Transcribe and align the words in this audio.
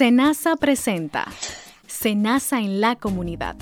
Senasa 0.00 0.56
presenta 0.56 1.26
Senasa 1.86 2.58
en 2.58 2.80
la 2.80 2.96
comunidad. 2.96 3.54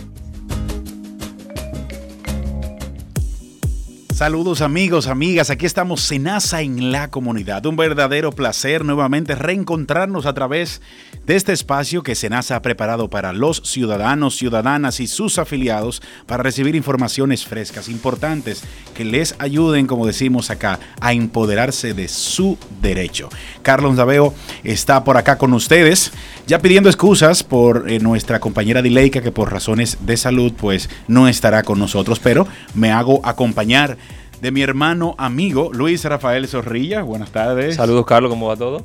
Saludos 4.18 4.62
amigos, 4.62 5.06
amigas, 5.06 5.48
aquí 5.48 5.64
estamos 5.64 6.00
Senasa 6.00 6.60
en 6.60 6.90
la 6.90 7.06
comunidad. 7.08 7.64
Un 7.66 7.76
verdadero 7.76 8.32
placer 8.32 8.84
nuevamente 8.84 9.36
reencontrarnos 9.36 10.26
a 10.26 10.34
través 10.34 10.82
de 11.24 11.36
este 11.36 11.52
espacio 11.52 12.02
que 12.02 12.16
Senasa 12.16 12.56
ha 12.56 12.62
preparado 12.62 13.08
para 13.10 13.32
los 13.32 13.62
ciudadanos, 13.64 14.36
ciudadanas 14.36 14.98
y 14.98 15.06
sus 15.06 15.38
afiliados 15.38 16.02
para 16.26 16.42
recibir 16.42 16.74
informaciones 16.74 17.44
frescas, 17.44 17.88
importantes, 17.88 18.64
que 18.96 19.04
les 19.04 19.36
ayuden, 19.38 19.86
como 19.86 20.04
decimos 20.04 20.50
acá, 20.50 20.80
a 21.00 21.12
empoderarse 21.12 21.94
de 21.94 22.08
su 22.08 22.58
derecho. 22.82 23.28
Carlos 23.62 23.94
Daveo 23.94 24.34
está 24.64 25.04
por 25.04 25.16
acá 25.16 25.38
con 25.38 25.52
ustedes, 25.52 26.10
ya 26.48 26.58
pidiendo 26.58 26.88
excusas 26.88 27.44
por 27.44 27.88
eh, 27.88 28.00
nuestra 28.00 28.40
compañera 28.40 28.82
Dileika 28.82 29.22
que 29.22 29.30
por 29.30 29.52
razones 29.52 29.98
de 30.00 30.16
salud 30.16 30.52
pues 30.56 30.90
no 31.06 31.28
estará 31.28 31.62
con 31.62 31.78
nosotros, 31.78 32.18
pero 32.18 32.48
me 32.74 32.90
hago 32.90 33.20
acompañar 33.22 33.96
de 34.40 34.50
mi 34.52 34.62
hermano 34.62 35.14
amigo 35.18 35.70
Luis 35.72 36.04
Rafael 36.04 36.46
Zorrilla. 36.46 37.02
Buenas 37.02 37.30
tardes. 37.30 37.76
Saludos, 37.76 38.06
Carlos, 38.06 38.30
¿cómo 38.30 38.48
va 38.48 38.56
todo? 38.56 38.84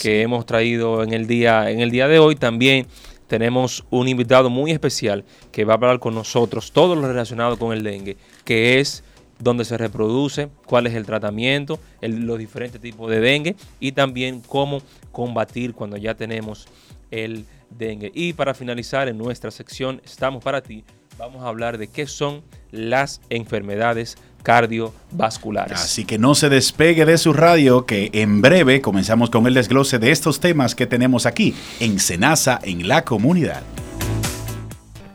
que 0.00 0.22
hemos 0.22 0.46
traído 0.46 1.02
en 1.02 1.12
el 1.12 1.26
día, 1.26 1.68
en 1.68 1.80
el 1.80 1.90
día 1.90 2.06
de 2.06 2.20
hoy. 2.20 2.36
También 2.36 2.86
tenemos 3.26 3.84
un 3.90 4.06
invitado 4.06 4.50
muy 4.50 4.70
especial 4.70 5.24
que 5.50 5.64
va 5.64 5.72
a 5.72 5.76
hablar 5.78 5.98
con 5.98 6.14
nosotros 6.14 6.70
todo 6.70 6.94
lo 6.94 7.08
relacionado 7.08 7.58
con 7.58 7.72
el 7.72 7.82
dengue, 7.82 8.16
que 8.44 8.78
es 8.78 9.02
dónde 9.40 9.64
se 9.64 9.76
reproduce, 9.76 10.48
cuál 10.66 10.86
es 10.86 10.94
el 10.94 11.04
tratamiento, 11.04 11.80
los 12.00 12.38
diferentes 12.38 12.80
tipos 12.80 13.10
de 13.10 13.20
dengue 13.20 13.56
y 13.80 13.92
también 13.92 14.40
cómo 14.40 14.82
combatir 15.10 15.74
cuando 15.74 15.96
ya 15.96 16.14
tenemos 16.14 16.68
el 17.10 17.44
dengue. 17.70 18.12
Y 18.14 18.34
para 18.34 18.54
finalizar 18.54 19.08
en 19.08 19.18
nuestra 19.18 19.50
sección 19.50 20.00
Estamos 20.04 20.44
para 20.44 20.60
ti, 20.60 20.84
vamos 21.18 21.42
a 21.42 21.48
hablar 21.48 21.78
de 21.78 21.88
qué 21.88 22.06
son 22.06 22.42
las 22.70 23.20
enfermedades 23.30 24.16
cardiovasculares. 24.42 25.78
Así 25.78 26.04
que 26.04 26.18
no 26.18 26.34
se 26.34 26.48
despegue 26.48 27.04
de 27.04 27.18
su 27.18 27.32
radio, 27.32 27.84
que 27.84 28.10
en 28.12 28.40
breve 28.40 28.80
comenzamos 28.80 29.30
con 29.30 29.46
el 29.46 29.54
desglose 29.54 29.98
de 29.98 30.10
estos 30.10 30.40
temas 30.40 30.74
que 30.74 30.86
tenemos 30.86 31.26
aquí 31.26 31.54
en 31.78 31.98
Senasa, 31.98 32.58
en 32.62 32.88
la 32.88 33.04
comunidad. 33.04 33.62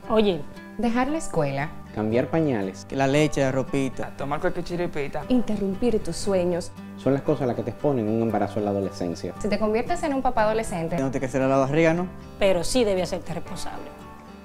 Oye, 0.10 0.42
dejar 0.78 1.08
la 1.08 1.18
escuela 1.18 1.72
cambiar 1.96 2.28
pañales, 2.28 2.86
que 2.90 2.96
la 2.98 3.08
leche, 3.08 3.40
la 3.40 3.54
ropita, 3.54 4.12
tomar 4.18 4.42
cualquier 4.42 4.66
chiripita, 4.66 5.24
interrumpir 5.30 6.04
tus 6.04 6.18
sueños. 6.18 6.72
Son 6.98 7.14
las 7.14 7.22
cosas 7.22 7.48
las 7.48 7.56
que 7.56 7.64
te 7.64 7.70
exponen 7.72 8.10
un 8.10 8.22
embarazo 8.22 8.60
en 8.60 8.66
la 8.66 8.72
adolescencia. 8.72 9.34
Si 9.40 9.48
te 9.48 9.58
conviertes 9.58 10.04
en 10.04 10.14
un 10.14 10.22
papá 10.22 10.44
adolescente, 10.44 10.98
no 10.98 11.10
te 11.10 11.22
que 11.22 11.40
la 11.40 11.48
barriga, 11.48 11.94
¿no? 11.94 12.08
Pero 12.38 12.66
sí 12.66 12.84
debe 12.84 13.02
hacerte 13.02 13.34
responsable. 13.34 13.86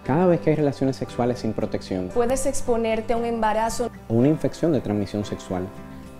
Cada 0.04 0.26
vez 0.26 0.40
que 0.40 0.50
hay 0.50 0.56
relaciones 0.56 0.96
sexuales 0.96 1.40
sin 1.40 1.52
protección, 1.52 2.08
puedes 2.14 2.46
exponerte 2.46 3.14
a 3.14 3.16
un 3.16 3.24
embarazo 3.24 3.90
o 4.08 4.14
una 4.14 4.28
infección 4.28 4.72
de 4.72 4.80
transmisión 4.80 5.24
sexual. 5.24 5.66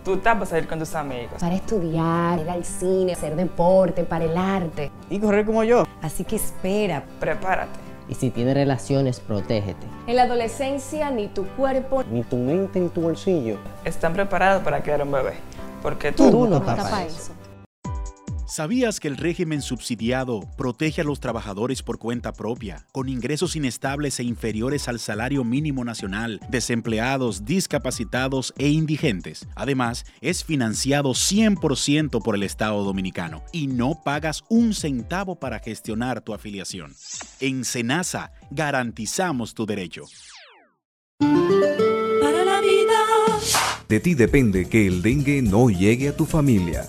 Tú 0.05 0.15
estás 0.15 0.35
para 0.35 0.47
salir 0.47 0.67
con 0.67 0.81
tus 0.81 0.95
amigos. 0.95 1.35
Para 1.39 1.55
estudiar, 1.55 2.41
ir 2.41 2.51
al 2.51 2.65
cine, 2.65 3.13
hacer 3.13 3.37
deporte, 3.37 4.03
para 4.03 4.25
el 4.25 4.37
arte. 4.37 4.91
Y 5.11 5.21
correr 5.21 5.45
como 5.45 5.63
yo. 5.63 5.85
Así 6.03 6.25
que 6.25 6.37
espera. 6.37 7.05
Prepárate 7.21 7.90
y 8.11 8.15
si 8.17 8.31
tienes 8.31 8.55
relaciones, 8.55 9.21
protégete. 9.21 9.87
En 10.09 10.17
la 10.17 10.23
adolescencia, 10.23 11.11
ni 11.11 11.29
tu 11.29 11.47
cuerpo, 11.47 12.03
ni 12.11 12.25
tu 12.25 12.37
mente, 12.37 12.81
ni 12.81 12.89
tu 12.89 13.03
bolsillo 13.03 13.57
están 13.85 14.13
preparados 14.13 14.65
para 14.65 14.83
quedar 14.83 15.03
un 15.03 15.13
bebé. 15.13 15.35
Porque 15.81 16.11
tú, 16.11 16.31
no, 16.31 16.47
no 16.59 16.61
tapas 16.61 17.07
eso. 17.07 17.33
¿Sabías 18.51 18.99
que 18.99 19.07
el 19.07 19.17
régimen 19.17 19.63
subsidiado 19.63 20.41
protege 20.57 21.03
a 21.03 21.05
los 21.05 21.21
trabajadores 21.21 21.85
por 21.85 22.01
cuenta 22.01 22.33
propia, 22.33 22.85
con 22.91 23.09
ingresos 23.09 23.55
inestables 23.55 24.19
e 24.19 24.25
inferiores 24.25 24.89
al 24.89 24.99
salario 24.99 25.45
mínimo 25.45 25.85
nacional, 25.85 26.41
desempleados, 26.49 27.45
discapacitados 27.45 28.53
e 28.59 28.71
indigentes? 28.71 29.47
Además, 29.55 30.05
es 30.21 30.43
financiado 30.43 31.11
100% 31.11 32.21
por 32.25 32.35
el 32.35 32.43
Estado 32.43 32.83
dominicano 32.83 33.45
y 33.53 33.69
no 33.69 34.03
pagas 34.03 34.43
un 34.49 34.75
centavo 34.75 35.37
para 35.37 35.61
gestionar 35.61 36.21
tu 36.21 36.35
afiliación. 36.35 36.93
En 37.39 37.65
Senasa 37.65 38.33
garantizamos 38.51 39.55
tu 39.55 39.65
derecho. 39.65 40.07
Para 41.21 42.45
la 42.45 42.61
vida. 42.61 42.99
De 43.89 44.01
ti 44.01 44.15
depende 44.15 44.69
que 44.69 44.89
el 44.89 45.03
dengue 45.03 45.41
no 45.41 45.71
llegue 45.71 46.09
a 46.09 46.17
tu 46.17 46.27
familia. 46.27 46.89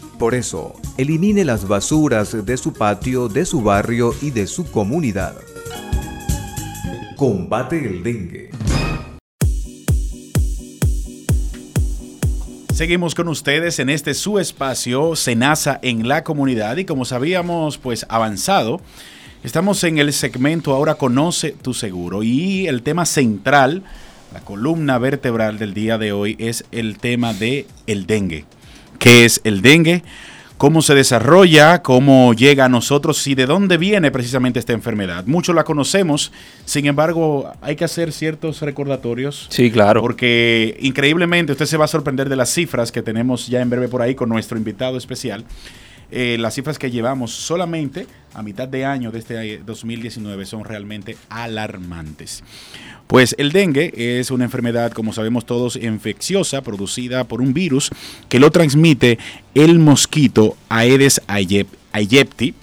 Por 0.21 0.35
eso, 0.35 0.79
elimine 0.99 1.43
las 1.43 1.67
basuras 1.67 2.45
de 2.45 2.55
su 2.55 2.73
patio, 2.73 3.27
de 3.27 3.43
su 3.43 3.63
barrio 3.63 4.13
y 4.21 4.29
de 4.29 4.45
su 4.45 4.69
comunidad. 4.69 5.33
Combate 7.15 7.83
el 7.83 8.03
dengue. 8.03 8.51
Seguimos 12.71 13.15
con 13.15 13.29
ustedes 13.29 13.79
en 13.79 13.89
este 13.89 14.13
su 14.13 14.37
espacio, 14.37 15.15
Senasa 15.15 15.79
en 15.81 16.07
la 16.07 16.23
comunidad 16.23 16.77
y 16.77 16.85
como 16.85 17.03
sabíamos 17.03 17.79
pues 17.79 18.05
avanzado, 18.07 18.79
estamos 19.43 19.83
en 19.83 19.97
el 19.97 20.13
segmento 20.13 20.75
Ahora 20.75 20.93
conoce 20.93 21.49
tu 21.49 21.73
seguro 21.73 22.21
y 22.21 22.67
el 22.67 22.83
tema 22.83 23.07
central, 23.07 23.81
la 24.31 24.41
columna 24.41 24.99
vertebral 24.99 25.57
del 25.57 25.73
día 25.73 25.97
de 25.97 26.11
hoy 26.11 26.35
es 26.37 26.63
el 26.71 26.99
tema 26.99 27.33
de 27.33 27.65
el 27.87 28.05
dengue. 28.05 28.45
¿Qué 29.01 29.25
es 29.25 29.41
el 29.43 29.63
dengue? 29.63 30.03
cómo 30.59 30.83
se 30.83 30.93
desarrolla, 30.93 31.81
cómo 31.81 32.35
llega 32.35 32.65
a 32.65 32.69
nosotros 32.69 33.25
y 33.25 33.33
de 33.33 33.47
dónde 33.47 33.77
viene 33.77 34.11
precisamente 34.11 34.59
esta 34.59 34.73
enfermedad. 34.73 35.25
Muchos 35.25 35.55
la 35.55 35.63
conocemos, 35.63 36.31
sin 36.65 36.85
embargo, 36.85 37.51
hay 37.61 37.75
que 37.75 37.83
hacer 37.83 38.11
ciertos 38.11 38.61
recordatorios. 38.61 39.47
Sí, 39.49 39.71
claro. 39.71 40.01
Porque 40.01 40.77
increíblemente 40.81 41.53
usted 41.53 41.65
se 41.65 41.77
va 41.77 41.85
a 41.85 41.87
sorprender 41.87 42.29
de 42.29 42.35
las 42.35 42.53
cifras 42.53 42.91
que 42.91 43.01
tenemos 43.01 43.47
ya 43.47 43.59
en 43.59 43.71
breve 43.71 43.87
por 43.87 44.03
ahí 44.03 44.13
con 44.13 44.29
nuestro 44.29 44.55
invitado 44.55 44.99
especial. 44.99 45.45
Eh, 46.11 46.37
las 46.39 46.53
cifras 46.53 46.77
que 46.77 46.91
llevamos 46.91 47.31
solamente 47.31 48.05
a 48.35 48.43
mitad 48.43 48.67
de 48.67 48.85
año 48.85 49.11
de 49.11 49.17
este 49.17 49.57
2019 49.65 50.45
son 50.45 50.63
realmente 50.63 51.17
alarmantes. 51.29 52.43
Pues 53.11 53.35
el 53.37 53.51
dengue 53.51 53.91
es 53.93 54.31
una 54.31 54.45
enfermedad, 54.45 54.93
como 54.93 55.11
sabemos 55.11 55.45
todos, 55.45 55.75
infecciosa 55.75 56.61
producida 56.61 57.25
por 57.25 57.41
un 57.41 57.53
virus 57.53 57.89
que 58.29 58.39
lo 58.39 58.51
transmite 58.51 59.19
el 59.53 59.79
mosquito 59.79 60.55
Aedes 60.69 61.21
aegypti, 61.27 62.53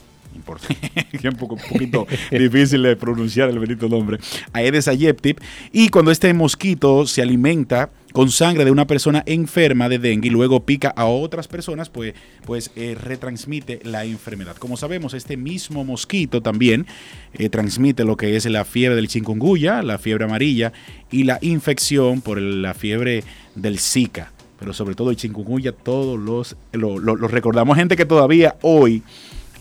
un, 1.25 1.37
poco, 1.37 1.57
poquito 1.57 2.07
difícil 2.31 2.83
de 2.83 2.97
pronunciar 2.97 3.51
el 3.51 3.59
bendito 3.59 3.89
nombre, 3.89 4.19
Aedes 4.53 4.89
aegypti, 4.89 5.37
y 5.73 5.89
cuando 5.89 6.11
este 6.11 6.33
mosquito 6.33 7.07
se 7.07 7.23
alimenta 7.23 7.91
con 8.13 8.31
sangre 8.31 8.65
de 8.65 8.71
una 8.71 8.87
persona 8.87 9.23
enferma 9.27 9.89
de 9.89 9.99
dengue 9.99 10.29
y 10.29 10.31
luego 10.31 10.65
pica 10.65 10.89
a 10.97 11.07
otras 11.07 11.49
personas, 11.49 11.91
pues, 11.91 12.15
pues 12.45 12.71
eh, 12.75 12.97
retransmite 13.01 13.81
la 13.85 14.05
enfermedad. 14.05 14.57
Como 14.57 14.77
sabemos, 14.77 15.15
este 15.15 15.37
mismo 15.37 15.85
mosquito 15.85 16.41
también 16.41 16.87
eh, 17.35 17.49
transmite 17.49 18.05
lo 18.05 18.17
que 18.17 18.37
es 18.37 18.47
la 18.47 18.65
fiebre 18.65 18.97
del 18.97 19.09
chikungunya, 19.09 19.83
la 19.83 19.99
fiebre 19.99 20.25
amarilla 20.25 20.73
y 21.11 21.25
la 21.25 21.39
infección 21.43 22.21
por 22.21 22.41
la 22.41 22.75
fiebre 22.75 23.25
del 23.55 23.79
Zika. 23.79 24.33
Pero 24.59 24.73
sobre 24.73 24.97
todo 24.97 25.11
el 25.11 25.17
chikungunya, 25.17 25.71
todos 25.71 26.19
los 26.19 26.57
lo, 26.73 26.99
lo 26.99 27.29
recordamos. 27.29 27.77
Gente 27.77 27.95
que 27.95 28.05
todavía 28.05 28.57
hoy 28.63 29.05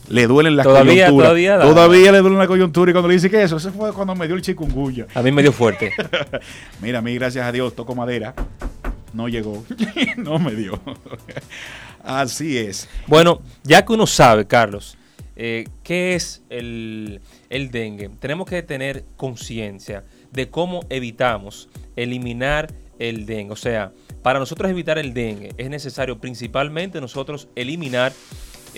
le 0.09 0.27
duelen 0.27 0.55
las 0.55 0.65
todavía, 0.65 1.05
coyunturas. 1.05 1.29
Todavía, 1.29 1.59
todavía 1.59 2.11
le 2.11 2.19
duelen 2.19 2.39
la 2.39 2.47
coyuntura 2.47 2.91
y 2.91 2.93
cuando 2.93 3.07
le 3.07 3.15
dice 3.15 3.29
que 3.29 3.43
eso, 3.43 3.57
eso 3.57 3.71
fue 3.71 3.93
cuando 3.93 4.15
me 4.15 4.27
dio 4.27 4.35
el 4.35 4.41
chikungunya. 4.41 5.07
A 5.13 5.21
mí 5.21 5.31
me 5.31 5.41
dio 5.41 5.51
fuerte. 5.51 5.91
Mira, 6.81 6.99
a 6.99 7.01
mí 7.01 7.13
gracias 7.15 7.45
a 7.45 7.51
Dios 7.51 7.75
toco 7.75 7.95
madera. 7.95 8.33
No 9.13 9.27
llegó. 9.27 9.63
no 10.17 10.39
me 10.39 10.53
dio. 10.53 10.79
Así 12.03 12.57
es. 12.57 12.87
Bueno, 13.07 13.41
ya 13.63 13.83
que 13.83 13.93
uno 13.93 14.07
sabe, 14.07 14.47
Carlos, 14.47 14.97
eh, 15.35 15.67
qué 15.83 16.15
es 16.15 16.41
el, 16.49 17.21
el 17.49 17.71
dengue, 17.71 18.09
tenemos 18.19 18.47
que 18.47 18.63
tener 18.63 19.03
conciencia 19.17 20.05
de 20.31 20.49
cómo 20.49 20.85
evitamos 20.89 21.69
eliminar 21.95 22.71
el 22.99 23.25
dengue. 23.25 23.51
O 23.51 23.57
sea, 23.57 23.91
para 24.21 24.39
nosotros 24.39 24.69
evitar 24.69 24.97
el 24.97 25.13
dengue 25.13 25.53
es 25.57 25.69
necesario 25.69 26.19
principalmente 26.19 26.99
nosotros 27.01 27.49
eliminar 27.55 28.13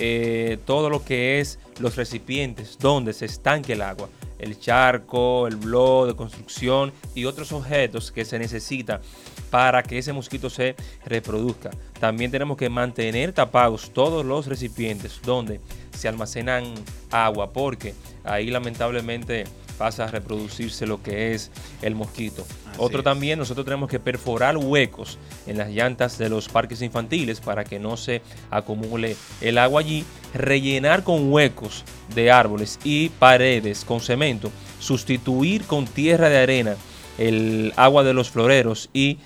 eh, 0.01 0.57
todo 0.65 0.89
lo 0.89 1.03
que 1.03 1.41
es 1.41 1.59
los 1.79 1.97
recipientes 1.97 2.77
donde 2.79 3.11
se 3.11 3.25
estanque 3.25 3.73
el 3.73 3.81
agua, 3.81 4.07
el 4.39 4.57
charco, 4.57 5.45
el 5.45 5.57
blog 5.57 6.07
de 6.07 6.15
construcción 6.15 6.93
y 7.15 7.25
otros 7.25 7.51
objetos 7.51 8.09
que 8.09 8.23
se 8.23 8.39
necesita 8.39 9.01
para 9.49 9.83
que 9.83 9.97
ese 9.97 10.13
mosquito 10.13 10.49
se 10.49 10.77
reproduzca. 11.05 11.71
También 11.99 12.31
tenemos 12.31 12.55
que 12.55 12.69
mantener 12.69 13.33
tapados 13.33 13.91
todos 13.91 14.25
los 14.25 14.47
recipientes 14.47 15.19
donde 15.21 15.59
se 15.91 16.07
almacenan 16.07 16.73
agua 17.11 17.51
porque 17.51 17.93
ahí 18.23 18.49
lamentablemente 18.49 19.43
pasa 19.79 20.03
a 20.03 20.07
reproducirse 20.07 20.85
lo 20.85 21.01
que 21.01 21.33
es 21.33 21.51
el 21.81 21.95
mosquito. 21.95 22.45
Otro 22.77 23.01
también, 23.01 23.39
nosotros 23.39 23.65
tenemos 23.65 23.89
que 23.89 23.99
perforar 23.99 24.57
huecos 24.57 25.17
en 25.47 25.57
las 25.57 25.69
llantas 25.69 26.17
de 26.17 26.29
los 26.29 26.49
parques 26.49 26.81
infantiles 26.81 27.39
para 27.39 27.63
que 27.63 27.79
no 27.79 27.95
se 27.95 28.21
acumule 28.51 29.15
el 29.39 29.57
agua 29.57 29.79
allí, 29.79 30.03
rellenar 30.33 31.03
con 31.03 31.31
huecos 31.31 31.85
de 32.13 32.29
árboles 32.29 32.77
y 32.83 33.07
paredes 33.07 33.85
con 33.85 34.01
cemento, 34.01 34.51
sustituir 34.79 35.63
con 35.63 35.87
tierra 35.87 36.27
de 36.27 36.39
arena 36.39 36.75
el 37.17 37.73
agua 37.77 38.03
de 38.03 38.13
los 38.13 38.29
floreros 38.29 38.89
y 38.93 39.17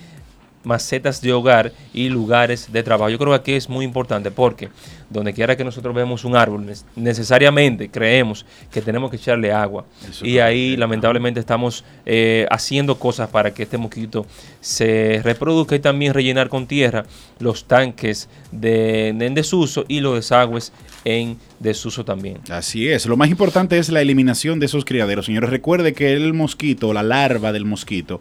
macetas 0.64 1.20
de 1.20 1.32
hogar 1.32 1.72
y 1.92 2.08
lugares 2.08 2.72
de 2.72 2.82
trabajo. 2.82 3.10
Yo 3.10 3.18
creo 3.18 3.30
que 3.30 3.36
aquí 3.36 3.52
es 3.52 3.68
muy 3.68 3.84
importante 3.84 4.30
porque 4.30 4.70
donde 5.10 5.32
quiera 5.32 5.56
que 5.56 5.64
nosotros 5.64 5.94
vemos 5.94 6.24
un 6.24 6.34
árbol, 6.34 6.66
necesariamente 6.96 7.88
creemos 7.88 8.44
que 8.72 8.80
tenemos 8.80 9.10
que 9.10 9.16
echarle 9.16 9.52
agua. 9.52 9.84
y 10.22 10.38
ahí 10.38 10.76
lamentablemente 10.76 11.40
estamos 11.40 11.84
eh, 12.06 12.46
haciendo 12.50 12.98
cosas 12.98 13.28
para 13.28 13.52
que 13.52 13.64
este 13.64 13.78
mosquito 13.78 14.26
se 14.60 15.20
reproduzca 15.22 15.76
y 15.76 15.80
también 15.80 16.14
rellenar 16.14 16.48
con 16.48 16.66
tierra 16.66 17.04
los 17.38 17.64
tanques 17.64 18.28
de, 18.50 19.08
en 19.08 19.34
desuso 19.34 19.84
y 19.88 20.00
los 20.00 20.14
desagües 20.16 20.72
en 21.04 21.38
desuso 21.60 22.04
también. 22.04 22.38
Así 22.48 22.88
es. 22.88 23.06
Lo 23.06 23.16
más 23.16 23.28
importante 23.28 23.78
es 23.78 23.90
la 23.90 24.00
eliminación 24.00 24.58
de 24.58 24.66
esos 24.66 24.84
criaderos. 24.84 25.26
Señores, 25.26 25.50
recuerde 25.50 25.92
que 25.92 26.12
el 26.14 26.32
mosquito, 26.32 26.92
la 26.92 27.02
larva 27.02 27.52
del 27.52 27.64
mosquito, 27.64 28.20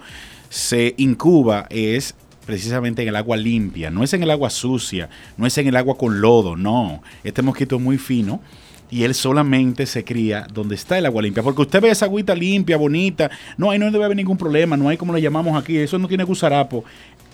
se 0.50 0.94
incuba 0.98 1.66
es 1.72 2.14
precisamente 2.46 3.02
en 3.02 3.08
el 3.08 3.16
agua 3.16 3.38
limpia, 3.38 3.90
no 3.90 4.04
es 4.04 4.14
en 4.14 4.24
el 4.24 4.32
agua 4.32 4.50
sucia, 4.50 5.10
no 5.38 5.46
es 5.46 5.58
en 5.58 5.68
el 5.68 5.76
agua 5.76 5.98
con 5.98 6.22
lodo, 6.22 6.56
no. 6.56 7.02
Este 7.24 7.42
mosquito 7.42 7.78
es 7.78 7.82
muy 7.82 7.98
fino 7.98 8.42
y 8.90 9.04
él 9.04 9.16
solamente 9.16 9.86
se 9.86 10.04
cría 10.04 10.46
donde 10.54 10.76
está 10.76 10.98
el 10.98 11.06
agua 11.06 11.22
limpia. 11.22 11.42
Porque 11.42 11.62
usted 11.62 11.82
ve 11.82 11.90
esa 11.90 12.06
agüita 12.06 12.36
limpia, 12.36 12.78
bonita, 12.78 13.32
no, 13.58 13.72
ahí 13.72 13.80
no 13.80 13.90
debe 13.90 14.06
haber 14.06 14.18
ningún 14.18 14.38
problema, 14.38 14.78
no 14.78 14.90
hay 14.90 14.98
como 14.98 15.14
le 15.14 15.22
llamamos 15.22 15.62
aquí, 15.62 15.78
eso 15.78 15.98
no 15.98 16.08
tiene 16.08 16.24
gusarapo. 16.24 16.84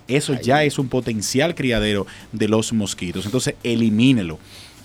Eso 0.08 0.34
ya 0.42 0.64
es 0.64 0.80
un 0.80 0.88
potencial 0.88 1.54
criadero 1.54 2.08
de 2.32 2.48
los 2.48 2.74
mosquitos. 2.74 3.26
Entonces, 3.26 3.54
elimínelo 3.62 4.40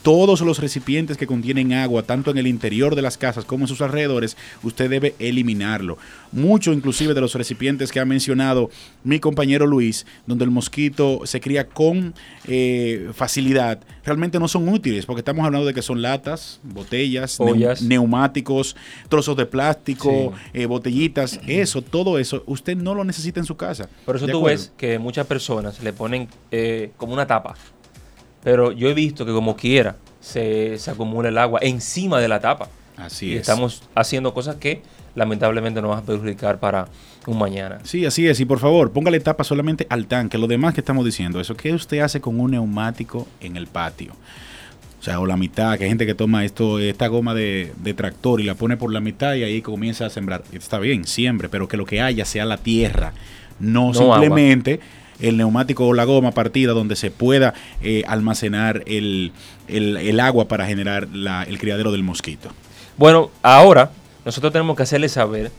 todos 0.04 0.42
los 0.42 0.58
recipientes 0.58 1.16
que 1.16 1.26
contienen 1.26 1.72
agua, 1.72 2.02
tanto 2.02 2.30
en 2.30 2.36
el 2.36 2.46
interior 2.46 2.94
de 2.94 3.00
las 3.00 3.16
casas 3.16 3.46
como 3.46 3.64
en 3.64 3.68
sus 3.68 3.80
alrededores, 3.80 4.36
usted 4.62 4.90
debe 4.90 5.14
eliminarlo. 5.18 5.96
Mucho 6.30 6.74
inclusive 6.74 7.14
de 7.14 7.22
los 7.22 7.34
recipientes 7.34 7.90
que 7.90 8.00
ha 8.00 8.04
mencionado 8.04 8.68
mi 9.02 9.18
compañero 9.18 9.66
Luis, 9.66 10.04
donde 10.26 10.44
el 10.44 10.50
mosquito 10.50 11.22
se 11.24 11.40
cría 11.40 11.68
con 11.68 12.12
eh, 12.46 13.12
facilidad, 13.14 13.80
realmente 14.04 14.38
no 14.38 14.46
son 14.46 14.68
útiles, 14.68 15.06
porque 15.06 15.20
estamos 15.20 15.46
hablando 15.46 15.66
de 15.66 15.72
que 15.72 15.80
son 15.80 16.02
latas, 16.02 16.60
botellas, 16.62 17.38
neumáticos, 17.80 18.76
trozos 19.08 19.38
de 19.38 19.46
plástico, 19.46 20.34
eh, 20.52 20.66
botellitas, 20.66 21.40
eso, 21.46 21.80
todo 21.80 22.18
eso, 22.18 22.42
usted 22.44 22.76
no 22.76 22.94
lo 22.94 23.04
necesita 23.04 23.40
en 23.40 23.46
su 23.46 23.56
casa. 23.56 23.88
Por 24.04 24.16
eso 24.16 24.26
tú 24.26 24.42
ves 24.42 24.70
que 24.76 24.98
muchas 24.98 25.26
personas 25.26 25.82
le 25.82 25.94
ponen 25.94 26.28
eh, 26.50 26.90
como 26.98 27.14
una 27.14 27.26
tapa 27.26 27.54
pero 28.44 28.70
yo 28.70 28.88
he 28.88 28.94
visto 28.94 29.26
que 29.26 29.32
como 29.32 29.56
quiera 29.56 29.96
se, 30.20 30.78
acumula 30.86 31.30
el 31.30 31.38
agua 31.38 31.58
encima 31.62 32.20
de 32.20 32.28
la 32.28 32.40
tapa. 32.40 32.68
Así 32.96 33.28
y 33.28 33.34
es. 33.34 33.40
Estamos 33.40 33.82
haciendo 33.94 34.32
cosas 34.32 34.56
que 34.56 34.82
lamentablemente 35.14 35.80
nos 35.80 35.90
van 35.90 36.00
a 36.00 36.02
perjudicar 36.02 36.60
para 36.60 36.86
un 37.26 37.38
mañana. 37.38 37.78
Sí, 37.84 38.04
así 38.04 38.28
es. 38.28 38.38
Y 38.40 38.44
por 38.44 38.58
favor, 38.58 38.92
póngale 38.92 39.18
tapa 39.20 39.42
solamente 39.44 39.86
al 39.88 40.06
tanque. 40.06 40.38
Lo 40.38 40.46
demás 40.46 40.74
que 40.74 40.80
estamos 40.80 41.04
diciendo, 41.04 41.40
eso, 41.40 41.56
¿qué 41.56 41.72
usted 41.72 42.00
hace 42.00 42.20
con 42.20 42.38
un 42.38 42.52
neumático 42.52 43.26
en 43.40 43.56
el 43.56 43.66
patio? 43.66 44.12
O 45.00 45.02
sea, 45.04 45.20
o 45.20 45.26
la 45.26 45.36
mitad, 45.36 45.76
que 45.76 45.84
hay 45.84 45.90
gente 45.90 46.06
que 46.06 46.14
toma 46.14 46.44
esto, 46.44 46.78
esta 46.78 47.08
goma 47.08 47.34
de, 47.34 47.72
tractor 47.96 48.40
y 48.40 48.44
la 48.44 48.54
pone 48.54 48.76
por 48.76 48.92
la 48.92 49.00
mitad 49.00 49.34
y 49.34 49.42
ahí 49.42 49.60
comienza 49.62 50.06
a 50.06 50.10
sembrar. 50.10 50.42
Está 50.52 50.78
bien, 50.78 51.04
siempre, 51.04 51.48
pero 51.48 51.68
que 51.68 51.76
lo 51.76 51.84
que 51.84 52.00
haya 52.00 52.24
sea 52.24 52.44
la 52.44 52.56
tierra, 52.56 53.12
no, 53.58 53.92
simplemente 53.92 54.80
el 55.20 55.36
neumático 55.36 55.86
o 55.86 55.94
la 55.94 56.04
goma 56.04 56.32
partida 56.32 56.72
donde 56.72 56.96
se 56.96 57.10
pueda 57.10 57.54
eh, 57.82 58.02
almacenar 58.06 58.82
el, 58.86 59.32
agua 60.20 60.48
para 60.48 60.66
generar 60.66 61.08
el 61.46 61.58
criadero 61.58 61.92
del 61.92 62.02
mosquito. 62.02 62.50
Bueno, 62.96 63.30
ahora 63.42 63.90
nosotros 64.24 64.52
tenemos 64.52 64.76
que 64.76 64.84
hacerle 64.84 65.08
saber 65.08 65.50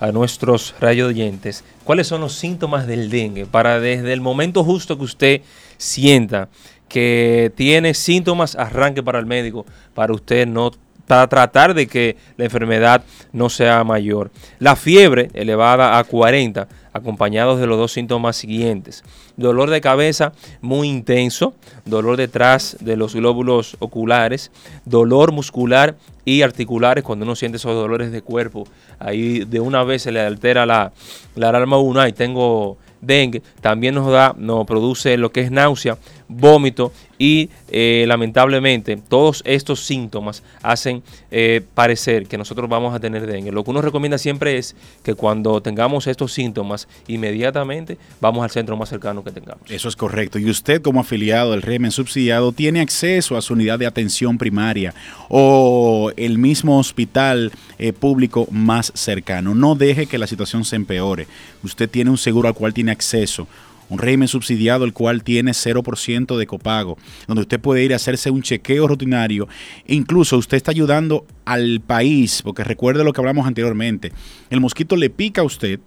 a 0.00 0.12
nuestros 0.12 0.74
oyentes 0.80 1.64
cuáles 1.84 2.06
son 2.06 2.20
los 2.20 2.34
síntomas 2.34 2.86
del 2.86 3.10
dengue 3.10 3.46
para 3.46 3.80
desde 3.80 4.12
el 4.12 4.20
momento 4.20 4.64
justo 4.64 4.98
que 4.98 5.04
usted 5.04 5.40
sienta 5.78 6.48
que 6.88 7.52
tiene 7.56 7.94
síntomas, 7.94 8.56
arranque 8.56 9.02
para 9.02 9.18
el 9.18 9.26
médico 9.26 9.64
para 9.94 10.12
usted 10.12 10.46
no 10.46 10.72
para 11.06 11.26
tratar 11.26 11.74
de 11.74 11.86
que 11.86 12.16
la 12.36 12.44
enfermedad 12.44 13.04
no 13.32 13.50
sea 13.50 13.84
mayor. 13.84 14.30
La 14.58 14.76
fiebre 14.76 15.30
elevada 15.34 15.98
a 15.98 16.04
40, 16.04 16.66
acompañados 16.94 17.60
de 17.60 17.66
los 17.66 17.76
dos 17.76 17.92
síntomas 17.92 18.36
siguientes. 18.36 19.04
Dolor 19.36 19.68
de 19.68 19.80
cabeza 19.80 20.32
muy 20.62 20.88
intenso, 20.88 21.54
dolor 21.84 22.16
detrás 22.16 22.78
de 22.80 22.96
los 22.96 23.14
glóbulos 23.14 23.76
oculares, 23.80 24.50
dolor 24.86 25.32
muscular 25.32 25.96
y 26.24 26.42
articulares 26.42 27.04
cuando 27.04 27.24
uno 27.24 27.36
siente 27.36 27.56
esos 27.56 27.74
dolores 27.74 28.12
de 28.12 28.22
cuerpo. 28.22 28.66
Ahí 28.98 29.44
de 29.44 29.60
una 29.60 29.82
vez 29.84 30.02
se 30.02 30.12
le 30.12 30.20
altera 30.20 30.64
la, 30.64 30.92
la 31.34 31.48
alarma 31.50 31.78
1 31.78 32.08
y 32.08 32.12
tengo 32.12 32.78
dengue. 33.00 33.42
También 33.60 33.96
nos 33.96 34.10
da, 34.10 34.34
nos 34.38 34.64
produce 34.64 35.16
lo 35.16 35.32
que 35.32 35.40
es 35.40 35.50
náusea 35.50 35.98
vómito 36.28 36.92
y 37.18 37.50
eh, 37.68 38.04
lamentablemente 38.08 38.96
todos 38.96 39.42
estos 39.46 39.84
síntomas 39.84 40.42
hacen 40.62 41.02
eh, 41.30 41.62
parecer 41.74 42.26
que 42.26 42.38
nosotros 42.38 42.68
vamos 42.68 42.94
a 42.94 43.00
tener 43.00 43.26
dengue. 43.26 43.52
Lo 43.52 43.64
que 43.64 43.70
uno 43.70 43.82
recomienda 43.82 44.18
siempre 44.18 44.58
es 44.58 44.74
que 45.02 45.14
cuando 45.14 45.60
tengamos 45.60 46.06
estos 46.06 46.32
síntomas, 46.32 46.88
inmediatamente 47.06 47.98
vamos 48.20 48.42
al 48.42 48.50
centro 48.50 48.76
más 48.76 48.88
cercano 48.88 49.22
que 49.22 49.30
tengamos. 49.30 49.70
Eso 49.70 49.88
es 49.88 49.96
correcto. 49.96 50.38
Y 50.38 50.50
usted 50.50 50.82
como 50.82 51.00
afiliado 51.00 51.52
del 51.52 51.62
régimen 51.62 51.90
subsidiado 51.90 52.52
tiene 52.52 52.80
acceso 52.80 53.36
a 53.36 53.42
su 53.42 53.54
unidad 53.54 53.78
de 53.78 53.86
atención 53.86 54.38
primaria 54.38 54.94
o 55.28 56.10
el 56.16 56.38
mismo 56.38 56.78
hospital 56.78 57.52
eh, 57.78 57.92
público 57.92 58.48
más 58.50 58.92
cercano. 58.94 59.54
No 59.54 59.74
deje 59.74 60.06
que 60.06 60.18
la 60.18 60.26
situación 60.26 60.64
se 60.64 60.76
empeore. 60.76 61.26
Usted 61.62 61.88
tiene 61.88 62.10
un 62.10 62.18
seguro 62.18 62.48
al 62.48 62.54
cual 62.54 62.74
tiene 62.74 62.92
acceso 62.92 63.46
un 63.94 63.98
régimen 63.98 64.28
subsidiado 64.28 64.84
el 64.84 64.92
cual 64.92 65.22
tiene 65.22 65.52
0% 65.52 66.36
de 66.36 66.46
copago, 66.46 66.98
donde 67.26 67.42
usted 67.42 67.60
puede 67.60 67.84
ir 67.84 67.92
a 67.92 67.96
hacerse 67.96 68.30
un 68.30 68.42
chequeo 68.42 68.86
rutinario 68.86 69.48
e 69.86 69.94
incluso 69.94 70.36
usted 70.36 70.56
está 70.56 70.72
ayudando 70.72 71.26
al 71.44 71.80
país, 71.80 72.42
porque 72.42 72.64
recuerde 72.64 73.04
lo 73.04 73.12
que 73.12 73.20
hablamos 73.20 73.46
anteriormente, 73.46 74.12
el 74.50 74.60
mosquito 74.60 74.96
le 74.96 75.10
pica 75.10 75.42
a 75.42 75.44
usted, 75.44 75.80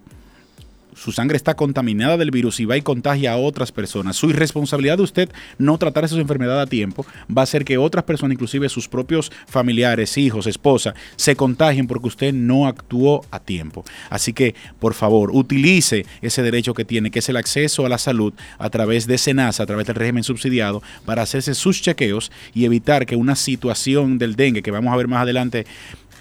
su 0.98 1.12
sangre 1.12 1.38
está 1.38 1.56
contaminada 1.56 2.18
del 2.18 2.32
virus 2.32 2.60
y 2.60 2.66
va 2.66 2.76
y 2.76 2.82
contagia 2.82 3.34
a 3.34 3.38
otras 3.38 3.72
personas. 3.72 4.16
Su 4.16 4.30
irresponsabilidad 4.30 4.98
de 4.98 5.04
usted 5.04 5.30
no 5.58 5.78
tratar 5.78 6.06
esa 6.06 6.18
enfermedad 6.18 6.60
a 6.60 6.66
tiempo 6.66 7.06
va 7.36 7.42
a 7.42 7.44
hacer 7.44 7.64
que 7.64 7.78
otras 7.78 8.04
personas, 8.04 8.34
inclusive 8.34 8.68
sus 8.70 8.88
propios 8.88 9.32
familiares, 9.48 10.18
hijos, 10.18 10.48
esposa, 10.48 10.96
se 11.16 11.36
contagien 11.36 11.88
porque 11.88 12.08
usted 12.08 12.34
no 12.34 12.68
actuó 12.68 13.24
a 13.32 13.40
tiempo. 13.40 13.86
Así 14.10 14.34
que, 14.34 14.56
por 14.80 14.94
favor, 14.94 15.32
utilice 15.34 16.06
ese 16.22 16.42
derecho 16.42 16.74
que 16.74 16.86
tiene, 16.86 17.12
que 17.12 17.20
es 17.20 17.30
el 17.30 17.38
acceso 17.38 17.86
a 17.86 17.90
la 17.90 17.98
salud 17.98 18.34
a 18.58 18.70
través 18.70 19.08
de 19.08 19.18
SENASA, 19.18 19.64
a 19.64 19.66
través 19.68 19.86
del 19.88 19.96
régimen 19.96 20.24
subsidiado, 20.24 20.82
para 21.06 21.22
hacerse 21.22 21.54
sus 21.54 21.82
chequeos 21.82 22.32
y 22.54 22.66
evitar 22.66 23.06
que 23.06 23.16
una 23.16 23.36
situación 23.36 24.18
del 24.18 24.36
dengue, 24.36 24.64
que 24.64 24.72
vamos 24.72 24.94
a 24.94 24.98
ver 24.98 25.08
más 25.08 25.22
adelante, 25.22 25.66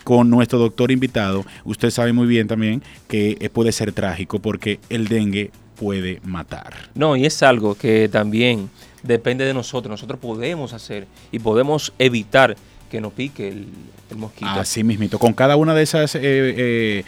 con 0.07 0.31
nuestro 0.31 0.61
doctor 0.61 0.93
invitado, 0.93 1.45
usted 1.65 1.91
sabe 1.91 2.13
muy 2.13 2.29
bien 2.29 2.47
también 2.47 2.81
que 3.09 3.37
eh, 3.41 3.51
puede 3.51 3.73
ser 3.73 3.91
trágico 3.91 4.39
porque 4.39 4.79
el 4.89 5.09
dengue 5.09 5.51
puede 5.75 6.21
matar. 6.23 6.75
No, 6.95 7.17
y 7.17 7.27
es 7.27 7.43
algo 7.43 7.75
que 7.75 8.09
también 8.09 8.71
depende 9.03 9.45
de 9.45 9.53
nosotros. 9.53 9.91
Nosotros 9.91 10.21
podemos 10.21 10.73
hacer 10.75 11.09
y 11.33 11.41
podemos 11.41 11.93
evitar 11.99 12.57
que 12.89 13.01
nos 13.01 13.15
pique 13.15 13.49
el, 13.49 13.67
el 14.09 14.17
mosquito. 14.17 14.49
Así 14.49 14.85
mismito, 14.85 15.19
con 15.19 15.33
cada 15.33 15.57
una 15.57 15.75
de 15.75 15.83
esas... 15.83 16.15
Eh, 16.15 16.21
eh, 16.23 17.05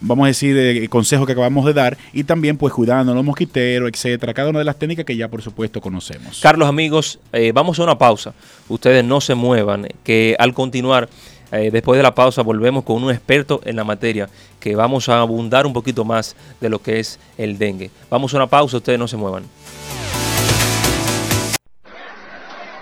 vamos 0.00 0.24
a 0.24 0.28
decir, 0.28 0.56
eh, 0.56 0.88
consejos 0.88 1.26
que 1.26 1.32
acabamos 1.32 1.64
de 1.66 1.72
dar 1.72 1.96
y 2.12 2.24
también 2.24 2.56
pues 2.56 2.72
cuidando 2.72 3.14
los 3.14 3.24
mosquiteros, 3.24 3.90
etcétera, 3.92 4.34
cada 4.34 4.50
una 4.50 4.58
de 4.58 4.64
las 4.64 4.78
técnicas 4.78 5.04
que 5.04 5.16
ya 5.16 5.28
por 5.28 5.42
supuesto 5.42 5.80
conocemos. 5.80 6.40
Carlos, 6.40 6.68
amigos, 6.68 7.18
eh, 7.32 7.52
vamos 7.52 7.78
a 7.78 7.82
una 7.82 7.98
pausa. 7.98 8.34
Ustedes 8.68 9.04
no 9.04 9.20
se 9.20 9.34
muevan, 9.34 9.88
que 10.02 10.36
al 10.38 10.54
continuar 10.54 11.08
eh, 11.52 11.70
después 11.70 11.96
de 11.96 12.02
la 12.02 12.14
pausa 12.14 12.42
volvemos 12.42 12.84
con 12.84 13.02
un 13.02 13.10
experto 13.10 13.60
en 13.64 13.76
la 13.76 13.84
materia 13.84 14.28
que 14.58 14.74
vamos 14.74 15.08
a 15.08 15.20
abundar 15.20 15.66
un 15.66 15.72
poquito 15.72 16.04
más 16.04 16.34
de 16.60 16.68
lo 16.68 16.80
que 16.80 16.98
es 16.98 17.18
el 17.38 17.58
dengue. 17.58 17.90
Vamos 18.10 18.34
a 18.34 18.38
una 18.38 18.46
pausa, 18.46 18.78
ustedes 18.78 18.98
no 18.98 19.06
se 19.06 19.16
muevan. 19.16 19.44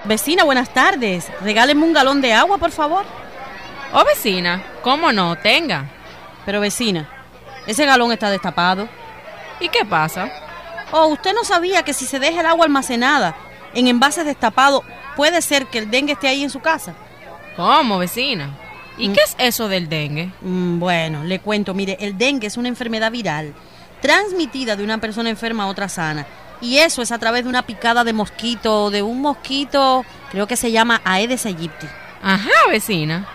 Vecina, 0.04 0.44
buenas 0.44 0.73
tardes. 0.73 1.30
Regáleme 1.40 1.83
un 1.83 1.92
galón 1.92 2.21
de 2.21 2.33
agua, 2.33 2.59
por 2.59 2.71
favor. 2.71 3.04
Oh, 3.92 4.04
vecina, 4.04 4.62
¿cómo 4.83 5.12
no? 5.12 5.37
Tenga. 5.37 5.90
Pero 6.44 6.61
vecina, 6.61 7.09
ese 7.66 7.87
galón 7.87 8.12
está 8.12 8.30
destapado. 8.30 8.88
¿Y 9.61 9.68
qué 9.68 9.85
pasa? 9.85 10.30
Oh, 10.92 11.06
usted 11.06 11.33
no 11.35 11.44
sabía 11.44 11.83
que 11.83 11.94
si 11.94 12.04
se 12.04 12.18
deja 12.18 12.40
el 12.40 12.47
agua 12.47 12.66
almacenada 12.66 13.35
en 13.73 13.88
envases 13.88 14.26
destapados, 14.26 14.83
puede 15.16 15.40
ser 15.40 15.66
que 15.66 15.78
el 15.78 15.90
dengue 15.90 16.12
esté 16.12 16.28
ahí 16.28 16.42
en 16.42 16.50
su 16.50 16.61
casa. 16.61 16.94
¿Cómo, 17.56 17.99
vecina? 17.99 18.50
¿Y 18.96 19.08
qué 19.08 19.20
es 19.25 19.34
eso 19.38 19.68
del 19.68 19.88
dengue? 19.88 20.30
Mm, 20.40 20.78
bueno, 20.78 21.25
le 21.25 21.40
cuento, 21.40 21.75
mire, 21.75 21.96
el 22.00 22.16
dengue 22.16 22.46
es 22.46 22.56
una 22.56 22.68
enfermedad 22.68 23.11
viral 23.11 23.54
transmitida 24.00 24.76
de 24.76 24.84
una 24.84 24.99
persona 24.99 25.30
enferma 25.30 25.64
a 25.64 25.68
otra 25.68 25.88
sana. 25.88 26.26
Y 26.61 26.78
eso 26.78 27.00
es 27.00 27.11
a 27.11 27.18
través 27.18 27.44
de 27.44 27.49
una 27.49 27.62
picada 27.62 28.04
de 28.04 28.12
mosquito, 28.12 28.90
de 28.90 29.02
un 29.02 29.23
mosquito, 29.23 30.04
creo 30.30 30.46
que 30.46 30.56
se 30.56 30.70
llama 30.70 31.00
Aedes 31.04 31.46
aegypti. 31.46 31.87
Ajá, 32.23 32.50
vecina. 32.70 33.28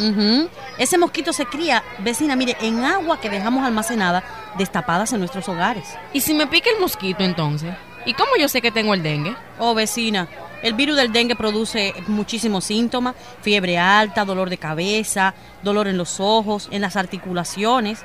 Ese 0.78 0.98
mosquito 0.98 1.34
se 1.34 1.46
cría, 1.46 1.84
vecina, 2.00 2.36
mire, 2.36 2.56
en 2.62 2.84
agua 2.84 3.20
que 3.20 3.30
dejamos 3.30 3.66
almacenada, 3.66 4.24
destapadas 4.58 5.12
en 5.14 5.20
nuestros 5.20 5.50
hogares. 5.50 5.86
¿Y 6.14 6.22
si 6.22 6.34
me 6.34 6.48
pica 6.48 6.70
el 6.70 6.80
mosquito 6.80 7.24
entonces? 7.24 7.74
¿Y 8.06 8.14
cómo 8.14 8.32
yo 8.40 8.48
sé 8.48 8.62
que 8.62 8.72
tengo 8.72 8.94
el 8.94 9.04
dengue? 9.04 9.36
Oh, 9.60 9.74
vecina, 9.74 10.28
el 10.62 10.74
virus 10.74 10.98
del 10.98 11.12
dengue 11.12 11.36
produce 11.36 11.94
muchísimos 12.08 12.66
síntomas, 12.66 13.16
fiebre 13.42 13.78
alta, 13.78 14.26
dolor 14.26 14.50
de 14.50 14.58
cabeza, 14.58 15.34
dolor 15.64 15.88
en 15.88 15.98
los 15.98 16.20
ojos, 16.20 16.68
en 16.72 16.82
las 16.82 16.96
articulaciones. 16.96 18.04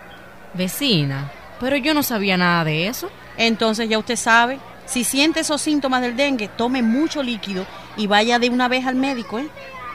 Vecina, 0.55 1.33
pero 1.59 1.77
yo 1.77 1.95
no 1.95 2.03
sabía 2.03 2.37
nada 2.37 2.65
de 2.65 2.87
eso. 2.87 3.11
Entonces 3.37 3.89
ya 3.89 3.99
usted 3.99 4.17
sabe, 4.17 4.61
si 4.87 5.03
siente 5.03 5.41
esos 5.41 5.61
síntomas 5.61 6.03
del 6.03 6.17
dengue, 6.17 6.49
tome 6.49 6.83
mucho 6.83 7.23
líquido 7.23 7.67
y 7.97 8.07
vaya 8.07 8.39
de 8.39 8.51
una 8.51 8.69
vez 8.69 8.87
al 8.87 8.95
médico, 8.95 9.39
¿eh? 9.39 9.49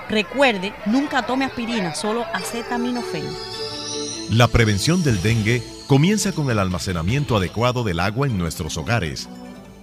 Recuerde, 0.10 0.74
nunca 0.86 1.22
tome 1.22 1.46
aspirina, 1.46 1.94
solo 1.94 2.26
acetaminofén. 2.34 3.26
La 4.32 4.48
prevención 4.48 5.04
del 5.04 5.22
dengue 5.22 5.64
comienza 5.88 6.32
con 6.32 6.50
el 6.50 6.60
almacenamiento 6.60 7.38
adecuado 7.38 7.84
del 7.84 8.00
agua 8.00 8.28
en 8.28 8.38
nuestros 8.38 8.76
hogares. 8.78 9.30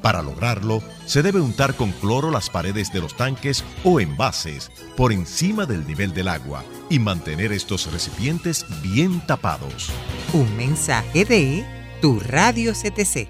Para 0.07 0.23
lograrlo, 0.23 0.85
se 1.05 1.21
debe 1.21 1.41
untar 1.41 1.75
con 1.75 1.91
cloro 1.91 2.31
las 2.31 2.49
paredes 2.49 2.93
de 2.93 3.01
los 3.01 3.17
tanques 3.17 3.65
o 3.83 3.99
envases 3.99 4.71
por 4.97 5.13
encima 5.13 5.67
del 5.67 5.85
nivel 5.85 6.15
del 6.15 6.29
agua 6.29 6.63
y 6.89 7.01
mantener 7.01 7.51
estos 7.51 7.91
recipientes 7.91 8.65
bien 8.83 9.21
tapados. 9.27 9.91
Un 10.33 10.57
mensaje 10.57 11.25
de 11.25 11.65
tu 12.01 12.21
radio 12.21 12.73
CTC. 12.73 13.29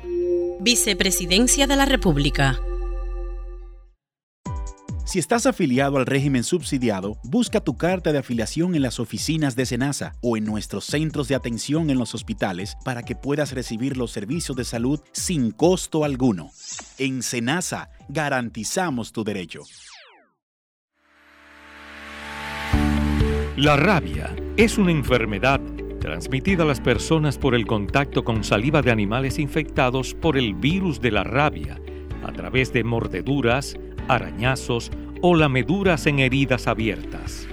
Vicepresidencia 0.60 1.66
de 1.66 1.76
la 1.76 1.86
República. 1.86 2.60
Si 5.06 5.20
estás 5.20 5.46
afiliado 5.46 5.98
al 5.98 6.04
régimen 6.04 6.42
subsidiado, 6.42 7.16
busca 7.22 7.60
tu 7.60 7.76
carta 7.76 8.10
de 8.10 8.18
afiliación 8.18 8.74
en 8.74 8.82
las 8.82 8.98
oficinas 8.98 9.54
de 9.54 9.64
SENASA 9.64 10.16
o 10.20 10.36
en 10.36 10.44
nuestros 10.44 10.84
centros 10.84 11.28
de 11.28 11.36
atención 11.36 11.90
en 11.90 11.98
los 11.98 12.12
hospitales 12.16 12.76
para 12.84 13.04
que 13.04 13.14
puedas 13.14 13.52
recibir 13.52 13.96
los 13.96 14.10
servicios 14.10 14.56
de 14.56 14.64
salud 14.64 15.00
sin 15.12 15.52
costo 15.52 16.02
alguno. 16.02 16.50
En 16.98 17.22
SENASA 17.22 17.88
garantizamos 18.08 19.12
tu 19.12 19.22
derecho. 19.22 19.62
La 23.56 23.76
rabia 23.76 24.34
es 24.56 24.76
una 24.76 24.90
enfermedad 24.90 25.60
transmitida 26.00 26.64
a 26.64 26.66
las 26.66 26.80
personas 26.80 27.38
por 27.38 27.54
el 27.54 27.64
contacto 27.64 28.24
con 28.24 28.42
saliva 28.42 28.82
de 28.82 28.90
animales 28.90 29.38
infectados 29.38 30.14
por 30.14 30.36
el 30.36 30.54
virus 30.54 31.00
de 31.00 31.12
la 31.12 31.22
rabia, 31.22 31.80
a 32.24 32.32
través 32.32 32.72
de 32.72 32.82
mordeduras, 32.82 33.76
arañazos 34.08 34.90
o 35.22 35.34
lameduras 35.34 36.06
en 36.06 36.18
heridas 36.18 36.66
abiertas. 36.66 37.48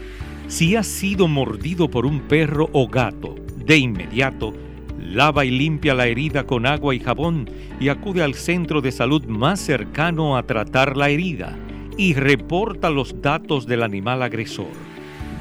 Si 0.48 0.76
has 0.76 0.88
sido 0.88 1.28
mordido 1.28 1.90
por 1.90 2.06
un 2.06 2.22
perro 2.22 2.70
o 2.74 2.88
gato, 2.88 3.36
de 3.66 3.78
inmediato, 3.78 4.54
lava 5.00 5.46
y 5.46 5.52
limpia 5.52 5.94
la 5.94 6.08
herida 6.08 6.46
con 6.46 6.66
agua 6.66 6.96
y 6.96 7.00
jabón 7.00 7.50
y 7.80 7.90
acude 7.90 8.24
al 8.24 8.34
centro 8.34 8.82
de 8.82 8.92
salud 8.92 9.26
más 9.26 9.60
cercano 9.60 10.38
a 10.38 10.44
tratar 10.44 10.98
la 10.98 11.10
herida 11.10 11.58
y 11.98 12.14
reporta 12.14 12.90
los 12.90 13.22
datos 13.22 13.66
del 13.66 13.84
animal 13.84 14.24
agresor, 14.24 14.72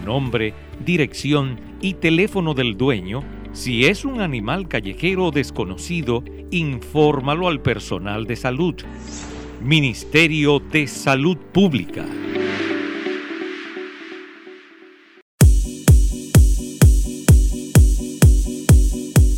nombre, 0.04 0.54
dirección 0.84 1.58
y 1.80 1.94
teléfono 1.94 2.54
del 2.54 2.76
dueño. 2.76 3.22
Si 3.52 3.86
es 3.86 4.04
un 4.04 4.20
animal 4.20 4.68
callejero 4.68 5.26
o 5.26 5.30
desconocido, 5.30 6.24
infórmalo 6.50 7.48
al 7.48 7.60
personal 7.60 8.26
de 8.26 8.36
salud. 8.36 8.74
Ministerio 9.64 10.58
de 10.58 10.88
Salud 10.88 11.36
Pública. 11.52 12.04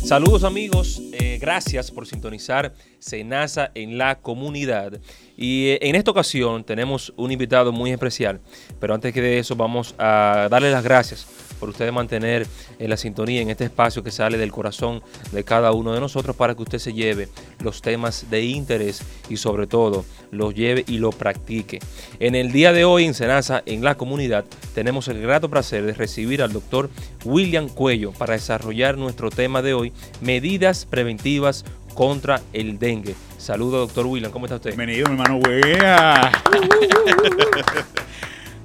Saludos 0.03 0.43
amigos, 0.43 1.01
eh, 1.13 1.37
gracias 1.39 1.91
por 1.91 2.07
sintonizar 2.07 2.73
Senasa 2.97 3.71
en 3.75 3.99
la 3.99 4.19
comunidad. 4.19 4.99
Y 5.37 5.67
eh, 5.67 5.79
en 5.81 5.95
esta 5.95 6.09
ocasión 6.09 6.63
tenemos 6.63 7.13
un 7.17 7.31
invitado 7.31 7.71
muy 7.71 7.91
especial, 7.91 8.41
pero 8.79 8.95
antes 8.95 9.13
que 9.13 9.21
de 9.21 9.37
eso 9.37 9.55
vamos 9.55 9.93
a 9.99 10.47
darle 10.49 10.71
las 10.71 10.83
gracias 10.83 11.44
por 11.59 11.69
ustedes 11.69 11.91
mantener 11.93 12.47
en 12.79 12.89
la 12.89 12.97
sintonía 12.97 13.41
en 13.41 13.49
este 13.49 13.65
espacio 13.65 14.03
que 14.03 14.11
sale 14.11 14.37
del 14.37 14.51
corazón 14.51 15.01
de 15.31 15.43
cada 15.43 15.71
uno 15.71 15.93
de 15.93 15.99
nosotros 15.99 16.35
para 16.35 16.55
que 16.55 16.63
usted 16.63 16.79
se 16.79 16.93
lleve 16.93 17.29
los 17.59 17.81
temas 17.81 18.29
de 18.29 18.43
interés 18.43 19.01
y 19.29 19.37
sobre 19.37 19.67
todo 19.67 20.05
los 20.31 20.53
lleve 20.53 20.83
y 20.87 20.97
lo 20.97 21.11
practique. 21.11 21.79
En 22.19 22.35
el 22.35 22.51
día 22.51 22.73
de 22.73 22.85
hoy 22.85 23.05
en 23.05 23.13
Senasa, 23.13 23.63
en 23.65 23.83
la 23.83 23.95
comunidad, 23.95 24.45
tenemos 24.73 25.07
el 25.07 25.21
grato 25.21 25.49
placer 25.49 25.85
de 25.85 25.93
recibir 25.93 26.41
al 26.41 26.53
doctor 26.53 26.89
William 27.23 27.69
Cuello 27.69 28.11
para 28.11 28.33
desarrollar 28.33 28.97
nuestro 28.97 29.29
tema 29.29 29.61
de 29.61 29.73
hoy, 29.73 29.93
medidas 30.21 30.85
preventivas 30.85 31.65
contra 31.93 32.41
el 32.53 32.77
dengue. 32.77 33.15
Saludos, 33.37 33.87
doctor 33.87 34.05
William, 34.05 34.31
¿cómo 34.31 34.45
está 34.45 34.55
usted? 34.55 34.75
Bienvenido, 34.75 35.07
mi 35.09 35.21
hermano 35.21 35.37
Wea. 35.37 36.31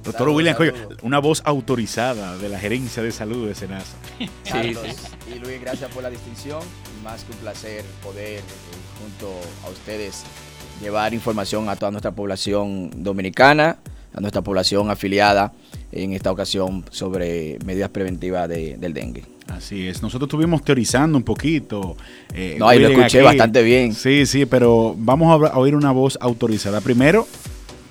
Doctor 0.03 0.29
William 0.29 0.55
Coyo, 0.55 0.73
una 1.03 1.19
voz 1.19 1.41
autorizada 1.45 2.37
de 2.37 2.49
la 2.49 2.59
gerencia 2.59 3.03
de 3.03 3.11
salud 3.11 3.47
de 3.47 3.55
Senasa. 3.55 3.95
Carlos 4.49 4.83
y 5.33 5.39
Luis, 5.39 5.61
gracias 5.61 5.91
por 5.91 6.01
la 6.03 6.09
distinción. 6.09 6.59
Más 7.03 7.23
que 7.23 7.31
un 7.33 7.37
placer 7.39 7.83
poder, 8.03 8.39
eh, 8.39 8.41
junto 8.99 9.31
a 9.65 9.69
ustedes, 9.69 10.23
llevar 10.81 11.13
información 11.13 11.69
a 11.69 11.75
toda 11.75 11.91
nuestra 11.91 12.11
población 12.11 12.89
dominicana, 13.03 13.77
a 14.13 14.19
nuestra 14.21 14.41
población 14.41 14.89
afiliada 14.89 15.53
en 15.91 16.13
esta 16.13 16.31
ocasión 16.31 16.83
sobre 16.89 17.59
medidas 17.65 17.89
preventivas 17.89 18.49
de- 18.49 18.77
del 18.77 18.93
dengue. 18.93 19.23
Así 19.47 19.87
es, 19.87 20.01
nosotros 20.01 20.27
estuvimos 20.27 20.63
teorizando 20.63 21.17
un 21.17 21.23
poquito. 21.23 21.95
eh, 22.33 22.55
No, 22.57 22.67
ahí 22.67 22.79
lo 22.79 22.87
escuché 22.89 23.21
bastante 23.21 23.61
bien. 23.61 23.93
Sí, 23.93 24.25
sí, 24.25 24.45
pero 24.45 24.95
vamos 24.97 25.49
a 25.51 25.57
oír 25.57 25.75
una 25.75 25.91
voz 25.91 26.17
autorizada. 26.21 26.79
Primero, 26.81 27.27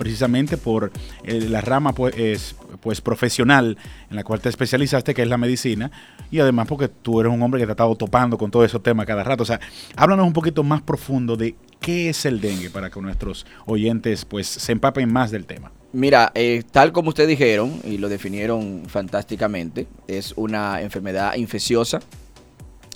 precisamente 0.00 0.56
por 0.56 0.90
eh, 1.24 1.42
la 1.50 1.60
rama 1.60 1.92
pues, 1.92 2.14
es, 2.16 2.56
pues 2.80 3.02
profesional 3.02 3.76
en 4.08 4.16
la 4.16 4.24
cual 4.24 4.40
te 4.40 4.48
especializaste, 4.48 5.12
que 5.12 5.20
es 5.20 5.28
la 5.28 5.36
medicina, 5.36 5.90
y 6.30 6.38
además 6.40 6.68
porque 6.68 6.88
tú 6.88 7.20
eres 7.20 7.30
un 7.30 7.42
hombre 7.42 7.60
que 7.60 7.66
te 7.66 7.72
ha 7.72 7.74
estado 7.74 7.94
topando 7.96 8.38
con 8.38 8.50
todos 8.50 8.64
esos 8.64 8.82
temas 8.82 9.04
cada 9.04 9.22
rato. 9.22 9.42
O 9.42 9.46
sea, 9.46 9.60
háblanos 9.96 10.26
un 10.26 10.32
poquito 10.32 10.62
más 10.62 10.80
profundo 10.80 11.36
de 11.36 11.54
qué 11.80 12.08
es 12.08 12.24
el 12.24 12.40
dengue 12.40 12.70
para 12.70 12.88
que 12.88 12.98
nuestros 12.98 13.44
oyentes 13.66 14.24
pues 14.24 14.46
se 14.46 14.72
empapen 14.72 15.12
más 15.12 15.30
del 15.30 15.44
tema. 15.44 15.70
Mira, 15.92 16.32
eh, 16.34 16.62
tal 16.70 16.92
como 16.92 17.10
ustedes 17.10 17.28
dijeron 17.28 17.82
y 17.84 17.98
lo 17.98 18.08
definieron 18.08 18.84
fantásticamente, 18.86 19.86
es 20.08 20.32
una 20.34 20.80
enfermedad 20.80 21.34
infecciosa 21.34 22.00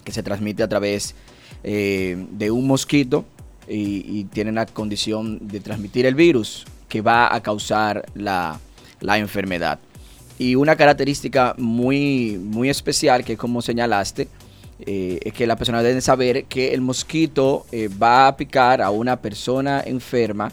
que 0.05 0.11
se 0.11 0.23
transmite 0.23 0.63
a 0.63 0.69
través 0.71 1.15
eh, 1.65 2.17
de 2.31 2.51
un 2.51 2.67
mosquito 2.67 3.27
y, 3.69 4.07
y 4.09 4.25
tiene 4.25 4.53
la 4.53 4.65
condición 4.65 5.49
de 5.49 5.61
transmitir 5.61 6.07
el 6.07 6.15
virus 6.15 6.65
que 6.89 7.01
va 7.01 7.35
a 7.35 7.43
causar 7.43 8.05
la, 8.15 8.61
la 9.01 9.19
enfermedad. 9.19 9.79
Y 10.39 10.57
una 10.57 10.77
característica 10.77 11.55
muy, 11.59 12.39
muy 12.39 12.69
especial 12.69 13.25
que 13.25 13.37
como 13.37 13.63
señalaste, 13.63 14.29
eh, 14.81 15.21
es 15.23 15.33
que 15.33 15.47
las 15.47 15.57
personas 15.57 15.85
deben 15.85 16.03
saber 16.03 16.45
que 16.47 16.75
el 16.75 16.81
mosquito 16.81 17.65
eh, 17.71 17.89
va 17.89 18.27
a 18.27 18.37
picar 18.37 18.83
a 18.83 18.91
una 18.91 19.21
persona 19.21 19.83
enferma 19.87 20.51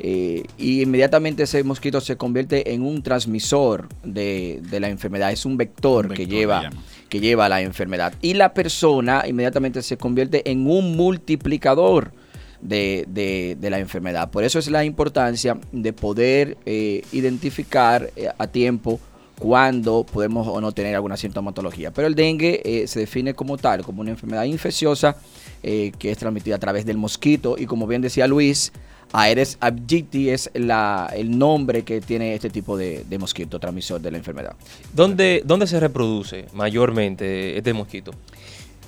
eh, 0.00 0.44
y 0.56 0.82
inmediatamente 0.82 1.42
ese 1.42 1.62
mosquito 1.64 2.00
se 2.00 2.16
convierte 2.16 2.72
en 2.72 2.82
un 2.82 3.02
transmisor 3.02 3.88
de, 4.04 4.60
de 4.70 4.80
la 4.80 4.88
enfermedad, 4.88 5.32
es 5.32 5.44
un 5.44 5.56
vector, 5.56 6.14
que, 6.14 6.26
lleva, 6.26 6.70
que 7.08 7.20
lleva 7.20 7.48
la 7.48 7.60
enfermedad. 7.60 8.14
Y 8.22 8.34
la 8.34 8.54
persona 8.54 9.24
inmediatamente 9.26 9.82
se 9.82 9.96
convierte 9.98 10.50
en 10.50 10.68
un 10.70 10.96
multiplicador 10.96 12.12
de, 12.60 13.04
de- 13.08 13.56
de 13.60 13.70
la 13.70 13.78
enfermedad. 13.78 14.30
Por 14.30 14.44
eso 14.44 14.58
es 14.58 14.68
la 14.70 14.84
importancia 14.84 15.58
de 15.72 15.92
poder 15.92 16.56
eh, 16.66 17.02
identificar 17.12 18.10
eh, 18.16 18.28
a 18.36 18.46
tiempo 18.46 19.00
cuando 19.38 20.04
podemos 20.04 20.48
o 20.48 20.60
no 20.60 20.72
tener 20.72 20.94
alguna 20.96 21.16
sintomatología. 21.16 21.92
Pero 21.92 22.08
el 22.08 22.14
dengue 22.16 22.60
eh, 22.64 22.86
se 22.88 23.00
define 23.00 23.34
como 23.34 23.56
tal, 23.56 23.82
como 23.84 24.00
una 24.00 24.10
enfermedad 24.10 24.42
infecciosa 24.44 25.16
eh, 25.62 25.92
que 25.98 26.10
es 26.10 26.18
transmitida 26.18 26.56
a 26.56 26.58
través 26.58 26.84
del 26.84 26.96
mosquito 26.96 27.56
y 27.56 27.66
como 27.66 27.86
bien 27.86 28.02
decía 28.02 28.26
Luis, 28.26 28.72
Aedes 29.12 29.56
aegypti 29.60 30.28
es 30.28 30.50
la, 30.54 31.10
el 31.16 31.38
nombre 31.38 31.82
que 31.82 32.00
tiene 32.00 32.34
este 32.34 32.50
tipo 32.50 32.76
de, 32.76 33.04
de 33.08 33.18
mosquito 33.18 33.58
transmisor 33.58 34.00
de 34.00 34.10
la 34.10 34.18
enfermedad. 34.18 34.54
¿Dónde, 34.92 35.42
¿Dónde 35.46 35.66
se 35.66 35.80
reproduce 35.80 36.44
mayormente 36.52 37.56
este 37.56 37.72
mosquito? 37.72 38.10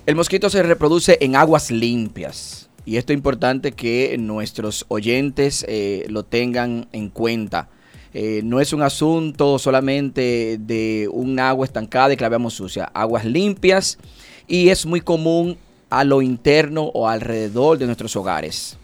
El 0.05 0.17
mosquito 0.17 0.51
se 0.51 0.63
reproduce 0.63 1.17
en 1.21 1.37
aguas 1.37 1.71
limpias. 1.71 2.69
Y 2.91 2.97
esto 2.97 3.13
es 3.13 3.19
importante 3.19 3.71
que 3.71 4.17
nuestros 4.19 4.85
oyentes 4.89 5.65
eh, 5.69 6.07
lo 6.09 6.25
tengan 6.25 6.89
en 6.91 7.09
cuenta. 7.09 7.69
Eh, 8.13 8.41
no 8.43 8.61
es 8.61 8.73
un 8.73 8.83
asunto 8.83 9.61
solamente 9.61 10.59
de 10.59 11.09
un 11.13 11.39
agua 11.39 11.65
estancada 11.65 12.13
y 12.13 12.17
que 12.17 12.23
la 12.23 12.31
veamos 12.31 12.55
sucia. 12.55 12.91
Aguas 12.93 13.25
limpias 13.25 13.97
y 14.49 14.71
es 14.71 14.87
muy 14.87 15.03
común 15.03 15.57
a 15.89 16.03
lo 16.03 16.21
interno 16.21 16.83
o 16.83 17.07
alrededor 17.07 17.79
de 17.79 17.87
nuestros 17.87 18.17
hogares. 18.17 18.77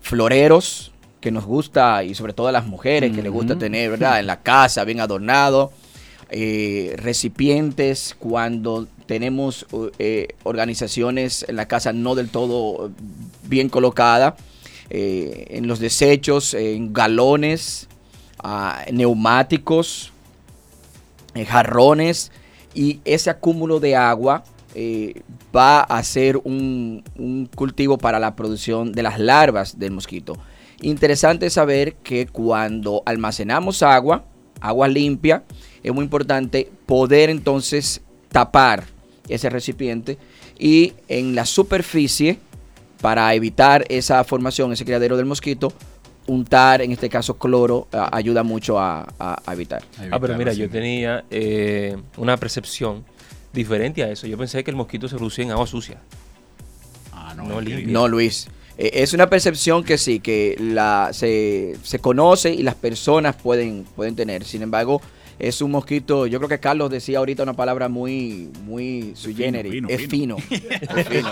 Floreros 0.00 0.92
que 1.20 1.32
nos 1.32 1.46
gusta 1.46 2.04
y 2.04 2.14
sobre 2.14 2.32
todo 2.32 2.46
a 2.46 2.52
las 2.52 2.68
mujeres 2.68 3.10
que 3.12 3.22
les 3.24 3.32
gusta 3.32 3.58
tener, 3.58 3.90
¿verdad? 3.90 4.20
En 4.20 4.28
la 4.28 4.40
casa, 4.40 4.84
bien 4.84 5.00
adornado. 5.00 5.72
Eh, 6.30 6.94
recipientes 6.96 8.14
cuando 8.16 8.86
tenemos 9.10 9.66
eh, 9.98 10.36
organizaciones 10.44 11.44
en 11.48 11.56
la 11.56 11.66
casa 11.66 11.92
no 11.92 12.14
del 12.14 12.28
todo 12.28 12.92
bien 13.42 13.68
colocada. 13.68 14.36
eh, 14.88 15.46
en 15.50 15.66
los 15.66 15.80
desechos, 15.80 16.54
en 16.54 16.92
galones, 16.92 17.88
ah, 18.38 18.84
neumáticos, 18.92 20.12
eh, 21.34 21.44
jarrones 21.44 22.30
y 22.72 23.00
ese 23.04 23.30
acúmulo 23.30 23.80
de 23.80 23.96
agua 23.96 24.44
va 25.52 25.80
a 25.80 26.02
ser 26.04 26.36
un 26.36 27.48
cultivo 27.56 27.98
para 27.98 28.20
la 28.20 28.36
producción 28.36 28.92
de 28.92 29.02
las 29.02 29.18
larvas 29.18 29.76
del 29.76 29.90
mosquito. 29.90 30.34
Interesante 30.82 31.50
saber 31.50 31.94
que 31.96 32.28
cuando 32.28 33.02
almacenamos 33.06 33.82
agua, 33.82 34.24
agua 34.60 34.86
limpia, 34.86 35.42
es 35.82 35.92
muy 35.92 36.04
importante 36.04 36.70
poder 36.86 37.28
entonces 37.28 38.02
tapar 38.28 38.99
ese 39.30 39.48
recipiente 39.50 40.18
y 40.58 40.92
en 41.08 41.34
la 41.34 41.46
superficie, 41.46 42.38
para 43.00 43.32
evitar 43.34 43.84
esa 43.88 44.22
formación, 44.24 44.72
ese 44.72 44.84
criadero 44.84 45.16
del 45.16 45.26
mosquito, 45.26 45.72
untar, 46.26 46.82
en 46.82 46.92
este 46.92 47.08
caso 47.08 47.38
cloro, 47.38 47.88
a- 47.92 48.14
ayuda 48.16 48.42
mucho 48.42 48.78
a, 48.78 49.08
a- 49.18 49.42
a 49.44 49.52
evitar. 49.54 49.82
Ah, 50.10 50.18
pero 50.20 50.36
mira, 50.36 50.52
yo 50.52 50.68
tenía 50.68 51.24
eh, 51.30 51.96
una 52.18 52.36
percepción 52.36 53.04
diferente 53.52 54.02
a 54.04 54.10
eso. 54.10 54.26
Yo 54.26 54.36
pensé 54.38 54.62
que 54.62 54.70
el 54.70 54.76
mosquito 54.76 55.08
se 55.08 55.16
producía 55.16 55.44
en 55.44 55.50
agua 55.52 55.66
sucia. 55.66 55.98
Ah, 57.12 57.34
no, 57.36 57.60
limpia. 57.60 57.86
No, 57.92 58.06
Luis. 58.06 58.48
Eh, 58.78 58.90
es 59.02 59.12
una 59.12 59.28
percepción 59.28 59.82
que 59.82 59.98
sí, 59.98 60.20
que 60.20 60.56
la, 60.60 61.10
se, 61.12 61.76
se 61.82 61.98
conoce 61.98 62.52
y 62.52 62.62
las 62.62 62.74
personas 62.74 63.34
pueden, 63.36 63.84
pueden 63.96 64.14
tener. 64.14 64.44
Sin 64.44 64.62
embargo, 64.62 65.00
es 65.40 65.62
un 65.62 65.70
mosquito, 65.70 66.26
yo 66.26 66.38
creo 66.38 66.48
que 66.50 66.60
Carlos 66.60 66.90
decía 66.90 67.18
ahorita 67.18 67.42
una 67.42 67.54
palabra 67.54 67.88
muy, 67.88 68.50
muy 68.64 69.12
sui 69.14 69.34
generis. 69.34 69.72
fino, 69.72 69.88
es 69.88 70.06
fino. 70.06 70.36
es 70.38 71.08
fino. 71.08 71.30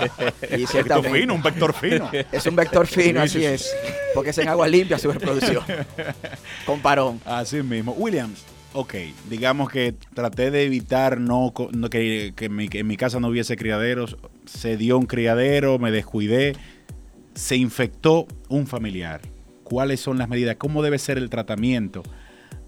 Y 0.58 0.66
ciertamente- 0.66 1.20
fino, 1.20 1.34
un 1.34 1.42
vector 1.42 1.74
fino. 1.74 2.10
Es 2.32 2.46
un 2.46 2.56
vector 2.56 2.86
fino, 2.86 3.20
Sí, 3.26 3.26
así 3.26 3.38
sí, 3.40 3.44
es. 3.44 3.70
Porque 4.14 4.30
es 4.30 4.38
en 4.38 4.48
agua 4.48 4.66
limpia 4.66 4.98
su 4.98 5.12
reproducción. 5.12 5.62
Con 6.66 6.80
parón. 6.80 7.20
Así 7.26 7.62
mismo. 7.62 7.92
Williams, 7.92 8.44
ok, 8.72 8.94
digamos 9.28 9.68
que 9.68 9.94
traté 10.14 10.50
de 10.50 10.64
evitar 10.64 11.20
no, 11.20 11.52
no 11.72 11.90
que, 11.90 12.32
mi, 12.50 12.68
que 12.70 12.78
en 12.78 12.86
mi 12.86 12.96
casa 12.96 13.20
no 13.20 13.28
hubiese 13.28 13.56
criaderos. 13.56 14.16
Se 14.46 14.78
dio 14.78 14.96
un 14.96 15.04
criadero, 15.04 15.78
me 15.78 15.90
descuidé, 15.90 16.56
se 17.34 17.56
infectó 17.56 18.26
un 18.48 18.66
familiar. 18.66 19.20
¿Cuáles 19.64 20.00
son 20.00 20.16
las 20.16 20.30
medidas? 20.30 20.56
¿Cómo 20.56 20.82
debe 20.82 20.98
ser 20.98 21.18
el 21.18 21.28
tratamiento 21.28 22.02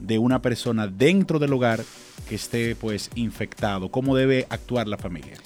de 0.00 0.18
una 0.18 0.42
persona 0.42 0.86
dentro 0.86 1.38
del 1.38 1.52
hogar 1.52 1.84
que 2.28 2.34
esté 2.34 2.74
pues 2.76 3.10
infectado? 3.14 3.90
¿Cómo 3.90 4.16
debe 4.16 4.46
actuar 4.50 4.88
la 4.88 4.96
familia? 4.96 5.36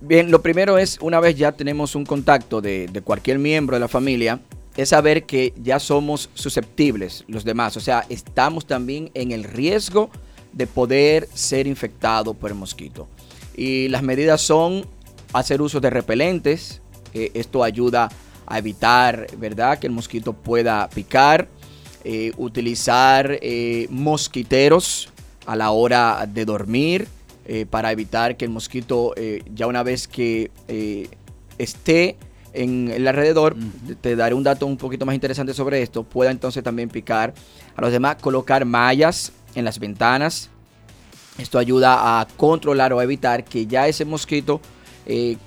Bien, 0.00 0.30
lo 0.30 0.40
primero 0.40 0.78
es, 0.78 0.98
una 1.02 1.20
vez 1.20 1.36
ya 1.36 1.52
tenemos 1.52 1.94
un 1.94 2.06
contacto 2.06 2.62
de, 2.62 2.88
cualquier 3.04 3.38
miembro 3.38 3.76
de 3.76 3.80
la 3.80 3.88
familia, 3.88 4.40
es 4.76 4.90
saber 4.90 5.26
que 5.26 5.52
ya 5.62 5.78
somos 5.78 6.30
susceptibles 6.32 7.24
los 7.28 7.44
demás. 7.44 7.76
O 7.76 7.80
sea, 7.80 8.06
estamos 8.08 8.66
también 8.66 9.10
en 9.12 9.30
el 9.30 9.44
riesgo 9.44 10.10
de 10.52 10.66
poder 10.66 11.28
ser 11.34 11.66
infectado 11.66 12.32
por 12.32 12.50
el 12.50 12.56
mosquito. 12.56 13.08
Y 13.54 13.88
las 13.88 14.02
medidas 14.02 14.40
son 14.40 14.86
hacer 15.34 15.60
uso 15.60 15.80
de 15.80 15.90
repelentes. 15.90 16.80
eh, 17.12 17.32
esto 17.34 17.62
ayuda 17.64 18.08
a 18.46 18.58
evitar, 18.58 19.26
¿verdad?, 19.36 19.78
que 19.78 19.86
el 19.86 19.92
mosquito 19.92 20.32
pueda 20.32 20.88
picar. 20.88 21.48
Eh, 22.04 22.32
utilizar 22.36 23.38
eh, 23.42 23.86
mosquiteros 23.90 25.08
a 25.46 25.56
la 25.56 25.70
hora 25.70 26.26
de 26.26 26.44
dormir 26.44 27.08
eh, 27.46 27.66
para 27.68 27.90
evitar 27.92 28.36
que 28.36 28.44
el 28.44 28.50
mosquito, 28.50 29.14
ya 29.54 29.66
una 29.66 29.82
vez 29.82 30.06
que 30.06 30.50
esté 31.58 32.16
en 32.52 32.90
el 32.90 33.06
alrededor, 33.06 33.56
te- 33.86 33.94
te 33.94 34.16
daré 34.16 34.34
un 34.34 34.42
dato 34.42 34.66
un 34.66 34.76
poquito 34.76 35.06
más 35.06 35.14
interesante 35.14 35.54
sobre 35.54 35.82
esto, 35.82 36.02
pueda 36.04 36.30
entonces 36.30 36.62
también 36.62 36.88
picar 36.88 37.34
a 37.76 37.80
los 37.80 37.92
demás, 37.92 38.16
colocar 38.20 38.64
mallas 38.64 39.32
en 39.54 39.64
las 39.64 39.78
ventanas. 39.78 40.50
Esto 41.38 41.58
ayuda 41.58 42.20
a 42.20 42.26
controlar 42.36 42.92
o 42.92 42.98
a 42.98 43.04
evitar 43.04 43.44
que 43.44 43.66
ya 43.66 43.88
ese 43.88 44.04
mosquito 44.04 44.60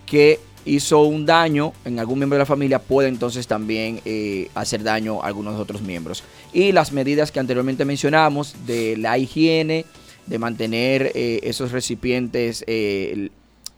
que 0.06 0.40
hizo 0.66 1.02
un 1.02 1.26
daño 1.26 1.74
en 1.86 2.00
algún 2.00 2.20
miembro 2.20 2.38
de 2.38 2.40
la 2.42 2.46
familia 2.46 2.80
pueda 2.80 3.08
entonces 3.10 3.48
también 3.48 4.00
eh, 4.06 4.50
hacer 4.56 4.84
daño 4.84 5.22
a 5.22 5.28
algunos 5.28 5.60
otros 5.60 5.82
miembros. 5.82 6.24
Y 6.54 6.72
las 6.72 6.92
medidas 6.92 7.32
que 7.32 7.40
anteriormente 7.40 7.86
mencionamos 7.86 8.56
de 8.66 8.96
la 8.98 9.18
higiene, 9.18 9.86
de 10.26 10.40
mantener 10.40 11.12
eh, 11.16 11.42
esos 11.44 11.72
recipientes 11.72 12.64
eh, 12.68 13.30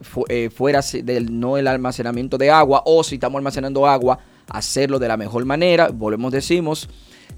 fu- 0.02 0.26
fuera 0.56 0.82
del 1.04 1.40
no 1.40 1.58
el 1.58 1.68
almacenamiento 1.68 2.38
de 2.38 2.52
agua 2.52 2.84
o 2.86 3.04
si 3.04 3.16
estamos 3.16 3.40
almacenando 3.40 3.88
agua 3.88 4.20
hacerlo 4.48 5.00
de 5.00 5.08
la 5.08 5.18
mejor 5.18 5.44
manera. 5.46 5.90
Volvemos, 5.90 6.32
decimos, 6.32 6.88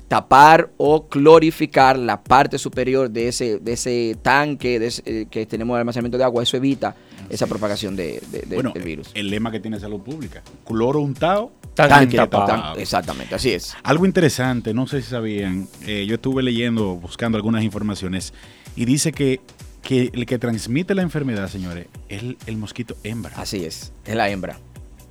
tapar 0.08 0.72
o 0.78 1.08
clorificar 1.08 1.98
la 1.98 2.24
parte 2.24 2.58
superior 2.58 3.10
de 3.10 3.28
ese, 3.28 3.60
de 3.60 3.74
ese 3.74 4.16
tanque 4.22 4.80
de 4.80 4.88
ese, 4.88 5.02
eh, 5.06 5.26
que 5.30 5.46
tenemos 5.46 5.76
de 5.76 5.80
almacenamiento 5.82 6.18
de 6.18 6.24
agua. 6.24 6.44
Eso 6.44 6.56
evita 6.58 6.96
esa 7.30 7.46
propagación 7.48 7.96
de, 7.96 8.22
de- 8.32 8.42
de- 8.44 8.56
Bueno, 8.56 8.72
del 8.74 8.84
virus. 8.84 9.10
el 9.14 9.30
lema 9.30 9.52
que 9.52 9.60
tiene 9.60 9.80
salud 9.80 10.00
pública. 10.00 10.42
Cloro 10.66 11.02
untado, 11.02 11.52
Tanque 11.76 12.16
tapado. 12.18 12.78
Exactamente, 12.80 13.36
así 13.36 13.52
es. 13.52 13.76
Algo 13.84 14.06
interesante, 14.06 14.74
no 14.74 14.88
sé 14.88 15.02
si 15.02 15.10
sabían, 15.10 15.68
eh, 15.86 16.06
yo 16.08 16.16
estuve 16.16 16.42
leyendo, 16.42 16.96
buscando 16.96 17.38
algunas 17.38 17.64
informaciones, 17.64 18.34
y 18.76 18.86
dice 18.86 19.12
que, 19.12 19.42
que 19.84 20.10
el 20.14 20.26
que 20.26 20.40
transmite 20.40 20.96
la 20.96 21.02
enfermedad, 21.02 21.50
señores, 21.50 21.88
es 22.10 22.24
el, 22.24 22.38
el 22.48 22.58
mosquito 22.58 22.96
hembra. 23.04 23.34
Así 23.36 23.64
es, 23.66 23.92
es 24.06 24.16
la 24.16 24.30
hembra. 24.30 24.58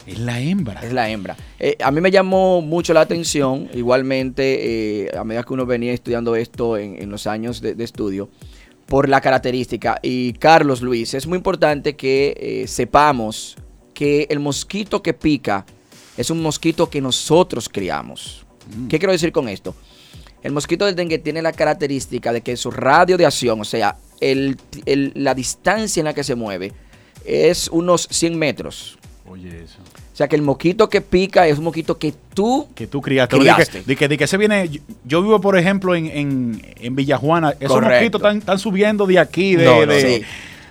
Es 0.06 0.18
la 0.18 0.38
hembra. 0.40 0.80
Es 0.82 0.92
la 0.92 1.10
hembra. 1.10 1.36
Eh, 1.58 1.76
a 1.82 1.90
mí 1.90 2.00
me 2.00 2.10
llamó 2.10 2.60
mucho 2.62 2.94
la 2.94 3.00
atención, 3.00 3.68
igualmente, 3.74 5.04
eh, 5.06 5.16
a 5.16 5.24
medida 5.24 5.42
que 5.42 5.52
uno 5.52 5.66
venía 5.66 5.92
estudiando 5.92 6.36
esto 6.36 6.76
en, 6.78 7.02
en 7.02 7.10
los 7.10 7.26
años 7.26 7.60
de, 7.60 7.74
de 7.74 7.84
estudio, 7.84 8.28
por 8.86 9.08
la 9.08 9.20
característica. 9.20 9.98
Y 10.02 10.34
Carlos 10.34 10.80
Luis, 10.80 11.12
es 11.14 11.26
muy 11.26 11.36
importante 11.36 11.96
que 11.96 12.34
eh, 12.38 12.68
sepamos 12.68 13.56
que 13.94 14.26
el 14.30 14.38
mosquito 14.38 15.02
que 15.02 15.12
pica 15.14 15.66
es 16.16 16.30
un 16.30 16.40
mosquito 16.40 16.88
que 16.88 17.00
nosotros 17.00 17.68
criamos. 17.68 18.46
¿Qué 18.88 18.98
quiero 18.98 19.12
decir 19.12 19.32
con 19.32 19.48
esto? 19.48 19.74
El 20.42 20.52
mosquito 20.52 20.84
del 20.86 20.94
dengue 20.94 21.18
tiene 21.18 21.42
la 21.42 21.52
característica 21.52 22.32
de 22.32 22.42
que 22.42 22.56
su 22.56 22.70
radio 22.70 23.16
de 23.16 23.26
acción, 23.26 23.60
o 23.60 23.64
sea, 23.64 23.96
el- 24.20 24.56
el- 24.84 25.12
la 25.16 25.34
distancia 25.34 26.00
en 26.00 26.04
la 26.04 26.14
que 26.14 26.22
se 26.22 26.34
mueve, 26.36 26.72
es 27.24 27.68
unos 27.68 28.06
100 28.10 28.38
metros. 28.38 28.98
Oye, 29.28 29.62
eso. 29.64 29.78
O 30.12 30.16
sea 30.16 30.28
que 30.28 30.36
el 30.36 30.42
mosquito 30.42 30.88
que 30.88 31.00
pica 31.00 31.46
es 31.46 31.58
un 31.58 31.64
mosquito 31.64 31.98
que 31.98 32.14
tú, 32.34 32.68
Que 32.74 32.86
tú 32.86 33.00
criaste. 33.02 33.38
Criaste. 33.38 33.78
De 33.82 33.84
que, 33.84 33.86
de 33.86 33.96
que, 33.96 34.08
de 34.08 34.18
que 34.18 34.26
se 34.26 34.36
viene. 34.36 34.68
Yo, 34.68 34.80
yo 35.04 35.22
vivo, 35.22 35.40
por 35.40 35.58
ejemplo, 35.58 35.94
en, 35.94 36.06
en, 36.06 36.62
en 36.80 36.96
Villajuana. 36.96 37.50
Esos 37.58 37.72
Correcto. 37.72 37.94
mosquitos 37.94 38.20
están, 38.20 38.38
están 38.38 38.58
subiendo 38.58 39.06
de 39.06 39.18
aquí, 39.18 39.56
de, 39.56 39.64
No, 39.64 39.84
no, 39.84 39.92
de, 39.92 40.00
sí. 40.00 40.24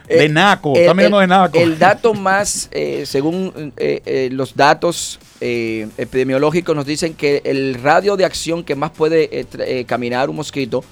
de 0.08 0.26
Eh, 0.26 0.30
Naco. 0.30 0.74
el- 0.76 0.82
están 0.82 0.98
de 0.98 1.28
Naco. 1.28 1.58
El 1.58 1.78
dato 1.80 2.13
más, 2.13 2.70
eh, 2.72 3.04
según 3.06 3.74
eh, 3.78 4.02
eh, 4.06 4.30
los 4.32 4.56
datos 4.56 5.20
epidemiológicos, 5.98 6.76
nos 6.76 6.86
dicen 6.86 7.13
que 7.13 7.41
el 7.46 7.76
radio 7.76 8.15
de 8.18 8.26
acción 8.26 8.63
que 8.63 8.76
más 8.76 8.91
puede 8.91 9.46
caminar 9.86 10.30
un 10.30 10.38
mosquito, 10.38 10.84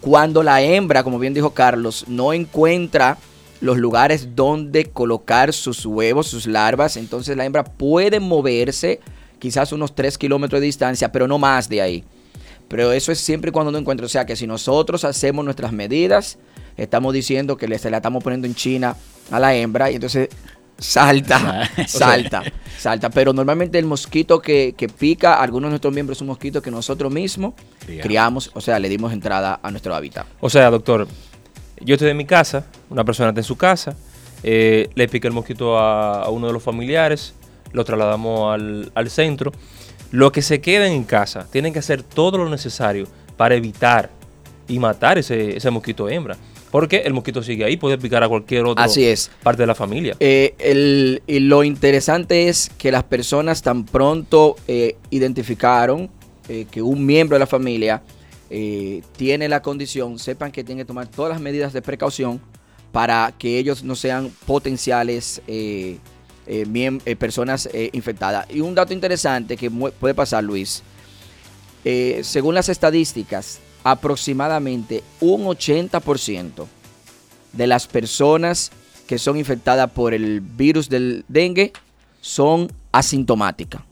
cuando 0.00 0.42
la 0.42 0.62
hembra, 0.62 1.02
como 1.02 1.18
bien 1.18 1.34
dijo 1.34 1.50
Carlos, 1.50 2.04
no 2.08 2.32
encuentra 2.32 3.18
los 3.60 3.76
lugares 3.76 4.34
donde 4.34 4.86
colocar 4.86 5.52
sus 5.52 5.84
huevos, 5.84 6.28
sus 6.28 6.46
larvas, 6.46 6.96
entonces 6.96 7.36
la 7.36 7.44
hembra 7.44 7.64
puede 7.64 8.20
moverse 8.20 9.00
quizás 9.38 9.72
unos 9.72 9.94
3 9.94 10.16
kilómetros 10.18 10.60
de 10.60 10.66
distancia, 10.66 11.12
pero 11.12 11.26
no 11.26 11.38
más 11.38 11.68
de 11.68 11.82
ahí. 11.82 12.04
Pero 12.68 12.92
eso 12.92 13.10
es 13.10 13.18
siempre 13.18 13.48
y 13.48 13.52
cuando 13.52 13.72
no 13.72 13.78
encuentre. 13.78 14.06
O 14.06 14.08
sea 14.08 14.24
que 14.24 14.36
si 14.36 14.46
nosotros 14.46 15.04
hacemos 15.04 15.44
nuestras 15.44 15.72
medidas, 15.72 16.38
estamos 16.76 17.12
diciendo 17.12 17.56
que 17.56 17.66
le, 17.66 17.78
se 17.78 17.90
la 17.90 17.96
estamos 17.96 18.22
poniendo 18.22 18.46
en 18.46 18.54
China 18.54 18.96
a 19.30 19.40
la 19.40 19.54
hembra 19.56 19.90
y 19.90 19.96
entonces 19.96 20.28
salta, 20.78 21.68
salta, 21.88 22.44
salta. 22.78 23.10
Pero 23.10 23.32
normalmente 23.32 23.76
el 23.78 23.86
mosquito 23.86 24.40
que, 24.40 24.74
que 24.76 24.88
pica 24.88 25.42
algunos 25.42 25.68
de 25.68 25.70
nuestros 25.70 25.92
miembros 25.92 26.18
es 26.18 26.22
un 26.22 26.28
mosquito 26.28 26.62
que 26.62 26.70
nosotros 26.70 27.12
mismos 27.12 27.54
Criamos. 27.80 28.02
criamos, 28.02 28.50
o 28.54 28.60
sea, 28.60 28.78
le 28.78 28.88
dimos 28.88 29.12
entrada 29.12 29.58
a 29.60 29.70
nuestro 29.72 29.92
hábitat. 29.92 30.26
O 30.40 30.48
sea, 30.48 30.70
doctor, 30.70 31.08
yo 31.80 31.94
estoy 31.94 32.10
en 32.10 32.16
mi 32.16 32.24
casa, 32.24 32.66
una 32.90 33.04
persona 33.04 33.30
está 33.30 33.40
en 33.40 33.44
su 33.44 33.56
casa, 33.56 33.96
eh, 34.42 34.88
le 34.94 35.08
pica 35.08 35.28
el 35.28 35.34
mosquito 35.34 35.78
a, 35.78 36.22
a 36.24 36.28
uno 36.30 36.46
de 36.46 36.52
los 36.52 36.62
familiares, 36.62 37.34
lo 37.72 37.84
trasladamos 37.84 38.52
al, 38.54 38.90
al 38.94 39.10
centro. 39.10 39.52
Los 40.10 40.32
que 40.32 40.42
se 40.42 40.60
queden 40.60 40.92
en 40.92 41.04
casa 41.04 41.46
tienen 41.52 41.72
que 41.72 41.78
hacer 41.78 42.02
todo 42.02 42.38
lo 42.38 42.48
necesario 42.48 43.06
para 43.36 43.54
evitar 43.54 44.10
y 44.66 44.78
matar 44.78 45.18
ese, 45.18 45.56
ese 45.56 45.70
mosquito 45.70 46.08
hembra. 46.08 46.36
Porque 46.70 46.98
el 46.98 47.12
mosquito 47.12 47.42
sigue 47.42 47.64
ahí, 47.64 47.76
puede 47.76 47.98
picar 47.98 48.22
a 48.22 48.28
cualquier 48.28 48.64
otra 48.64 48.84
Así 48.84 49.04
es. 49.04 49.28
parte 49.42 49.62
de 49.64 49.66
la 49.66 49.74
familia. 49.74 50.16
Eh, 50.20 50.54
el- 50.58 51.20
y 51.26 51.40
lo 51.40 51.64
interesante 51.64 52.48
es 52.48 52.70
que 52.78 52.92
las 52.92 53.02
personas 53.02 53.62
tan 53.62 53.84
pronto 53.84 54.54
eh, 54.68 54.96
identificaron 55.10 56.08
eh, 56.48 56.66
que 56.70 56.80
un 56.82 57.04
miembro 57.06 57.34
de 57.36 57.40
la 57.40 57.46
familia 57.46 58.02
eh, 58.50 59.02
tiene 59.16 59.48
la 59.48 59.62
condición, 59.62 60.18
sepan 60.18 60.50
que 60.52 60.64
tienen 60.64 60.84
que 60.84 60.88
tomar 60.88 61.06
todas 61.06 61.32
las 61.32 61.40
medidas 61.40 61.72
de 61.72 61.82
precaución 61.82 62.40
para 62.92 63.32
que 63.38 63.58
ellos 63.58 63.84
no 63.84 63.94
sean 63.94 64.30
potenciales 64.46 65.40
eh, 65.46 65.98
eh, 66.46 67.00
eh, 67.04 67.16
personas 67.16 67.68
infectadas. 67.92 68.46
Y 68.50 68.60
un 68.60 68.74
dato 68.74 68.92
interesante 68.92 69.56
que 69.56 69.70
puede 69.70 70.14
pasar, 70.14 70.42
Luis, 70.42 70.82
según 72.22 72.54
las 72.54 72.68
estadísticas, 72.68 73.60
aproximadamente 73.84 75.02
un 75.20 75.44
80% 75.44 76.66
de 77.52 77.66
las 77.66 77.86
personas 77.86 78.70
que 79.06 79.18
son 79.18 79.36
infectadas 79.36 79.90
por 79.90 80.12
el 80.12 80.40
virus 80.40 80.88
del 80.88 81.24
dengue 81.28 81.72
son 82.20 82.70
asintomáticas. 82.92 83.82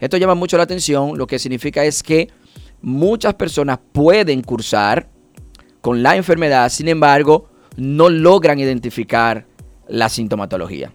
Esto 0.00 0.16
llama 0.16 0.34
mucho 0.34 0.56
la 0.56 0.64
atención, 0.64 1.16
lo 1.16 1.26
que 1.26 1.38
significa 1.38 1.84
es 1.84 2.02
que 2.02 2.28
muchas 2.82 3.34
personas 3.34 3.78
pueden 3.92 4.42
cursar 4.42 5.08
con 5.80 6.02
la 6.02 6.16
enfermedad, 6.16 6.68
sin 6.70 6.88
embargo, 6.88 7.48
no 7.76 8.08
logran 8.08 8.58
identificar 8.58 9.46
la 9.88 10.08
sintomatología. 10.08 10.92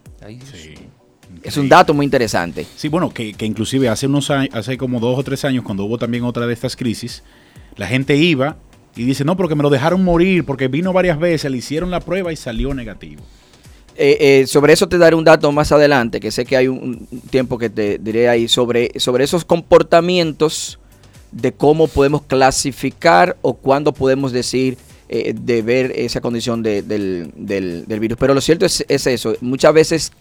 Es 1.42 1.56
un 1.56 1.68
dato 1.68 1.92
muy 1.94 2.04
interesante. 2.04 2.66
Sí, 2.76 2.88
bueno, 2.88 3.12
que, 3.12 3.34
que 3.34 3.44
inclusive 3.44 3.88
hace 3.88 4.06
unos 4.06 4.30
años, 4.30 4.54
hace 4.54 4.78
como 4.78 5.00
dos 5.00 5.18
o 5.18 5.22
tres 5.22 5.44
años, 5.44 5.64
cuando 5.64 5.84
hubo 5.84 5.98
también 5.98 6.24
otra 6.24 6.46
de 6.46 6.52
estas 6.52 6.76
crisis, 6.76 7.22
la 7.76 7.86
gente 7.86 8.16
iba 8.16 8.56
y 8.96 9.04
dice, 9.04 9.24
no, 9.24 9.36
porque 9.36 9.54
me 9.54 9.62
lo 9.62 9.70
dejaron 9.70 10.04
morir, 10.04 10.44
porque 10.44 10.68
vino 10.68 10.92
varias 10.92 11.18
veces, 11.18 11.50
le 11.50 11.58
hicieron 11.58 11.90
la 11.90 12.00
prueba 12.00 12.32
y 12.32 12.36
salió 12.36 12.72
negativo. 12.72 13.22
Eh, 13.96 14.16
eh, 14.20 14.46
sobre 14.46 14.72
eso 14.72 14.88
te 14.88 14.98
daré 14.98 15.16
un 15.16 15.24
dato 15.24 15.50
más 15.52 15.70
adelante, 15.72 16.20
que 16.20 16.30
sé 16.30 16.44
que 16.44 16.56
hay 16.56 16.68
un, 16.68 17.06
un 17.10 17.20
tiempo 17.20 17.58
que 17.58 17.70
te 17.70 17.98
diré 17.98 18.28
ahí, 18.28 18.48
sobre, 18.48 18.90
sobre 18.98 19.24
esos 19.24 19.44
comportamientos 19.44 20.78
de 21.34 21.52
cómo 21.52 21.88
podemos 21.88 22.22
clasificar 22.22 23.36
o 23.42 23.54
cuándo 23.54 23.92
podemos 23.92 24.32
decir 24.32 24.78
eh, 25.08 25.34
de 25.38 25.60
ver 25.62 25.92
esa 25.96 26.20
condición 26.20 26.62
de- 26.62 26.82
del, 26.82 27.30
del- 27.36 27.84
del 27.86 28.00
virus. 28.00 28.16
Pero 28.18 28.32
lo 28.34 28.40
cierto 28.40 28.64
es, 28.64 28.84
es 28.88 29.06
eso, 29.06 29.34
muchas 29.42 29.74
veces 29.74 30.12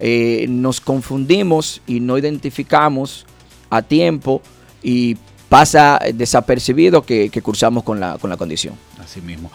eh, 0.00 0.46
nos 0.48 0.80
confundimos 0.80 1.80
y 1.86 2.00
no 2.00 2.18
identificamos 2.18 3.24
a 3.70 3.82
tiempo 3.82 4.42
y 4.82 5.16
pasa 5.48 5.98
desapercibido 6.14 7.02
que, 7.02 7.30
que 7.30 7.40
cursamos 7.42 7.82
con 7.84 8.00
la, 8.00 8.18
con 8.18 8.28
la 8.30 8.36
condición. 8.36 8.74
Así 9.02 9.20
mismo. 9.20 9.50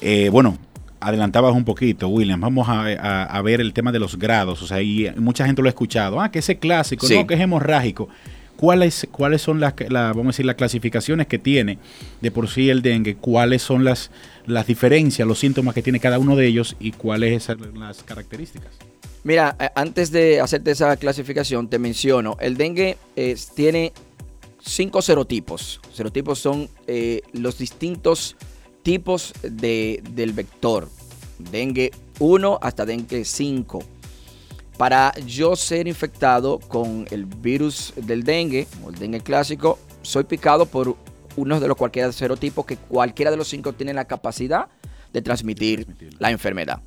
Eh, 0.00 0.28
bueno, 0.30 0.58
adelantabas 1.00 1.54
un 1.54 1.64
poquito, 1.64 2.08
William. 2.08 2.40
Vamos 2.40 2.68
a, 2.68 2.82
a- 2.82 3.24
a 3.24 3.42
ver 3.42 3.60
el 3.60 3.72
tema 3.72 3.92
de 3.92 3.98
los 3.98 4.18
grados. 4.18 4.62
O 4.62 4.66
sea, 4.66 4.82
y 4.82 5.10
mucha 5.16 5.46
gente 5.46 5.62
lo 5.62 5.68
ha 5.68 5.70
escuchado. 5.70 6.20
Ah, 6.20 6.30
que 6.30 6.40
ese 6.40 6.58
clásico, 6.58 7.06
Sí. 7.06 7.14
no, 7.14 7.26
que 7.26 7.34
es 7.34 7.40
hemorrágico. 7.40 8.08
¿Cuáles, 8.58 9.06
¿Cuáles 9.12 9.40
son 9.40 9.60
las, 9.60 9.74
la- 9.88 10.08
vamos 10.08 10.26
a 10.26 10.28
decir, 10.34 10.44
las 10.44 10.56
clasificaciones 10.56 11.28
que 11.28 11.38
tiene 11.38 11.78
de 12.20 12.30
por 12.32 12.48
sí 12.48 12.68
el 12.70 12.82
dengue? 12.82 13.14
¿Cuáles 13.14 13.62
son 13.62 13.84
las, 13.84 14.10
las 14.46 14.66
diferencias, 14.66 15.26
los 15.28 15.38
síntomas 15.38 15.74
que 15.74 15.82
tiene 15.82 16.00
cada 16.00 16.18
uno 16.18 16.34
de 16.34 16.46
ellos 16.48 16.74
y 16.80 16.90
cuáles 16.90 17.44
son 17.44 17.78
las 17.78 18.02
características? 18.02 18.72
Mira, 19.22 19.56
antes 19.76 20.10
de 20.10 20.40
hacerte 20.40 20.72
esa 20.72 20.96
clasificación, 20.96 21.68
te 21.68 21.78
menciono, 21.78 22.36
el 22.40 22.56
dengue 22.56 22.96
tiene 23.54 23.92
cinco 24.60 25.02
serotipos. 25.02 25.80
Serotipos 25.92 26.40
son 26.40 26.68
eh, 26.88 27.22
los 27.32 27.58
distintos 27.58 28.36
tipos 28.82 29.34
de, 29.42 30.02
del 30.10 30.32
vector. 30.32 30.88
Dengue 31.38 31.92
1 32.18 32.58
hasta 32.60 32.84
dengue 32.84 33.24
5. 33.24 33.84
Para 34.78 35.12
yo 35.26 35.56
ser 35.56 35.88
infectado 35.88 36.58
con 36.60 37.04
el 37.10 37.26
virus 37.26 37.92
del 37.96 38.22
dengue, 38.22 38.66
o 38.84 38.90
el 38.90 38.94
dengue 38.94 39.20
clásico, 39.20 39.78
soy 40.02 40.24
picado 40.24 40.66
por 40.66 40.96
uno 41.36 41.58
de 41.60 41.68
los 41.68 41.76
cualquiera 41.76 42.10
serotipos 42.12 42.64
que 42.64 42.76
cualquiera 42.76 43.30
de 43.30 43.36
los 43.36 43.48
cinco 43.48 43.72
tiene 43.72 43.92
la 43.92 44.06
capacidad 44.06 44.68
de 45.12 45.20
transmitir 45.20 45.86
la 46.18 46.30
enfermedad. 46.30 46.80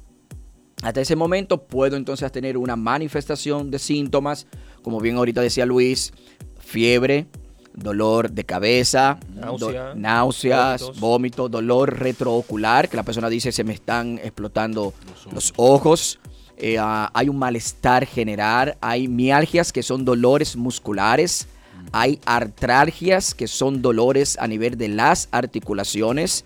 Hasta 0.82 1.01
ese 1.01 1.15
momento 1.15 1.63
puedo 1.67 1.95
entonces 1.97 2.32
tener 2.32 2.58
una 2.58 2.75
manifestación 2.75 3.69
de 3.69 3.77
síntomas, 3.77 4.47
como 4.82 4.99
bien 4.99 5.17
ahorita 5.17 5.41
decía 5.41 5.65
Luis, 5.65 6.12
fiebre, 6.60 7.27
dolor 7.73 8.32
de 8.32 8.43
cabeza, 8.45 9.19
Náusea, 9.34 9.89
do- 9.89 9.95
náuseas, 9.95 10.82
vómitos. 10.82 10.99
vómito, 10.99 11.49
dolor 11.49 11.99
retroocular, 11.99 12.89
que 12.89 12.97
la 12.97 13.04
persona 13.04 13.30
dice 13.30 13.51
se 13.51 13.63
me 13.63 13.73
están 13.73 14.17
explotando 14.23 14.93
los 15.32 15.54
ojos. 15.58 16.19
Eh, 16.63 16.78
hay 16.80 17.28
un 17.28 17.39
malestar 17.39 18.06
general, 18.06 18.78
hay 18.82 19.08
mialgias 19.08 19.74
que 19.74 19.82
son 19.82 20.06
dolores 20.06 20.56
musculares, 20.56 21.47
hay 21.91 22.19
artralgias 22.24 23.34
que 23.34 23.47
son 23.47 23.82
dolores 23.82 24.38
a 24.39 24.47
nivel 24.47 24.78
de 24.78 24.88
las 24.88 25.28
articulaciones 25.32 26.45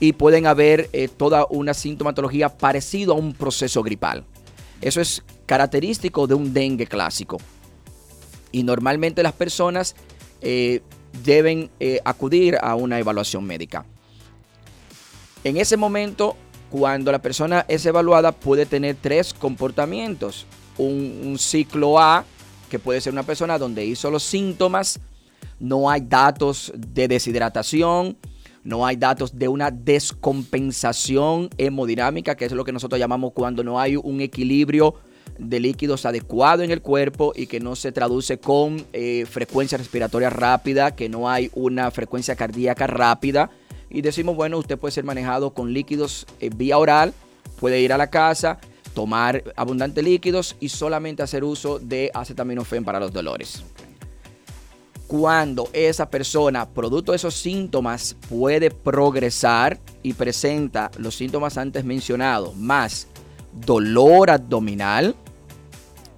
y 0.00 0.12
pueden 0.12 0.46
haber 0.46 0.90
eh, 0.92 1.08
toda 1.08 1.46
una 1.48 1.72
sintomatología 1.72 2.50
parecido 2.58 3.14
a 3.14 3.16
un 3.16 3.32
proceso 3.32 3.82
gripal. 3.82 4.22
Eso 4.82 5.00
es 5.00 5.24
característico 5.46 6.26
de 6.26 6.34
un 6.34 6.52
dengue 6.52 6.86
clásico. 6.86 7.38
Y 8.52 8.64
normalmente 8.64 9.22
las 9.22 9.32
personas 9.32 9.96
eh, 10.42 10.82
deben 11.24 11.70
acudir 12.04 12.58
a 12.60 12.74
una 12.74 12.98
evaluación 12.98 13.44
médica. 13.44 13.86
En 15.42 15.56
ese 15.56 15.78
momento, 15.78 16.36
cuando 16.70 17.12
la 17.12 17.20
persona 17.20 17.64
es 17.68 17.84
evaluada, 17.86 18.32
puede 18.32 18.66
tener 18.66 18.96
tres 19.00 19.32
comportamientos. 19.34 20.46
Un, 20.76 21.36
ciclo 21.38 21.98
A, 21.98 22.24
que 22.70 22.78
puede 22.78 23.00
ser 23.00 23.12
una 23.12 23.22
persona 23.22 23.58
donde 23.58 23.84
hizo 23.84 24.10
los 24.10 24.22
síntomas, 24.22 25.00
no 25.58 25.90
hay 25.90 26.02
datos 26.02 26.72
de 26.76 27.08
deshidratación, 27.08 28.16
no 28.62 28.86
hay 28.86 28.96
datos 28.96 29.36
de 29.36 29.48
una 29.48 29.70
descompensación 29.70 31.50
hemodinámica, 31.58 32.36
que 32.36 32.44
es 32.44 32.52
lo 32.52 32.64
que 32.64 32.72
nosotros 32.72 32.98
llamamos 32.98 33.32
cuando 33.32 33.64
no 33.64 33.80
hay 33.80 33.96
un 33.96 34.20
equilibrio 34.20 34.94
de 35.38 35.60
líquidos 35.60 36.04
adecuado 36.04 36.62
en 36.62 36.70
el 36.70 36.82
cuerpo 36.82 37.32
y 37.34 37.46
que 37.46 37.60
no 37.60 37.76
se 37.76 37.92
traduce 37.92 38.38
con 38.38 38.84
eh, 38.92 39.24
frecuencia 39.28 39.78
respiratoria 39.78 40.30
rápida, 40.30 40.94
que 40.94 41.08
no 41.08 41.30
hay 41.30 41.50
una 41.54 41.90
frecuencia 41.90 42.36
cardíaca 42.36 42.86
rápida. 42.86 43.50
Y 43.90 44.02
decimos, 44.02 44.36
bueno, 44.36 44.58
usted 44.58 44.78
puede 44.78 44.92
ser 44.92 45.04
manejado 45.04 45.54
con 45.54 45.72
líquidos 45.72 46.26
eh, 46.40 46.50
vía 46.54 46.78
oral, 46.78 47.14
puede 47.58 47.80
ir 47.80 47.92
a 47.92 47.98
la 47.98 48.10
casa, 48.10 48.58
tomar 48.94 49.44
abundantes 49.56 50.04
líquidos 50.04 50.56
y 50.60 50.68
solamente 50.68 51.22
hacer 51.22 51.44
uso 51.44 51.78
de 51.78 52.10
acetaminofén 52.12 52.84
para 52.84 53.00
los 53.00 53.12
dolores. 53.12 53.62
Cuando 55.06 55.70
esa 55.72 56.10
persona, 56.10 56.68
producto 56.68 57.12
de 57.12 57.16
esos 57.16 57.34
síntomas, 57.34 58.14
puede 58.28 58.70
progresar 58.70 59.78
y 60.02 60.12
presenta 60.12 60.90
los 60.98 61.14
síntomas 61.14 61.56
antes 61.56 61.82
mencionados, 61.82 62.54
más 62.56 63.08
dolor 63.52 64.30
abdominal, 64.30 65.16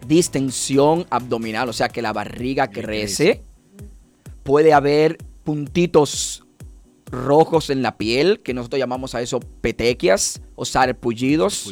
distensión 0.09 1.07
abdominal, 1.09 1.69
o 1.69 1.73
sea 1.73 1.89
que 1.89 2.03
la 2.03 2.13
barriga 2.13 2.69
crece, 2.69 3.45
puede 4.43 4.73
haber 4.73 5.19
puntitos 5.45 6.45
rojos 7.11 7.71
en 7.71 7.83
la 7.83 7.97
piel, 7.97 8.41
que 8.41 8.55
nosotros 8.55 8.79
llamamos 8.79 9.15
a 9.15 9.21
eso 9.23 9.41
petequias 9.61 10.41
o 10.55 10.65
sarpullidos. 10.65 11.71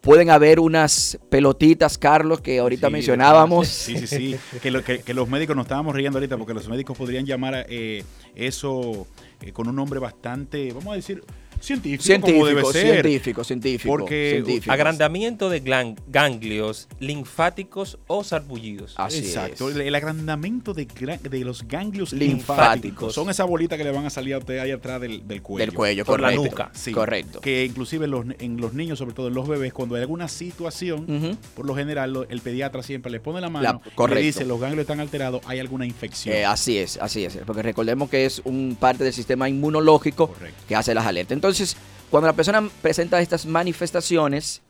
Pueden 0.00 0.28
haber 0.28 0.60
unas 0.60 1.18
pelotitas, 1.30 1.96
Carlos, 1.96 2.42
que 2.42 2.58
ahorita 2.58 2.88
Sí, 2.88 2.92
mencionábamos. 2.92 3.68
Sí, 3.68 3.96
sí, 3.96 4.06
sí. 4.06 4.36
Que, 4.60 4.70
lo- 4.70 4.84
que- 4.84 5.00
que 5.00 5.14
los 5.14 5.28
médicos 5.30 5.56
nos 5.56 5.64
estábamos 5.64 5.94
riendo 5.94 6.18
ahorita 6.18 6.36
porque 6.36 6.52
los 6.52 6.68
médicos 6.68 6.96
podrían 6.98 7.24
llamar 7.24 7.54
a, 7.54 7.64
eh, 7.68 8.04
eso 8.34 9.06
eh, 9.40 9.52
con 9.52 9.66
un 9.66 9.76
nombre 9.76 10.00
bastante, 10.00 10.72
vamos 10.74 10.92
a 10.92 10.96
decir, 10.96 11.24
científico, 11.60 12.20
como 12.20 12.46
debe 12.46 12.62
Científico, 12.62 12.72
ser. 12.72 12.92
científico, 13.02 13.44
científico. 13.44 13.88
Porque 13.96 14.30
científico. 14.44 14.72
Agrandamiento 14.72 15.48
de 15.50 15.60
ganglios 16.08 16.88
linfáticos 17.00 17.98
o 18.06 18.22
sarpullidos. 18.24 18.94
Exacto, 19.10 19.70
el, 19.70 19.80
el 19.80 19.94
agrandamiento 19.94 20.74
de, 20.74 20.86
de 20.86 21.44
los 21.44 21.66
ganglios 21.66 22.12
Linfáticos. 22.12 22.56
linfáticos. 22.74 23.14
Son 23.14 23.30
esas 23.30 23.46
bolitas 23.48 23.78
que 23.78 23.84
le 23.84 23.90
van 23.92 24.06
a 24.06 24.10
salir 24.10 24.34
a 24.34 24.38
usted 24.38 24.58
ahí 24.58 24.70
atrás 24.70 25.00
del, 25.00 25.26
del 25.26 25.42
cuello. 25.42 25.66
Del 25.66 25.74
cuello, 25.74 26.04
Por 26.04 26.20
correcto. 26.20 26.42
la 26.42 26.48
nuca. 26.50 26.70
Sí. 26.74 26.92
Correcto. 26.92 27.40
Que 27.40 27.64
inclusive 27.64 28.04
en 28.04 28.10
los, 28.10 28.26
en 28.38 28.56
los 28.60 28.74
niños, 28.74 28.98
sobre 28.98 29.14
todo 29.14 29.28
en 29.28 29.34
los 29.34 29.48
bebés, 29.48 29.72
cuando 29.72 29.94
hay 29.96 30.02
alguna 30.02 30.28
situación, 30.28 31.38
por 31.54 31.66
lo 31.66 31.74
general 31.74 32.26
el 32.28 32.40
pediatra 32.40 32.82
siempre 32.82 33.10
le 33.10 33.20
pone 33.20 33.40
la 33.40 33.48
mano 33.48 33.80
La- 33.96 34.04
y 34.10 34.14
le 34.14 34.20
dice 34.20 34.44
los 34.44 34.60
ganglios 34.60 34.82
están 34.82 35.00
alterados, 35.00 35.40
hay 35.46 35.58
alguna 35.58 35.86
infección. 35.86 36.34
Eh, 36.34 36.44
así 36.44 36.78
es, 36.78 36.98
así 37.00 37.24
es. 37.24 37.38
Porque 37.46 37.62
recordemos 37.62 38.08
que 38.10 38.26
es 38.26 38.40
un 38.44 38.76
parte 38.78 39.04
del 39.04 39.12
sistema 39.12 39.48
inmunológico 39.48 40.30
que 40.68 40.76
hace 40.76 40.94
las 40.94 41.06
alertas. 41.06 41.32
Entonces, 41.44 41.76
cuando 42.08 42.26
la 42.26 42.32
persona 42.32 42.66
presenta 42.80 43.20
estas 43.20 43.44
manifestaciones, 43.44 44.62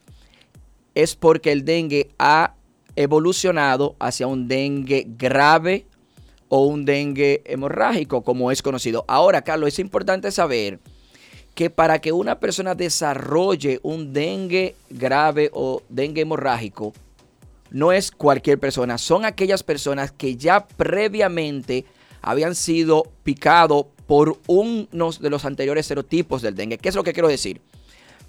es 0.96 1.14
porque 1.14 1.52
el 1.52 1.64
dengue 1.64 2.10
ha 2.18 2.54
evolucionado 2.96 3.94
hacia 4.00 4.26
un 4.26 4.48
dengue 4.48 5.06
grave 5.16 5.86
o 6.48 6.66
un 6.66 6.84
dengue 6.84 7.44
hemorrágico, 7.46 8.24
como 8.24 8.50
es 8.50 8.60
conocido. 8.60 9.04
Ahora, 9.06 9.42
Carlos, 9.42 9.68
es 9.68 9.78
importante 9.78 10.32
saber 10.32 10.80
que 11.54 11.70
para 11.70 12.00
que 12.00 12.10
una 12.10 12.40
persona 12.40 12.74
desarrolle 12.74 13.78
un 13.84 14.12
dengue 14.12 14.74
grave 14.90 15.52
o 15.52 15.80
dengue 15.88 16.22
hemorrágico, 16.22 16.92
no 17.70 17.92
es 17.92 18.10
cualquier 18.10 18.58
persona, 18.58 18.98
son 18.98 19.24
aquellas 19.24 19.62
personas 19.62 20.10
que 20.10 20.34
ya 20.34 20.66
previamente 20.66 21.84
habían 22.20 22.56
sido 22.56 23.04
picados 23.22 23.86
por 24.06 24.38
unos 24.46 25.20
de 25.20 25.30
los 25.30 25.44
anteriores 25.44 25.86
serotipos 25.86 26.42
del 26.42 26.54
dengue. 26.54 26.78
¿Qué 26.78 26.88
es 26.88 26.94
lo 26.94 27.04
que 27.04 27.12
quiero 27.12 27.28
decir? 27.28 27.60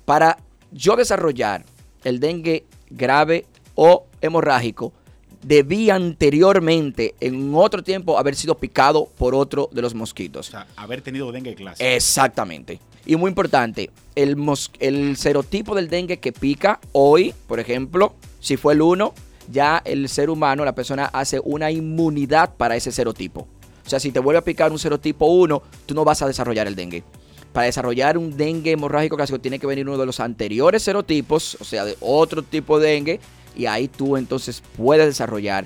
Para 0.06 0.38
yo 0.72 0.96
desarrollar 0.96 1.66
el 2.04 2.20
dengue 2.20 2.66
grave 2.90 3.46
o 3.76 4.06
hemorrágico, 4.22 4.94
debía 5.42 5.96
anteriormente, 5.96 7.16
en 7.20 7.54
otro 7.56 7.84
tiempo, 7.84 8.18
haber 8.18 8.36
sido 8.36 8.56
picado 8.56 9.06
por 9.18 9.36
otro 9.36 9.70
de 9.72 9.82
los 9.82 9.94
mosquitos. 9.94 10.48
O 10.48 10.52
sea, 10.52 10.68
haber 10.76 11.02
tenido 11.02 11.32
dengue 11.32 11.56
clásico. 11.56 11.88
Exactamente. 11.88 12.80
Y 13.06 13.16
muy 13.16 13.30
importante, 13.30 13.92
el, 14.16 14.36
mos- 14.36 14.72
el 14.80 15.16
serotipo 15.18 15.76
del 15.76 15.90
dengue 15.90 16.18
que 16.18 16.32
pica 16.32 16.80
hoy, 16.94 17.34
por 17.48 17.60
ejemplo, 17.60 18.16
si 18.40 18.58
fue 18.58 18.74
el 18.74 18.82
1, 18.82 19.14
ya 19.52 19.82
el 19.86 20.10
ser 20.10 20.30
humano, 20.32 20.66
la 20.66 20.74
persona 20.74 21.06
hace 21.14 21.40
una 21.44 21.70
inmunidad 21.70 22.56
para 22.56 22.76
ese 22.76 22.92
serotipo. 22.92 23.48
O 23.86 23.90
sea, 23.90 24.00
si 24.00 24.12
te 24.12 24.20
vuelve 24.20 24.40
a 24.40 24.44
picar 24.44 24.72
un 24.72 24.80
serotipo 24.80 25.28
1, 25.28 25.62
tú 25.86 25.94
no 25.94 26.04
vas 26.04 26.22
a 26.22 26.28
desarrollar 26.28 26.68
el 26.68 26.76
dengue. 26.76 27.04
Para 27.54 27.68
desarrollar 27.68 28.18
un 28.18 28.36
dengue 28.36 28.72
hemorrágico 28.72 29.16
clásico 29.16 29.40
tiene 29.40 29.60
que 29.60 29.68
venir 29.68 29.88
uno 29.88 29.98
de 29.98 30.06
los 30.06 30.20
anteriores 30.20 30.84
serotipos, 30.84 31.58
o 31.62 31.64
sea, 31.64 31.86
de 31.86 31.96
otro 32.02 32.44
tipo 32.44 32.80
de 32.80 32.90
dengue, 32.90 33.20
y 33.56 33.68
ahí 33.68 33.88
tú 33.88 34.18
entonces 34.18 34.62
puedes 34.76 35.06
desarrollar 35.06 35.66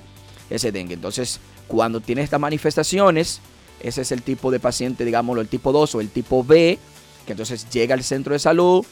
ese 0.50 0.70
dengue. 0.70 0.94
Entonces, 0.94 1.40
cuando 1.66 2.00
tienes 2.00 2.24
estas 2.24 2.40
manifestaciones, 2.40 3.40
ese 3.80 4.02
es 4.02 4.12
el 4.12 4.22
tipo 4.22 4.50
de 4.50 4.60
paciente, 4.60 5.04
digámoslo, 5.04 5.40
el 5.40 5.48
tipo 5.48 5.72
2 5.72 5.94
o 5.94 6.00
el 6.00 6.10
tipo 6.10 6.44
B, 6.44 6.78
que 7.26 7.32
entonces 7.32 7.68
llega 7.70 7.94
al 7.94 8.04
centro 8.04 8.34
de 8.34 8.38
salud, 8.38 8.84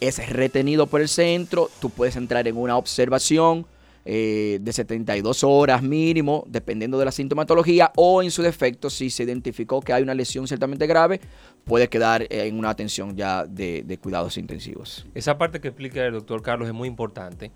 es 0.00 0.28
retenido 0.28 0.86
por 0.86 1.00
el 1.00 1.08
centro, 1.08 1.70
tú 1.80 1.90
puedes 1.90 2.16
entrar 2.16 2.46
en 2.46 2.56
una 2.56 2.76
observación 2.76 3.66
eh, 4.08 4.58
de 4.60 4.72
72 4.72 5.42
horas 5.42 5.82
mínimo, 5.82 6.44
dependiendo 6.46 6.96
de 6.96 7.04
la 7.04 7.10
sintomatología, 7.10 7.90
o 7.96 8.22
en 8.22 8.30
su 8.30 8.40
defecto, 8.40 8.88
si 8.88 9.10
se 9.10 9.24
identificó 9.24 9.80
que 9.80 9.92
hay 9.92 10.02
una 10.02 10.14
lesión 10.14 10.46
ciertamente 10.46 10.86
grave, 10.86 11.20
puede 11.64 11.88
quedar 11.88 12.22
eh, 12.22 12.46
en 12.46 12.56
una 12.56 12.70
atención 12.70 13.16
ya 13.16 13.44
de, 13.44 13.82
de 13.84 13.98
cuidados 13.98 14.38
intensivos. 14.38 15.04
Esa 15.14 15.36
parte 15.36 15.60
que 15.60 15.68
explica 15.68 16.06
el 16.06 16.12
doctor 16.12 16.40
Carlos 16.40 16.68
es 16.68 16.74
muy 16.74 16.86
importante. 16.86 17.50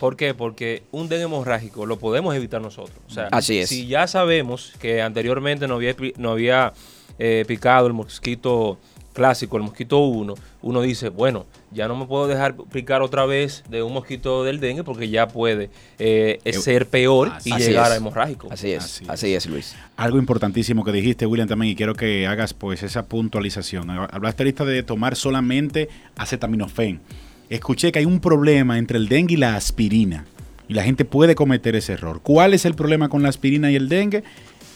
¿Por 0.00 0.16
qué? 0.16 0.34
Porque 0.34 0.82
un 0.90 1.08
dengue 1.08 1.24
hemorrágico 1.24 1.86
lo 1.86 1.98
podemos 1.98 2.34
evitar 2.34 2.60
nosotros. 2.60 2.98
O 3.06 3.10
sea, 3.10 3.28
Así 3.30 3.58
es. 3.58 3.68
Si 3.68 3.86
ya 3.86 4.06
sabemos 4.06 4.72
que 4.80 5.02
anteriormente 5.02 5.68
no 5.68 5.76
había, 5.76 5.94
no 6.16 6.32
había 6.32 6.72
eh, 7.18 7.44
picado 7.46 7.86
el 7.86 7.92
mosquito 7.92 8.78
clásico, 9.16 9.56
el 9.56 9.62
mosquito 9.62 9.98
1, 9.98 10.34
uno 10.60 10.82
dice, 10.82 11.08
bueno, 11.08 11.46
ya 11.72 11.88
no 11.88 11.96
me 11.96 12.04
puedo 12.04 12.28
dejar 12.28 12.54
picar 12.70 13.00
otra 13.00 13.24
vez 13.24 13.64
de 13.70 13.82
un 13.82 13.94
mosquito 13.94 14.44
del 14.44 14.60
dengue 14.60 14.84
porque 14.84 15.08
ya 15.08 15.26
puede 15.26 15.70
eh, 15.98 16.38
ser 16.52 16.86
peor 16.86 17.32
y 17.42 17.56
llegar 17.56 17.86
es. 17.86 17.92
a 17.92 17.96
hemorrágico. 17.96 18.48
Así 18.50 18.72
es, 18.72 19.02
así 19.08 19.34
es, 19.34 19.46
Luis. 19.46 19.74
Algo 19.96 20.18
importantísimo 20.18 20.84
que 20.84 20.92
dijiste, 20.92 21.24
William, 21.24 21.48
también, 21.48 21.72
y 21.72 21.74
quiero 21.74 21.94
que 21.94 22.26
hagas 22.26 22.52
pues 22.52 22.82
esa 22.82 23.06
puntualización. 23.06 23.88
Hablaste 23.88 24.42
ahorita 24.42 24.66
de 24.66 24.82
tomar 24.82 25.16
solamente 25.16 25.88
acetaminofén. 26.16 27.00
Escuché 27.48 27.92
que 27.92 28.00
hay 28.00 28.04
un 28.04 28.20
problema 28.20 28.76
entre 28.76 28.98
el 28.98 29.08
dengue 29.08 29.34
y 29.34 29.38
la 29.38 29.56
aspirina. 29.56 30.26
Y 30.68 30.74
la 30.74 30.82
gente 30.82 31.04
puede 31.04 31.34
cometer 31.34 31.74
ese 31.74 31.94
error. 31.94 32.20
¿Cuál 32.22 32.52
es 32.52 32.64
el 32.64 32.74
problema 32.74 33.08
con 33.08 33.22
la 33.22 33.28
aspirina 33.28 33.70
y 33.70 33.76
el 33.76 33.88
dengue? 33.88 34.24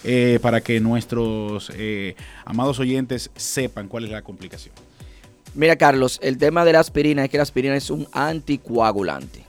Eh, 0.02 0.38
para 0.40 0.62
que 0.62 0.80
nuestros 0.80 1.70
eh, 1.74 2.16
amados 2.44 2.78
oyentes 2.78 3.30
sepan 3.36 3.86
cuál 3.86 4.04
es 4.04 4.10
la 4.10 4.22
complicación. 4.22 4.74
Mira, 5.54 5.76
Carlos, 5.76 6.18
el 6.22 6.38
tema 6.38 6.64
de 6.64 6.72
la 6.72 6.80
aspirina 6.80 7.24
es 7.24 7.30
que 7.30 7.36
la 7.36 7.42
aspirina 7.42 7.76
es 7.76 7.90
un 7.90 8.06
anticoagulante. 8.12 9.44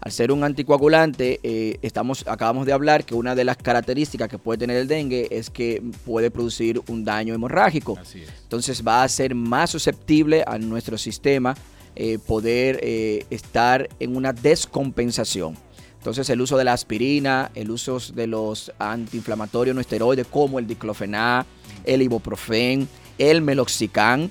Al 0.00 0.10
ser 0.10 0.32
un 0.32 0.42
anticoagulante, 0.42 1.38
eh, 1.44 1.78
estamos, 1.82 2.24
acabamos 2.26 2.66
de 2.66 2.72
hablar 2.72 3.04
que 3.04 3.14
una 3.14 3.36
de 3.36 3.44
las 3.44 3.56
características 3.56 4.28
que 4.28 4.36
puede 4.36 4.58
tener 4.58 4.76
el 4.76 4.88
dengue 4.88 5.28
es 5.30 5.48
que 5.48 5.80
puede 6.04 6.28
producir 6.32 6.80
un 6.88 7.04
daño 7.04 7.34
hemorrágico. 7.34 7.96
Entonces 8.42 8.82
va 8.84 9.04
a 9.04 9.08
ser 9.08 9.36
más 9.36 9.70
susceptible 9.70 10.42
a 10.44 10.58
nuestro 10.58 10.98
sistema 10.98 11.54
eh, 11.94 12.18
poder 12.18 12.80
eh, 12.82 13.26
estar 13.30 13.88
en 14.00 14.16
una 14.16 14.32
descompensación. 14.32 15.56
Entonces 16.02 16.28
el 16.30 16.40
uso 16.40 16.56
de 16.58 16.64
la 16.64 16.72
aspirina, 16.72 17.52
el 17.54 17.70
uso 17.70 17.96
de 18.12 18.26
los 18.26 18.72
antiinflamatorios 18.80 19.72
no 19.72 19.80
esteroides 19.80 20.26
como 20.26 20.58
el 20.58 20.66
diclofenac, 20.66 21.46
el 21.84 22.02
ibuprofen, 22.02 22.88
el 23.18 23.40
meloxicam, 23.40 24.28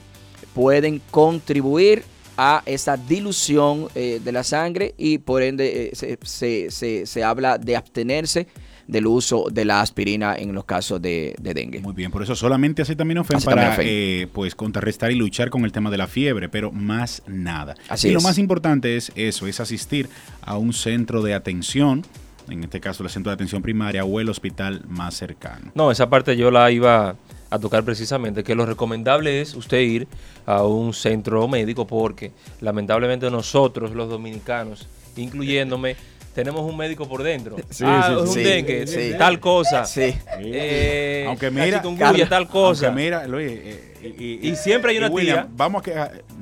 pueden 0.54 1.02
contribuir 1.12 2.04
a 2.36 2.62
esa 2.66 2.98
dilución 2.98 3.88
eh, 3.96 4.20
de 4.22 4.32
la 4.34 4.44
sangre 4.44 4.96
y 4.98 5.20
por 5.20 5.44
ende 5.44 5.86
eh, 5.94 5.96
se, 5.96 6.20
se- 6.24 6.72
se- 6.72 7.06
se 7.06 7.24
habla 7.24 7.58
de 7.58 7.78
abstenerse 7.78 8.48
del 8.92 9.08
uso 9.08 9.46
de 9.50 9.64
la 9.64 9.80
aspirina 9.80 10.36
en 10.36 10.54
los 10.54 10.66
casos 10.66 11.02
de, 11.02 11.34
de 11.40 11.54
dengue. 11.54 11.80
Muy 11.80 11.94
bien, 11.94 12.12
por 12.12 12.24
eso 12.24 12.36
solamente 12.36 12.82
acetaminofén 12.82 13.40
para 13.40 13.78
eh, 13.80 14.28
pues 14.34 14.54
contrarrestar 14.54 15.14
y 15.14 15.16
luchar 15.16 15.50
con 15.50 15.64
el 15.64 15.72
tema 15.72 15.90
de 15.90 15.98
la 15.98 16.08
fiebre, 16.08 16.50
pero 16.50 16.74
más 16.74 17.24
nada. 17.26 17.76
Así 17.88 18.10
y 18.10 18.12
lo 18.12 18.20
más 18.20 18.38
importante 18.38 18.98
es 18.98 19.14
eso, 19.16 19.48
es 19.48 19.62
asistir 19.62 20.10
a 20.42 20.58
un 20.58 20.74
centro 20.74 21.22
de 21.22 21.34
atención 21.34 22.04
en 22.50 22.66
este 22.66 22.82
caso 22.82 23.04
el 23.04 23.10
centro 23.10 23.30
de 23.30 23.36
atención 23.36 23.62
primaria 23.62 24.04
o 24.04 24.20
el 24.20 24.28
hospital 24.28 24.82
más 24.90 25.16
cercano. 25.16 25.72
No, 25.74 25.90
esa 25.90 26.10
parte 26.10 26.36
yo 26.36 26.52
la 26.52 26.70
iba 26.70 27.16
a 27.50 27.60
tocar 27.60 27.86
precisamente, 27.86 28.44
que 28.44 28.56
lo 28.56 28.66
recomendable 28.66 29.40
es 29.40 29.56
usted 29.56 29.80
ir 29.80 30.08
a 30.46 30.64
un 30.64 30.94
centro 30.94 31.48
médico 31.48 31.88
porque 31.88 32.34
lamentablemente 32.60 33.32
nosotros 33.32 33.92
los 33.92 34.10
dominicanos, 34.10 34.86
incluyéndome, 35.16 35.96
tenemos 36.34 36.62
un 36.62 36.78
médico 36.78 37.08
por 37.08 37.24
dentro. 37.24 37.58
Sí, 37.70 37.84
ah, 37.86 38.06
sí, 38.08 38.14
es 38.14 38.20
un 38.22 38.34
sí. 38.34 38.44
dengue, 38.44 38.88
Sí. 38.88 39.14
tal 39.18 39.40
cosa. 39.40 39.86
Sí. 39.86 40.16
Eh, 40.40 41.26
aunque 41.28 41.52
mira, 41.52 41.82
tal 42.30 42.48
cosa. 42.48 42.88
aunque 42.88 43.02
mira, 43.04 43.28
Luis, 43.28 43.52
eh, 43.52 44.16
y, 44.18 44.50
Y 44.50 44.56
siempre 44.56 44.92
hay 44.92 44.98
una 44.98 45.10
William, 45.10 45.46
tía- 45.46 45.48
Vamos 45.56 45.82
a 45.82 45.84
que 45.84 45.94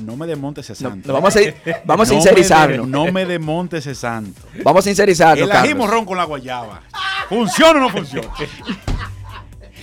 no 0.03 0.15
me 0.15 0.25
desmontes 0.27 0.69
ese 0.69 0.81
santo. 0.81 1.07
no, 1.07 1.13
vamos 1.15 1.35
a 1.35 1.41
ir- 1.41 1.55
vamos 1.85 2.09
a 2.09 2.13
No 2.13 2.17
me 2.17 2.21
sincerizarnos. 2.23 2.87
No 2.87 3.11
me 3.11 3.25
desmontes 3.25 3.85
ese 3.85 3.95
santo. 3.99 4.41
Vamos 4.63 4.85
a 4.85 4.87
sincerizarnos, 4.89 5.49
El 5.49 5.55
ají 5.55 5.73
morrón 5.73 6.05
con 6.05 6.17
la 6.17 6.23
guayaba. 6.23 6.81
¿Funciona 7.27 7.79
o 7.79 7.81
no 7.83 7.89
funciona? 7.89 8.29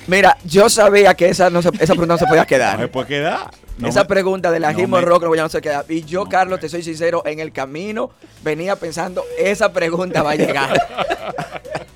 Mira, 0.06 0.36
yo 0.44 0.68
sabía 0.70 1.14
que 1.14 1.28
esa, 1.28 1.50
no 1.50 1.60
se- 1.62 1.68
esa 1.68 1.94
pregunta 1.94 2.14
no 2.14 2.18
se 2.18 2.26
podía 2.26 2.44
quedar. 2.46 2.76
No 2.78 2.82
se 2.84 2.88
puede 2.88 3.08
quedar. 3.08 3.50
No 3.78 3.88
esa 3.88 4.00
me- 4.02 4.06
pregunta 4.08 4.50
del 4.50 4.64
ají 4.64 4.82
no 4.82 4.88
me- 4.88 5.00
morrón 5.02 5.36
ya 5.36 5.42
no 5.42 5.48
se 5.48 5.60
queda. 5.60 5.84
Y 5.88 6.02
yo, 6.04 6.24
Carlos, 6.26 6.60
te 6.60 6.68
soy 6.68 6.82
sincero, 6.82 7.22
en 7.26 7.40
el 7.40 7.52
camino 7.52 8.10
venía 8.42 8.76
pensando, 8.76 9.22
esa 9.38 9.72
pregunta 9.72 10.22
va 10.22 10.30
a 10.32 10.36
llegar. 10.36 10.72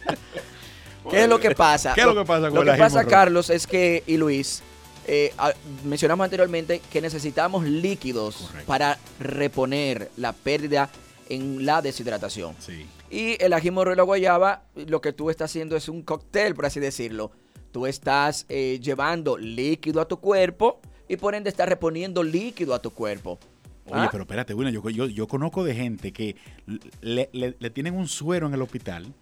¿Qué 1.10 1.22
es 1.22 1.28
lo 1.28 1.40
que 1.40 1.52
pasa? 1.52 1.92
¿Qué 1.94 2.02
es 2.02 2.06
lo 2.06 2.14
que 2.14 2.24
pasa 2.24 2.50
con 2.50 2.64
Lo 2.64 2.72
que 2.72 2.78
pasa? 2.78 3.04
Carlos, 3.04 3.50
es 3.50 3.66
que, 3.66 4.04
y 4.06 4.16
Luis, 4.16 4.62
eh, 5.06 5.32
a- 5.38 5.52
mencionamos 5.84 6.24
anteriormente 6.24 6.80
que 6.92 7.00
necesitamos 7.00 7.64
líquidos 7.64 8.50
para 8.66 8.98
reponer 9.18 10.10
la 10.16 10.32
pérdida 10.32 10.88
en 11.28 11.64
la 11.66 11.82
deshidratación. 11.82 12.54
Y 13.10 13.42
el 13.42 13.52
ají 13.54 13.70
morrón 13.70 13.94
y 13.94 13.96
la 13.96 14.02
guayaba, 14.04 14.62
lo 14.74 15.00
que 15.00 15.12
tú 15.12 15.30
estás 15.30 15.50
haciendo 15.50 15.76
es 15.76 15.88
un 15.88 16.02
cóctel, 16.02 16.54
por 16.54 16.66
así 16.66 16.78
decirlo. 16.78 17.32
Tú 17.72 17.86
estás 17.86 18.46
eh, 18.48 18.78
llevando 18.82 19.36
líquido 19.36 20.00
a 20.00 20.06
tu 20.06 20.18
cuerpo 20.20 20.80
y 21.10 21.16
por 21.16 21.34
ende 21.34 21.50
estás 21.50 21.68
reponiendo 21.68 22.22
líquido 22.22 22.72
a 22.72 22.80
tu 22.80 22.90
cuerpo. 22.92 23.38
Oye, 23.86 23.94
¿Ah? 24.04 24.08
pero 24.12 24.22
espérate, 24.22 24.54
William, 24.54 24.72
yo, 24.72 24.88
yo, 24.90 25.06
yo 25.06 25.26
conozco 25.26 25.64
de 25.64 25.74
gente 25.74 26.12
que 26.12 26.36
le, 27.00 27.28
le- 27.32 27.56
le 27.58 27.70
tienen 27.70 27.94
un 27.96 28.06
suero 28.06 28.46
en 28.46 28.54
el 28.54 28.62
hospital 28.62 29.12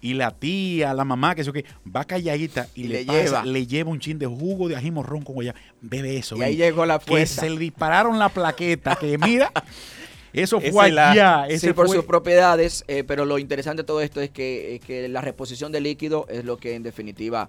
y 0.00 0.14
la 0.14 0.30
tía, 0.30 0.94
la 0.94 1.04
mamá, 1.04 1.34
que 1.34 1.40
eso 1.40 1.52
que 1.52 1.64
va 1.84 2.04
calladita 2.04 2.68
y, 2.76 2.84
Y 2.84 2.88
le, 2.88 3.04
pasa- 3.04 3.20
lleva. 3.24 3.44
le 3.44 3.66
lleva 3.66 3.90
un 3.90 3.98
chin 3.98 4.16
de 4.20 4.26
jugo 4.26 4.68
de 4.68 4.76
ají 4.76 4.92
morrón 4.92 5.22
con 5.22 5.34
guayaba. 5.34 5.58
Bebe 5.80 6.16
eso. 6.16 6.36
Y 6.36 6.42
ahí 6.42 6.56
ven. 6.56 6.66
llegó 6.68 6.86
la 6.86 7.00
Que 7.00 7.06
fuerza. 7.06 7.40
se 7.40 7.50
le 7.50 7.58
dispararon 7.58 8.16
la 8.20 8.28
plaqueta, 8.28 8.94
que 8.94 9.18
mira, 9.18 9.50
eso 10.32 10.60
fue 10.60 10.84
allá. 11.00 11.46
sí, 11.58 11.72
por 11.72 11.86
fue, 11.88 11.96
sus 11.96 12.04
propiedades, 12.04 12.84
eh, 12.86 13.02
pero 13.02 13.24
lo 13.24 13.40
interesante 13.40 13.82
de 13.82 13.86
todo 13.88 14.00
esto 14.00 14.20
es 14.20 14.30
que, 14.30 14.76
eh, 14.76 14.78
que 14.78 15.08
la 15.08 15.20
reposición 15.22 15.72
de 15.72 15.80
líquido 15.80 16.26
es 16.28 16.44
lo 16.44 16.58
que 16.58 16.76
en 16.76 16.84
definitiva 16.84 17.48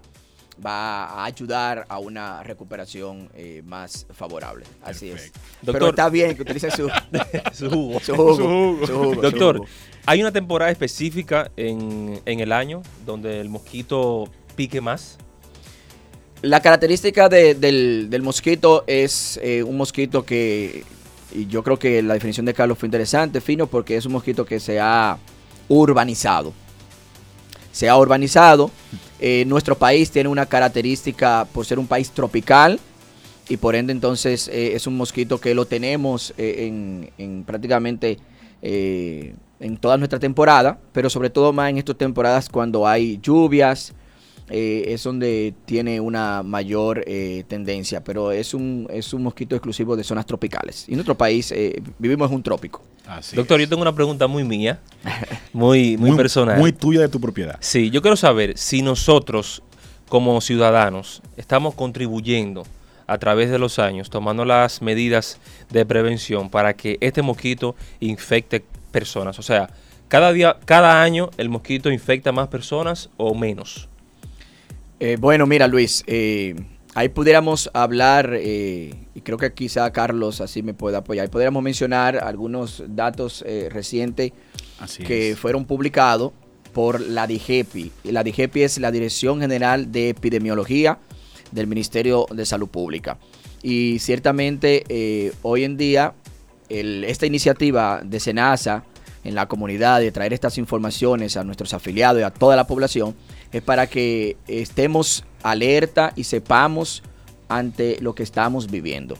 va 0.64 1.04
a 1.04 1.24
ayudar 1.24 1.86
a 1.88 1.98
una 1.98 2.42
recuperación 2.42 3.28
eh, 3.34 3.62
más 3.64 4.06
favorable. 4.12 4.64
Así 4.82 5.10
es. 5.10 5.32
pero 5.64 5.72
Doctor- 5.78 5.88
está 5.90 6.08
bien 6.08 6.34
que 6.36 6.42
utilice 6.42 6.70
su, 6.70 6.88
su 7.52 7.70
jugo. 7.70 8.00
Su 8.00 8.14
jugo. 8.14 8.36
Su 8.36 8.42
jugo, 8.46 8.86
su 9.14 9.20
Doctor, 9.20 9.56
jugo. 9.58 9.68
¿hay 10.06 10.20
una 10.20 10.32
temporada 10.32 10.70
específica 10.70 11.50
en, 11.56 12.20
en 12.26 12.40
el 12.40 12.52
año 12.52 12.82
donde 13.06 13.40
el 13.40 13.48
mosquito 13.48 14.28
pique 14.56 14.80
más? 14.80 15.18
La 16.42 16.60
característica 16.62 17.28
de- 17.28 17.54
del, 17.54 18.08
del 18.10 18.22
mosquito 18.22 18.84
es 18.86 19.38
eh, 19.42 19.62
un 19.62 19.76
mosquito 19.76 20.24
que, 20.24 20.84
y 21.32 21.46
yo 21.46 21.62
creo 21.62 21.78
que 21.78 22.02
la 22.02 22.14
definición 22.14 22.46
de 22.46 22.54
Carlos 22.54 22.78
fue 22.78 22.86
interesante, 22.86 23.40
fino, 23.42 23.66
porque 23.66 23.96
es 23.96 24.06
un 24.06 24.12
mosquito 24.12 24.44
que 24.46 24.58
se 24.58 24.80
ha 24.80 25.18
urbanizado. 25.68 26.52
Se 27.72 27.88
ha 27.88 27.96
urbanizado. 27.96 28.70
Eh, 29.22 29.44
nuestro 29.46 29.76
país 29.76 30.10
tiene 30.10 30.30
una 30.30 30.46
característica 30.46 31.46
por 31.52 31.66
ser 31.66 31.78
un 31.78 31.86
país 31.86 32.10
tropical 32.10 32.80
y 33.50 33.58
por 33.58 33.74
ende 33.74 33.92
entonces 33.92 34.48
eh, 34.48 34.74
es 34.74 34.86
un 34.86 34.96
mosquito 34.96 35.38
que 35.38 35.54
lo 35.54 35.66
tenemos 35.66 36.32
eh, 36.38 36.66
en, 36.66 37.10
en 37.18 37.44
prácticamente 37.44 38.18
en 38.62 39.78
toda 39.78 39.96
nuestra 39.96 40.18
temporada, 40.18 40.78
pero 40.92 41.08
sobre 41.08 41.30
todo 41.30 41.50
más 41.50 41.70
en 41.70 41.78
estas 41.78 41.96
temporadas 41.96 42.50
cuando 42.50 42.86
hay 42.86 43.18
lluvias, 43.22 43.94
es 44.50 45.02
donde 45.02 45.54
tiene 45.64 45.98
una 45.98 46.42
mayor 46.42 47.02
tendencia, 47.48 48.04
pero 48.04 48.32
es 48.32 48.52
un, 48.52 48.86
es 48.90 49.14
un 49.14 49.22
mosquito 49.22 49.56
exclusivo 49.56 49.96
de 49.96 50.04
zonas 50.04 50.26
tropicales. 50.26 50.86
Y 50.88 50.92
en 50.92 50.96
nuestro 50.96 51.16
país 51.16 51.54
vivimos 51.98 52.28
en 52.28 52.36
un 52.36 52.42
trópico. 52.42 52.82
Doctor, 53.34 53.60
yo 53.60 53.68
tengo 53.68 53.82
una 53.82 53.94
pregunta 53.94 54.26
muy 54.26 54.44
mía, 54.44 54.78
muy, 55.52 55.96
muy, 55.96 56.10
Muy- 56.10 56.16
personal. 56.16 56.58
muy 56.58 56.72
tuya 56.72 57.00
de 57.00 57.08
tu 57.08 57.20
propiedad. 57.20 57.56
Sí, 57.60 57.90
yo 57.90 58.02
quiero 58.02 58.16
saber 58.16 58.56
si 58.56 58.82
nosotros, 58.82 59.62
como 60.08 60.40
ciudadanos, 60.40 61.22
estamos 61.36 61.74
contribuyendo 61.74 62.64
a 63.06 63.18
través 63.18 63.50
de 63.50 63.58
los 63.58 63.78
años, 63.78 64.08
tomando 64.10 64.44
las 64.44 64.82
medidas 64.82 65.38
de 65.70 65.84
prevención 65.84 66.48
para 66.50 66.74
que 66.74 66.96
este 67.00 67.22
mosquito 67.22 67.74
infecte 67.98 68.64
personas. 68.92 69.38
O 69.38 69.42
sea, 69.42 69.70
cada 70.08 70.32
día, 70.32 70.56
cada 70.64 71.02
año 71.02 71.30
el 71.36 71.48
mosquito 71.48 71.90
infecta 71.90 72.30
más 72.32 72.48
personas 72.48 73.10
o 73.16 73.34
menos. 73.34 73.88
Eh, 75.00 75.16
bueno, 75.18 75.46
mira 75.46 75.66
Luis, 75.66 76.04
eh, 76.06 76.54
ahí 76.94 77.08
pudiéramos 77.08 77.70
hablar, 77.72 78.32
eh, 78.34 78.94
y 79.14 79.20
creo 79.20 79.38
que 79.38 79.52
quizá 79.52 79.90
Carlos 79.92 80.40
así 80.40 80.62
me 80.62 80.74
pueda 80.74 80.98
apoyar, 80.98 81.24
ahí 81.24 81.30
pudiéramos 81.30 81.62
mencionar 81.62 82.16
algunos 82.18 82.82
datos 82.88 83.44
eh, 83.46 83.68
recientes 83.70 84.32
Así 84.80 85.02
que 85.02 85.30
es. 85.32 85.38
fueron 85.38 85.64
publicados 85.64 86.32
por 86.72 87.00
la 87.00 87.26
DIGEPI. 87.26 87.90
La 88.04 88.22
DIGEPI 88.22 88.62
es 88.62 88.78
la 88.78 88.90
Dirección 88.92 89.40
General 89.40 89.90
de 89.90 90.10
Epidemiología 90.10 90.98
del 91.50 91.66
Ministerio 91.66 92.26
de 92.30 92.46
Salud 92.46 92.68
Pública. 92.68 93.18
Y 93.62 93.98
ciertamente 93.98 94.84
eh, 94.88 95.32
hoy 95.42 95.64
en 95.64 95.76
día 95.76 96.14
el- 96.68 97.04
esta 97.04 97.26
iniciativa 97.26 98.00
de 98.04 98.20
SENASA 98.20 98.84
en 99.24 99.34
la 99.34 99.46
comunidad 99.46 100.00
de 100.00 100.12
traer 100.12 100.32
estas 100.32 100.58
informaciones 100.58 101.36
a 101.36 101.44
nuestros 101.44 101.74
afiliados 101.74 102.20
y 102.20 102.24
a 102.24 102.30
toda 102.30 102.56
la 102.56 102.66
población 102.66 103.14
es 103.52 103.62
para 103.62 103.86
que 103.86 104.36
estemos 104.46 105.24
alerta 105.42 106.12
y 106.16 106.24
sepamos 106.24 107.02
ante 107.48 107.98
lo 108.00 108.14
que 108.14 108.22
estamos 108.22 108.70
viviendo. 108.70 109.16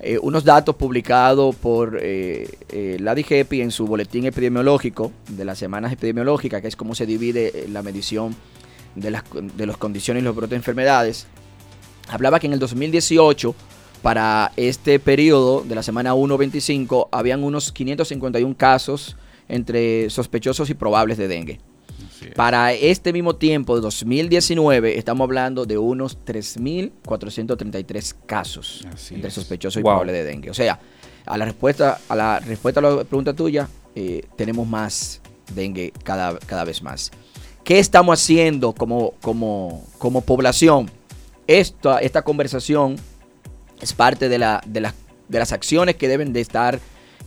Eh, 0.00 0.18
unos 0.20 0.44
datos 0.44 0.76
publicados 0.76 1.56
por 1.56 1.98
eh, 2.00 2.50
eh, 2.68 2.98
la 3.00 3.14
DIGEPI 3.14 3.62
en 3.62 3.70
su 3.70 3.86
boletín 3.86 4.26
epidemiológico 4.26 5.10
de 5.28 5.44
las 5.44 5.58
semanas 5.58 5.92
epidemiológicas, 5.92 6.60
que 6.60 6.68
es 6.68 6.76
cómo 6.76 6.94
se 6.94 7.06
divide 7.06 7.52
eh, 7.54 7.68
la 7.70 7.82
medición 7.82 8.36
de 8.94 9.10
las, 9.10 9.24
de 9.32 9.66
las 9.66 9.76
condiciones 9.78 10.22
y 10.22 10.24
los 10.24 10.36
brotes 10.36 10.50
de 10.50 10.56
enfermedades, 10.56 11.26
hablaba 12.08 12.40
que 12.40 12.46
en 12.46 12.52
el 12.52 12.58
2018, 12.58 13.54
para 14.02 14.52
este 14.56 14.98
periodo 14.98 15.62
de 15.62 15.74
la 15.74 15.82
semana 15.82 16.14
1-25, 16.14 17.08
habían 17.10 17.42
unos 17.42 17.72
551 17.72 18.54
casos 18.56 19.16
entre 19.48 20.08
sospechosos 20.10 20.70
y 20.70 20.74
probables 20.74 21.18
de 21.18 21.28
dengue. 21.28 21.60
Para 22.34 22.72
este 22.72 23.12
mismo 23.12 23.36
tiempo 23.36 23.74
de 23.76 23.82
2019 23.82 24.98
estamos 24.98 25.24
hablando 25.24 25.64
de 25.66 25.78
unos 25.78 26.18
3.433 26.24 28.14
casos 28.26 28.86
entre 29.10 29.30
sospechosos 29.30 29.80
y 29.80 29.82
Wow. 29.82 29.92
probables 29.92 30.14
de 30.14 30.24
dengue. 30.24 30.50
O 30.50 30.54
sea, 30.54 30.78
a 31.24 31.36
la 31.38 31.44
respuesta 31.44 31.98
a 32.08 32.16
la 32.16 32.40
respuesta 32.40 32.80
a 32.80 32.82
la 32.82 33.04
pregunta 33.04 33.34
tuya, 33.34 33.68
eh, 33.94 34.22
tenemos 34.36 34.66
más 34.66 35.20
dengue 35.54 35.92
cada, 36.02 36.38
cada 36.40 36.64
vez 36.64 36.82
más. 36.82 37.10
¿Qué 37.64 37.78
estamos 37.78 38.20
haciendo 38.20 38.72
como, 38.72 39.12
como, 39.20 39.84
como 39.98 40.20
población? 40.20 40.90
Esta, 41.46 41.98
esta 41.98 42.22
conversación 42.22 42.96
es 43.80 43.92
parte 43.92 44.28
de, 44.28 44.38
la, 44.38 44.62
de, 44.66 44.80
las- 44.80 44.94
de 45.28 45.38
las 45.38 45.52
acciones 45.52 45.96
que 45.96 46.08
deben 46.08 46.32
de 46.32 46.40
estar 46.40 46.78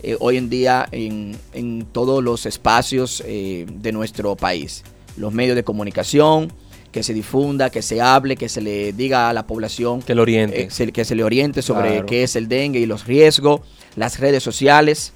eh, 0.04 0.16
hoy 0.20 0.38
en 0.38 0.50
día 0.50 0.88
en, 0.92 1.36
en 1.54 1.86
todos 1.92 2.24
los 2.24 2.46
espacios 2.46 3.24
eh, 3.26 3.66
de 3.72 3.92
nuestro 3.92 4.36
país. 4.36 4.84
Los 5.18 5.34
medios 5.34 5.56
de 5.56 5.64
comunicación, 5.64 6.52
que 6.92 7.04
se 7.04 7.14
difunda, 7.14 7.70
que 7.70 7.82
se 7.82 8.02
hable, 8.02 8.36
que 8.36 8.50
se 8.50 8.62
le 8.62 8.94
diga 8.94 9.30
a 9.30 9.34
la 9.34 9.46
población. 9.46 10.02
Que 10.02 10.16
lo 10.16 10.22
oriente. 10.24 10.64
eh, 10.64 10.72
se- 10.72 10.92
que 10.92 11.06
se 11.06 11.16
le 11.16 11.24
oriente 11.24 11.62
sobre 11.62 11.90
Claro. 11.92 12.06
qué 12.06 12.24
es 12.24 12.36
el 12.36 12.48
dengue 12.48 12.80
y 12.80 12.86
los 12.86 13.06
riesgos. 13.06 13.62
Las 13.96 14.20
redes 14.20 14.42
sociales, 14.44 15.14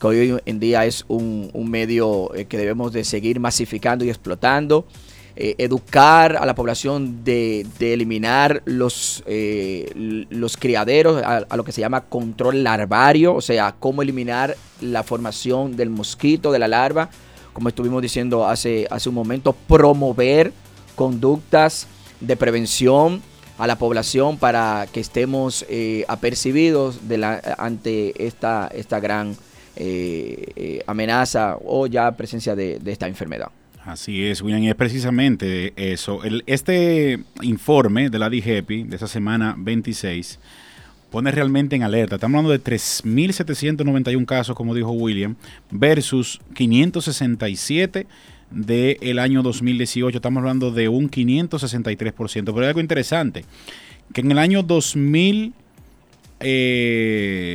que 0.00 0.06
hoy 0.06 0.36
en 0.44 0.60
día 0.60 0.84
es 0.84 1.04
un, 1.08 1.50
un 1.54 1.70
medio 1.70 2.34
eh, 2.34 2.44
que 2.46 2.58
debemos 2.58 2.92
de 2.92 3.04
seguir 3.04 3.40
masificando 3.40 4.04
y 4.04 4.08
explotando. 4.10 4.86
Eh, 5.36 5.56
educar 5.58 6.36
a 6.36 6.46
la 6.46 6.54
población 6.54 7.24
de, 7.24 7.66
eliminar 7.80 8.62
los, 8.66 9.24
eh, 9.26 9.90
los 10.30 10.56
criaderos, 10.56 11.20
a, 11.24 11.56
lo 11.56 11.64
que 11.64 11.72
se 11.72 11.80
llama 11.80 12.02
control 12.02 12.62
larvario, 12.62 13.34
o 13.34 13.40
sea, 13.40 13.74
cómo 13.80 14.02
eliminar 14.02 14.56
la 14.80 15.02
formación 15.02 15.74
del 15.74 15.90
mosquito, 15.90 16.52
de 16.52 16.60
la 16.60 16.68
larva, 16.68 17.10
como 17.52 17.68
estuvimos 17.68 18.00
diciendo 18.00 18.46
hace, 18.46 18.86
hace 18.92 19.08
un 19.08 19.16
momento, 19.16 19.56
promover 19.66 20.52
conductas 20.94 21.88
de 22.20 22.36
prevención 22.36 23.20
a 23.58 23.66
la 23.66 23.76
población 23.76 24.38
para 24.38 24.86
que 24.92 25.00
estemos 25.00 25.66
eh, 25.68 26.04
apercibidos 26.06 27.08
de 27.08 27.18
la- 27.18 27.56
ante 27.58 28.24
esta, 28.24 28.70
esta 28.72 29.00
gran 29.00 29.36
eh, 29.74 30.84
amenaza 30.86 31.58
o 31.64 31.88
ya 31.88 32.12
presencia 32.12 32.54
de 32.54 32.78
esta 32.86 33.08
enfermedad. 33.08 33.48
Así 33.84 34.24
es, 34.24 34.40
William, 34.40 34.62
y 34.62 34.70
es 34.70 34.74
precisamente 34.74 35.74
eso. 35.76 36.20
Este 36.46 37.18
informe 37.42 38.08
de 38.08 38.18
la 38.18 38.30
DGEPI 38.30 38.84
de 38.84 38.96
esa 38.96 39.06
semana 39.06 39.54
26 39.58 40.38
pone 41.10 41.30
realmente 41.30 41.76
en 41.76 41.82
alerta. 41.82 42.14
Estamos 42.14 42.38
hablando 42.38 42.50
de 42.50 42.64
3.791 42.64 44.24
casos, 44.24 44.56
como 44.56 44.74
dijo 44.74 44.90
William, 44.90 45.36
versus 45.70 46.40
567 46.54 48.06
del 48.50 49.18
año 49.18 49.42
2018. 49.42 50.16
Estamos 50.16 50.40
hablando 50.40 50.70
de 50.70 50.88
un 50.88 51.10
563%. 51.10 52.44
Pero 52.44 52.60
hay 52.60 52.66
algo 52.68 52.80
interesante, 52.80 53.44
que 54.14 54.22
en 54.22 54.30
el 54.30 54.38
año 54.38 54.62
2000, 54.62 55.52
eh, 56.40 57.53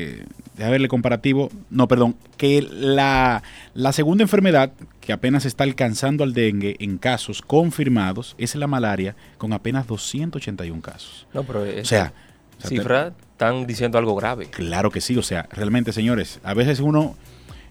déjame 0.59 0.73
verle 0.73 0.87
comparativo, 0.89 1.49
no, 1.71 1.87
perdón, 1.87 2.15
que 2.37 2.61
la, 2.61 3.41
la 3.73 3.91
segunda 3.93 4.23
enfermedad 4.23 4.71
que 5.01 5.13
apenas 5.13 5.45
está 5.45 5.63
alcanzando 5.63 6.23
al 6.23 6.33
dengue 6.33 6.75
en 6.79 6.97
casos 6.99 7.41
confirmados 7.41 8.35
es 8.37 8.53
la 8.55 8.67
malaria, 8.67 9.15
con 9.39 9.53
apenas 9.53 9.87
281 9.87 10.81
casos. 10.81 11.25
No, 11.33 11.43
pero 11.43 11.61
o 11.61 11.65
esa 11.65 11.85
sea, 11.89 12.13
cifra 12.63 13.13
están 13.31 13.65
diciendo 13.65 13.97
algo 13.97 14.15
grave. 14.15 14.47
Claro 14.51 14.91
que 14.91 15.01
sí, 15.01 15.17
o 15.17 15.23
sea, 15.23 15.47
realmente, 15.51 15.93
señores, 15.93 16.39
a 16.43 16.53
veces 16.53 16.81
uno, 16.81 17.15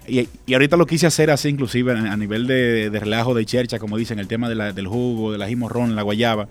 y, 0.07 0.27
y 0.47 0.55
ahorita 0.55 0.77
lo 0.79 0.87
quise 0.87 1.07
hacer 1.07 1.31
así, 1.31 1.51
inclusive 1.51 1.93
a, 1.93 2.17
nivel 2.17 2.47
de, 2.47 2.89
de 2.91 2.99
relajo 3.01 3.35
de 3.35 3.45
chercha, 3.45 3.79
como 3.79 3.99
dicen, 3.99 4.19
el 4.19 4.27
tema 4.29 4.49
de 4.49 4.55
la- 4.55 4.73
del 4.73 4.87
jugo, 4.87 5.31
de 5.31 5.39
la 5.39 5.47
morrón, 5.57 5.95
la 5.95 6.03
guayaba. 6.03 6.49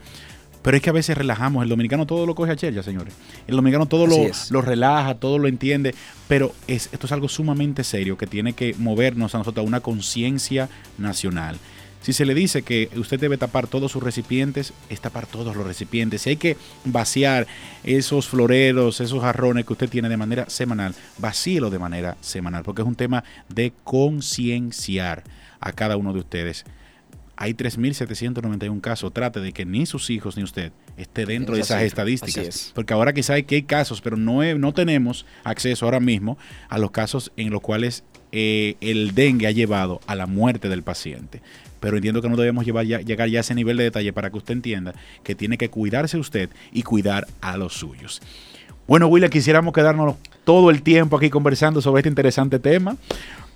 Pero 0.67 0.75
es 0.75 0.83
que 0.83 0.89
a 0.89 0.93
veces 0.93 1.17
relajamos. 1.17 1.63
El 1.63 1.69
dominicano 1.69 2.05
todo 2.05 2.25
lo 2.25 2.35
coge 2.35 2.51
a 2.51 2.57
chercha, 2.57 2.83
señores. 2.83 3.13
El 3.47 3.55
dominicano 3.55 3.85
todo 3.85 4.05
lo, 4.05 4.17
lo 4.49 4.61
relaja, 4.61 5.15
todo 5.15 5.39
lo 5.39 5.47
entiende. 5.47 5.95
Pero 6.27 6.53
es, 6.67 6.89
esto 6.91 7.05
es 7.05 7.13
algo 7.13 7.29
sumamente 7.29 7.85
serio 7.85 8.17
que 8.17 8.27
tiene 8.27 8.51
que 8.51 8.75
movernos 8.77 9.33
a 9.33 9.37
nosotros 9.37 9.63
a 9.63 9.65
una 9.65 9.79
conciencia 9.79 10.67
nacional. 10.97 11.57
Si 12.01 12.11
se 12.11 12.25
le 12.25 12.33
dice 12.33 12.63
que 12.63 12.89
usted 12.97 13.17
debe 13.17 13.37
tapar 13.37 13.67
todos 13.67 13.93
sus 13.93 14.03
recipientes, 14.03 14.73
es 14.89 14.99
tapar 14.99 15.25
todos 15.25 15.55
los 15.55 15.65
recipientes. 15.65 16.23
Si 16.23 16.31
hay 16.31 16.35
que 16.35 16.57
vaciar 16.83 17.47
esos 17.85 18.27
floreros, 18.27 18.99
esos 18.99 19.21
jarrones 19.21 19.65
que 19.65 19.71
usted 19.71 19.89
tiene 19.89 20.09
de 20.09 20.17
manera 20.17 20.49
semanal, 20.49 20.93
vacíelo 21.17 21.69
de 21.69 21.79
manera 21.79 22.17
semanal, 22.19 22.63
porque 22.63 22.81
es 22.81 22.87
un 22.89 22.95
tema 22.95 23.23
de 23.47 23.71
concienciar 23.85 25.23
a 25.61 25.71
cada 25.71 25.95
uno 25.95 26.11
de 26.11 26.19
ustedes. 26.19 26.65
Hay 27.37 27.53
3.791 27.53 28.81
casos. 28.81 29.13
Trate 29.13 29.39
de 29.39 29.51
que 29.53 29.65
ni 29.65 29.85
sus 29.85 30.09
hijos 30.09 30.35
ni 30.37 30.43
usted 30.43 30.71
esté 30.97 31.25
dentro 31.25 31.55
de 31.55 31.61
Esa 31.61 31.75
esas. 31.75 31.77
Así 31.77 31.87
estadísticas. 31.87 32.47
es. 32.47 32.71
Porque 32.75 32.93
ahora 32.93 33.13
quizá 33.13 33.33
hay 33.33 33.43
que 33.43 33.55
hay 33.55 33.63
casos, 33.63 34.01
pero 34.01 34.17
no, 34.17 34.43
he- 34.43 34.55
no 34.55 34.73
tenemos 34.73 35.25
acceso 35.43 35.85
ahora 35.85 35.99
mismo 35.99 36.37
a 36.69 36.77
los 36.79 36.91
casos 36.91 37.31
en 37.37 37.51
los 37.51 37.61
cuales 37.61 38.03
eh, 38.31 38.75
el 38.81 39.13
dengue 39.15 39.47
ha 39.47 39.51
llevado 39.51 40.01
a 40.07 40.15
la 40.15 40.25
muerte 40.25 40.67
del 40.67 40.83
paciente. 40.83 41.41
Pero 41.79 41.97
entiendo 41.97 42.21
que 42.23 42.29
no 42.29 42.35
debemos 42.37 42.65
llevar 42.65 42.85
ya- 42.85 43.01
llegar 43.01 43.29
ya 43.29 43.39
a 43.39 43.41
ese 43.41 43.53
nivel 43.55 43.77
de 43.77 43.83
detalle 43.85 44.11
para 44.13 44.29
que 44.31 44.37
usted 44.37 44.53
entienda 44.53 44.93
que 45.23 45.35
tiene 45.35 45.57
que 45.57 45.69
cuidarse 45.69 46.17
usted 46.17 46.49
y 46.73 46.81
cuidar 46.83 47.27
a 47.41 47.55
los 47.55 47.73
suyos. 47.73 48.21
Bueno, 48.87 49.07
William, 49.07 49.29
quisiéramos 49.29 49.73
quedarnos 49.73 50.15
todo 50.43 50.69
el 50.71 50.81
tiempo 50.81 51.17
aquí 51.17 51.29
conversando 51.29 51.81
sobre 51.81 51.99
este 51.99 52.09
interesante 52.09 52.57
tema, 52.57 52.95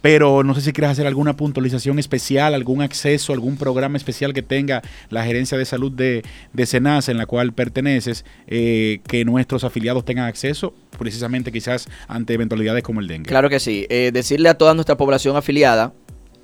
pero 0.01 0.43
no 0.43 0.55
sé 0.55 0.61
si 0.61 0.73
quieres 0.73 0.91
hacer 0.91 1.05
alguna 1.05 1.35
puntualización 1.35 1.99
especial, 1.99 2.53
algún 2.55 2.81
acceso, 2.81 3.33
algún 3.33 3.55
programa 3.57 3.97
especial 3.97 4.33
que 4.33 4.41
tenga 4.41 4.81
la 5.09 5.23
gerencia 5.23 5.57
de 5.57 5.65
salud 5.65 5.91
de, 5.91 6.23
de 6.53 6.65
Senasa 6.65 7.11
en 7.11 7.17
la 7.19 7.25
cual 7.27 7.53
perteneces, 7.53 8.25
eh, 8.47 8.99
que 9.07 9.23
nuestros 9.25 9.63
afiliados 9.63 10.03
tengan 10.03 10.25
acceso, 10.25 10.73
precisamente 10.97 11.51
quizás 11.51 11.87
ante 12.07 12.33
eventualidades 12.33 12.81
como 12.83 12.99
el 12.99 13.07
dengue. 13.07 13.27
Claro 13.29 13.47
que 13.49 13.59
sí. 13.59 13.85
Eh, 13.89 14.09
decirle 14.11 14.49
a 14.49 14.55
toda 14.57 14.73
nuestra 14.73 14.97
población 14.97 15.35
afiliada, 15.37 15.93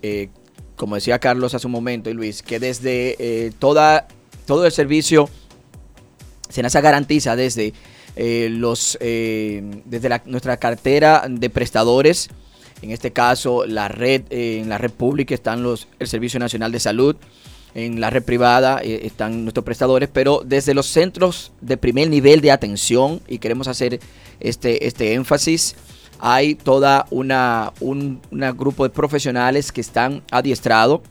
eh, 0.03 0.29
como 0.75 0.93
decía 0.93 1.17
Carlos 1.17 1.55
hace 1.55 1.65
un 1.65 1.73
momento 1.73 2.11
y 2.11 2.13
Luis, 2.13 2.43
que 2.43 2.59
desde 2.59 3.15
eh, 3.17 3.51
toda, 3.57 4.07
todo 4.45 4.65
el 4.67 4.71
servicio 4.71 5.29
Senasa 6.49 6.79
garantiza 6.81 7.35
desde 7.35 7.73
eh, 8.15 8.47
los 8.51 8.97
desde 9.01 10.09
la- 10.09 10.21
nuestra 10.25 10.57
cartera 10.57 11.25
de 11.29 11.49
prestadores, 11.49 12.29
en 12.81 12.91
este 12.91 13.11
caso 13.11 13.65
la 13.65 13.87
red, 13.87 14.23
eh, 14.29 14.59
en 14.61 14.69
la 14.69 14.77
red 14.77 14.91
pública 14.91 15.33
están 15.33 15.63
los 15.63 15.87
el 15.99 16.07
Servicio 16.07 16.39
Nacional 16.39 16.71
de 16.71 16.79
Salud, 16.79 17.15
en 17.75 17.99
la 17.99 18.09
red 18.09 18.23
privada 18.23 18.79
eh, 18.83 19.01
están 19.03 19.43
nuestros 19.43 19.63
prestadores, 19.63 20.09
pero 20.11 20.41
desde 20.45 20.73
los 20.73 20.87
centros 20.87 21.51
de 21.61 21.77
primer 21.77 22.09
nivel 22.09 22.41
de 22.41 22.51
atención, 22.51 23.19
y 23.27 23.37
queremos 23.39 23.67
hacer 23.67 23.99
este, 24.39 24.87
este 24.87 25.13
énfasis, 25.13 25.75
hay 26.19 26.55
toda 26.55 27.05
una 27.11 27.73
un 27.79 28.21
una 28.31 28.51
grupo 28.51 28.83
de 28.83 28.89
profesionales 28.89 29.71
que 29.71 29.81
están 29.81 30.23
adiestrados 30.31 31.01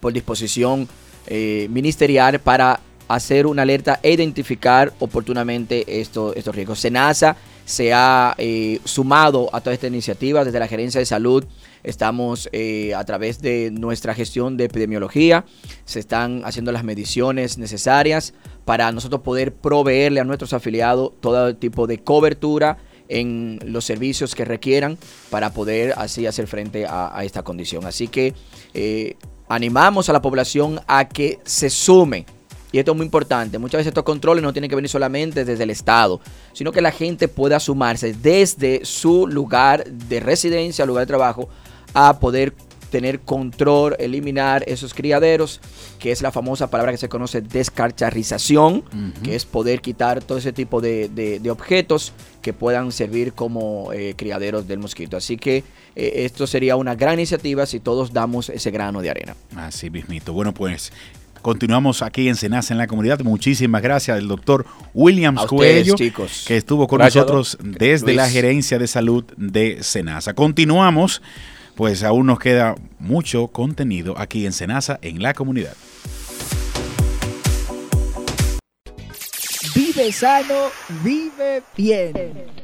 por 0.00 0.12
disposición 0.12 0.86
eh, 1.26 1.66
ministerial 1.70 2.38
para 2.38 2.78
hacer 3.08 3.46
una 3.46 3.62
alerta 3.62 3.98
e 4.02 4.12
identificar 4.12 4.92
oportunamente 4.98 6.00
esto- 6.00 6.34
estos 6.34 6.54
riesgos. 6.54 6.78
SENASA 6.78 7.36
se 7.64 7.92
ha 7.92 8.34
eh, 8.38 8.80
sumado 8.84 9.48
a 9.52 9.60
toda 9.60 9.74
esta 9.74 9.86
iniciativa 9.86 10.44
desde 10.44 10.58
la 10.58 10.68
Gerencia 10.68 10.98
de 10.98 11.06
Salud. 11.06 11.44
Estamos 11.82 12.48
eh, 12.52 12.94
a 12.94 13.04
través 13.04 13.40
de 13.40 13.70
nuestra 13.70 14.14
gestión 14.14 14.56
de 14.56 14.64
epidemiología, 14.64 15.44
se 15.84 16.00
están 16.00 16.42
haciendo 16.44 16.72
las 16.72 16.84
mediciones 16.84 17.58
necesarias 17.58 18.34
para 18.64 18.90
nosotros 18.92 19.20
poder 19.20 19.54
proveerle 19.54 20.20
a 20.20 20.24
nuestros 20.24 20.52
afiliados 20.52 21.12
todo 21.20 21.54
tipo 21.56 21.86
de 21.86 21.98
cobertura 21.98 22.78
en 23.08 23.58
los 23.66 23.84
servicios 23.84 24.34
que 24.34 24.44
requieran 24.44 24.98
para 25.30 25.52
poder 25.52 25.94
así 25.96 26.26
hacer 26.26 26.46
frente 26.46 26.86
a, 26.88 27.22
esta 27.22 27.42
condición. 27.42 27.84
Así 27.84 28.08
que 28.08 28.34
eh, 28.72 29.16
animamos 29.48 30.08
a 30.08 30.12
la 30.12 30.22
población 30.22 30.80
a 30.86 31.08
que 31.08 31.38
se 31.44 31.70
sume. 31.70 32.26
Y 32.74 32.78
esto 32.80 32.90
es 32.90 32.96
muy 32.96 33.04
importante. 33.06 33.56
Muchas 33.58 33.78
veces 33.78 33.88
estos 33.92 34.02
controles 34.02 34.42
no 34.42 34.52
tienen 34.52 34.68
que 34.68 34.74
venir 34.74 34.88
solamente 34.90 35.44
desde 35.44 35.62
el 35.62 35.70
Estado, 35.70 36.20
sino 36.52 36.72
que 36.72 36.80
la 36.80 36.90
gente 36.90 37.28
pueda 37.28 37.60
sumarse 37.60 38.12
desde 38.14 38.84
su 38.84 39.28
lugar 39.28 39.84
de 39.84 40.18
residencia, 40.18 40.84
lugar 40.84 41.02
de 41.02 41.06
trabajo, 41.06 41.48
a 41.94 42.18
poder 42.18 42.52
tener 42.90 43.20
control, 43.20 43.94
eliminar 44.00 44.64
esos 44.66 44.92
criaderos, 44.94 45.60
que 46.00 46.10
es 46.10 46.20
la 46.22 46.32
famosa 46.32 46.68
palabra 46.70 46.90
que 46.92 46.98
se 46.98 47.08
conoce 47.08 47.42
descarcharización, 47.98 48.82
que 49.22 49.34
es 49.34 49.44
poder 49.44 49.80
quitar 49.80 50.22
todo 50.22 50.38
ese 50.38 50.52
tipo 50.52 50.80
de, 50.80 51.08
de- 51.08 51.38
de 51.40 51.50
objetos 51.50 52.12
que 52.42 52.52
puedan 52.52 52.92
servir 52.92 53.32
como 53.32 53.92
eh, 53.92 54.14
criaderos 54.16 54.66
del 54.66 54.78
mosquito. 54.78 55.16
Así 55.16 55.36
que 55.36 55.58
eh, 55.96 56.12
esto 56.24 56.46
sería 56.46 56.76
una 56.76 56.94
gran 56.94 57.14
iniciativa 57.14 57.66
si 57.66 57.80
todos 57.80 58.12
damos 58.12 58.48
ese 58.48 58.70
grano 58.70 59.00
de 59.00 59.10
arena. 59.10 59.36
Así 59.56 59.90
mismito. 59.90 60.32
Bueno, 60.32 60.52
pues 60.54 60.92
continuamos 61.44 62.00
aquí 62.00 62.26
en 62.28 62.36
Senasa 62.36 62.72
en 62.72 62.78
la 62.78 62.86
comunidad. 62.86 63.20
Muchísimas 63.20 63.82
gracias 63.82 64.16
al 64.16 64.26
doctor 64.26 64.64
Williams 64.94 65.38
A 65.40 65.44
ustedes, 65.44 65.82
Cuello, 65.84 65.94
chicos. 65.94 66.44
que 66.48 66.56
estuvo 66.56 66.88
con 66.88 66.98
Gracias, 67.00 67.22
nosotros 67.22 67.58
desde 67.60 68.06
Luis. 68.06 68.16
la 68.16 68.30
gerencia 68.30 68.78
de 68.78 68.86
salud 68.86 69.24
de 69.36 69.82
Senasa. 69.82 70.32
Continuamos, 70.32 71.20
pues 71.74 72.02
aún 72.02 72.26
nos 72.26 72.38
queda 72.38 72.74
mucho 72.98 73.48
contenido 73.48 74.14
aquí 74.18 74.46
en 74.46 74.52
Senasa 74.54 74.98
en 75.02 75.22
la 75.22 75.34
comunidad. 75.34 75.74
Vive 79.74 80.12
sano, 80.12 80.70
vive 81.02 81.62
bien. 81.76 82.63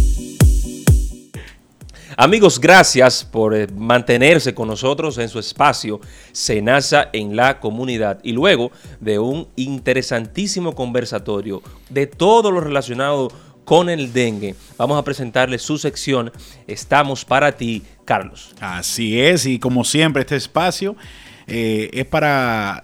Amigos, 2.17 2.59
gracias 2.59 3.23
por 3.23 3.55
eh, 3.55 3.67
mantenerse 3.75 4.53
con 4.53 4.67
nosotros 4.67 5.17
en 5.17 5.29
su 5.29 5.39
espacio 5.39 6.01
Senasa 6.31 7.09
en 7.13 7.35
la 7.35 7.59
comunidad. 7.59 8.19
Y 8.23 8.33
luego 8.33 8.71
de 8.99 9.19
un 9.19 9.47
interesantísimo 9.55 10.75
conversatorio 10.75 11.61
de 11.89 12.07
todo 12.07 12.51
lo 12.51 12.59
relacionado 12.59 13.29
con 13.63 13.89
el 13.89 14.11
dengue, 14.11 14.55
vamos 14.77 14.97
a 14.97 15.03
presentarle 15.03 15.57
su 15.59 15.77
sección 15.77 16.31
Estamos 16.67 17.23
para 17.23 17.51
ti, 17.53 17.83
Carlos. 18.05 18.53
Así 18.59 19.19
es, 19.19 19.45
y 19.45 19.59
como 19.59 19.83
siempre 19.83 20.21
este 20.21 20.35
espacio 20.35 20.95
eh, 21.47 21.89
es 21.93 22.05
para 22.05 22.83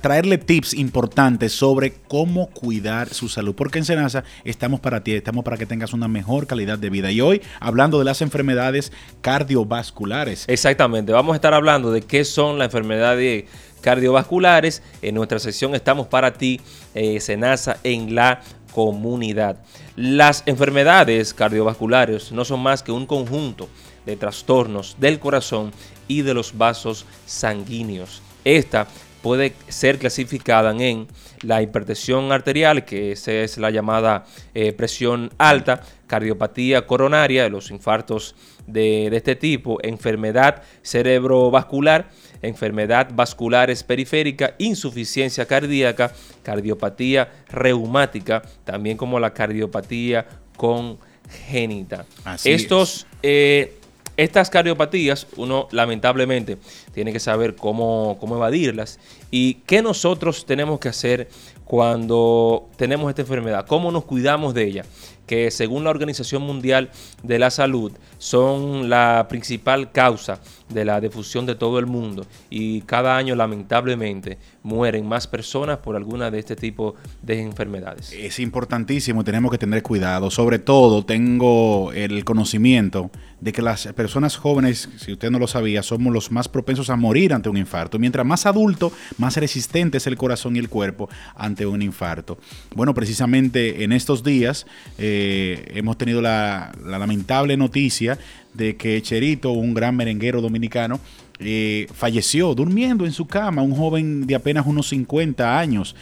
traerle 0.00 0.38
tips 0.38 0.74
importantes 0.74 1.52
sobre 1.52 1.92
cómo 2.08 2.48
cuidar 2.50 3.08
su 3.10 3.28
salud. 3.28 3.54
Porque 3.54 3.78
en 3.78 3.84
Senasa 3.84 4.24
estamos 4.44 4.80
para 4.80 5.02
ti, 5.02 5.12
estamos 5.12 5.44
para 5.44 5.56
que 5.56 5.66
tengas 5.66 5.92
una 5.92 6.08
mejor 6.08 6.46
calidad 6.46 6.78
de 6.78 6.90
vida. 6.90 7.10
Y 7.10 7.20
hoy, 7.20 7.42
hablando 7.60 7.98
de 7.98 8.04
las 8.04 8.22
enfermedades 8.22 8.92
cardiovasculares. 9.20 10.44
Exactamente, 10.48 11.12
vamos 11.12 11.34
a 11.34 11.36
estar 11.36 11.54
hablando 11.54 11.92
de 11.92 12.02
qué 12.02 12.24
son 12.24 12.58
las 12.58 12.66
enfermedades 12.66 13.44
cardiovasculares. 13.80 14.82
En 15.02 15.14
nuestra 15.14 15.38
sección 15.38 15.74
estamos 15.74 16.06
para 16.06 16.32
ti, 16.32 16.60
eh, 16.94 17.20
Senasa, 17.20 17.78
en 17.84 18.14
la 18.14 18.40
comunidad. 18.72 19.56
Las 19.96 20.42
enfermedades 20.46 21.34
cardiovasculares 21.34 22.32
no 22.32 22.44
son 22.44 22.60
más 22.60 22.82
que 22.82 22.92
un 22.92 23.06
conjunto 23.06 23.68
de 24.06 24.16
trastornos 24.16 24.96
del 24.98 25.18
corazón 25.18 25.72
y 26.06 26.22
de 26.22 26.34
los 26.34 26.56
vasos 26.56 27.04
sanguíneos. 27.26 28.22
Esta 28.44 28.86
puede 29.22 29.52
ser 29.68 29.98
clasificada 29.98 30.70
en 30.70 31.06
la 31.42 31.62
hipertensión 31.62 32.32
arterial, 32.32 32.84
que 32.84 33.12
esa 33.12 33.32
es 33.32 33.58
la 33.58 33.70
llamada 33.70 34.24
eh, 34.54 34.72
presión 34.72 35.30
alta, 35.38 35.82
cardiopatía 36.06 36.86
coronaria, 36.86 37.48
los 37.48 37.70
infartos 37.70 38.34
de, 38.66 39.08
de 39.10 39.16
este 39.16 39.36
tipo, 39.36 39.78
enfermedad 39.82 40.62
cerebrovascular, 40.82 42.08
enfermedad 42.42 43.08
vasculares 43.12 43.82
periférica, 43.82 44.54
insuficiencia 44.58 45.46
cardíaca, 45.46 46.12
cardiopatía 46.42 47.30
reumática, 47.48 48.42
también 48.64 48.96
como 48.96 49.18
la 49.18 49.32
cardiopatía 49.32 50.26
congénita. 50.56 52.06
Así 52.24 52.50
Estos 52.50 53.06
eh, 53.22 53.77
estas 54.18 54.50
cardiopatías, 54.50 55.28
uno 55.36 55.68
lamentablemente 55.70 56.58
tiene 56.92 57.12
que 57.12 57.20
saber 57.20 57.54
cómo, 57.54 58.16
cómo 58.18 58.34
evadirlas 58.34 58.98
y 59.30 59.54
qué 59.64 59.80
nosotros 59.80 60.44
tenemos 60.44 60.80
que 60.80 60.88
hacer 60.88 61.28
cuando 61.64 62.68
tenemos 62.76 63.08
esta 63.08 63.22
enfermedad, 63.22 63.64
cómo 63.66 63.92
nos 63.92 64.04
cuidamos 64.04 64.54
de 64.54 64.64
ella, 64.64 64.84
que 65.28 65.52
según 65.52 65.84
la 65.84 65.90
Organización 65.90 66.42
Mundial 66.42 66.90
de 67.22 67.38
la 67.38 67.50
Salud 67.50 67.92
son 68.18 68.90
la 68.90 69.26
principal 69.28 69.92
causa 69.92 70.40
de 70.68 70.84
la 70.84 71.00
difusión 71.00 71.46
de 71.46 71.54
todo 71.54 71.78
el 71.78 71.86
mundo 71.86 72.26
y 72.50 72.82
cada 72.82 73.16
año 73.16 73.34
lamentablemente 73.34 74.38
mueren 74.62 75.06
más 75.06 75.26
personas 75.26 75.78
por 75.78 75.96
alguna 75.96 76.30
de 76.30 76.38
este 76.38 76.56
tipo 76.56 76.94
de 77.22 77.40
enfermedades. 77.40 78.12
Es 78.12 78.38
importantísimo, 78.38 79.24
tenemos 79.24 79.50
que 79.50 79.58
tener 79.58 79.82
cuidado. 79.82 80.30
Sobre 80.30 80.58
todo, 80.58 81.04
tengo 81.04 81.92
el 81.92 82.24
conocimiento 82.24 83.10
de 83.40 83.52
que 83.52 83.62
las 83.62 83.86
personas 83.88 84.36
jóvenes, 84.36 84.88
si 84.96 85.12
usted 85.12 85.30
no 85.30 85.38
lo 85.38 85.46
sabía, 85.46 85.82
somos 85.82 86.12
los 86.12 86.30
más 86.32 86.48
propensos 86.48 86.90
a 86.90 86.96
morir 86.96 87.32
ante 87.32 87.48
un 87.48 87.56
infarto. 87.56 87.98
Mientras 87.98 88.26
más 88.26 88.46
adulto, 88.46 88.92
más 89.16 89.36
resistente 89.36 89.98
es 89.98 90.06
el 90.06 90.16
corazón 90.16 90.56
y 90.56 90.58
el 90.58 90.68
cuerpo 90.68 91.08
ante 91.36 91.64
un 91.64 91.80
infarto. 91.80 92.38
Bueno, 92.74 92.94
precisamente 92.94 93.84
en 93.84 93.92
estos 93.92 94.24
días 94.24 94.66
eh, 94.98 95.72
hemos 95.74 95.96
tenido 95.96 96.20
la, 96.20 96.72
la 96.84 96.98
lamentable 96.98 97.56
noticia 97.56 98.07
de 98.54 98.76
que 98.76 99.02
Cherito, 99.02 99.50
un 99.50 99.74
gran 99.74 99.96
merenguero 99.96 100.40
dominicano, 100.40 101.00
eh, 101.40 101.86
falleció 101.92 102.54
durmiendo 102.54 103.04
en 103.04 103.12
su 103.12 103.26
cama, 103.26 103.62
un 103.62 103.74
joven 103.74 104.26
de 104.26 104.34
apenas 104.34 104.66
unos 104.66 104.88
50 104.88 105.58
años 105.58 105.94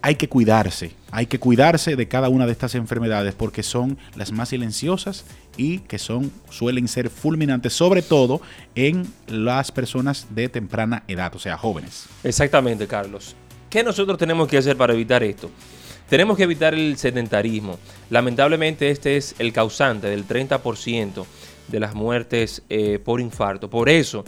hay 0.00 0.14
que 0.14 0.28
cuidarse, 0.28 0.92
hay 1.10 1.26
que 1.26 1.38
cuidarse 1.38 1.96
de 1.96 2.08
cada 2.08 2.28
una 2.28 2.46
de 2.46 2.52
estas 2.52 2.74
enfermedades 2.74 3.34
porque 3.34 3.62
son 3.62 3.98
las 4.14 4.32
más 4.32 4.50
silenciosas 4.50 5.24
y 5.56 5.80
que 5.80 5.98
son 5.98 6.30
suelen 6.50 6.88
ser 6.88 7.10
fulminantes, 7.10 7.72
sobre 7.72 8.02
todo 8.02 8.40
en 8.74 9.06
las 9.26 9.72
personas 9.72 10.28
de 10.30 10.48
temprana 10.48 11.02
edad, 11.08 11.34
o 11.34 11.38
sea, 11.38 11.58
jóvenes. 11.58 12.06
Exactamente, 12.22 12.86
Carlos. 12.86 13.34
¿Qué 13.68 13.82
nosotros 13.82 14.16
tenemos 14.18 14.48
que 14.48 14.56
hacer 14.56 14.76
para 14.76 14.94
evitar 14.94 15.22
esto? 15.22 15.50
Tenemos 16.08 16.36
que 16.38 16.44
evitar 16.44 16.72
el 16.72 16.96
sedentarismo. 16.96 17.78
Lamentablemente 18.08 18.90
este 18.90 19.16
es 19.18 19.34
el 19.38 19.52
causante 19.52 20.06
del 20.08 20.26
30% 20.26 21.26
de 21.68 21.80
las 21.80 21.94
muertes 21.94 22.62
eh, 22.70 22.98
por 22.98 23.20
infarto. 23.20 23.68
Por 23.68 23.90
eso, 23.90 24.24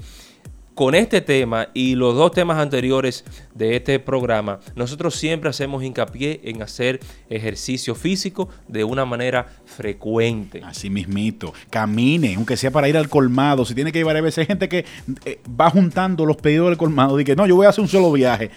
con 0.80 0.94
este 0.94 1.20
tema 1.20 1.68
y 1.74 1.94
los 1.94 2.14
dos 2.14 2.32
temas 2.32 2.56
anteriores 2.56 3.22
de 3.54 3.76
este 3.76 3.98
programa, 3.98 4.60
nosotros 4.74 5.14
siempre 5.14 5.50
hacemos 5.50 5.84
hincapié 5.84 6.40
en 6.44 6.62
hacer 6.62 7.00
ejercicio 7.28 7.94
físico 7.94 8.48
de 8.66 8.82
una 8.82 9.04
manera 9.04 9.46
frecuente. 9.66 10.62
Así 10.64 10.88
mismito, 10.88 11.52
camine, 11.68 12.34
aunque 12.34 12.56
sea 12.56 12.70
para 12.70 12.88
ir 12.88 12.96
al 12.96 13.10
colmado, 13.10 13.66
si 13.66 13.74
tiene 13.74 13.92
que 13.92 13.98
llevar 13.98 14.16
a 14.16 14.22
veces 14.22 14.38
hay 14.38 14.46
gente 14.46 14.70
que 14.70 14.86
eh, 15.26 15.38
va 15.60 15.68
juntando 15.68 16.24
los 16.24 16.38
pedidos 16.38 16.68
del 16.68 16.78
colmado 16.78 17.20
y 17.20 17.24
que 17.24 17.36
no, 17.36 17.46
yo 17.46 17.56
voy 17.56 17.66
a 17.66 17.68
hacer 17.68 17.82
un 17.82 17.88
solo 17.88 18.10
viaje. 18.10 18.50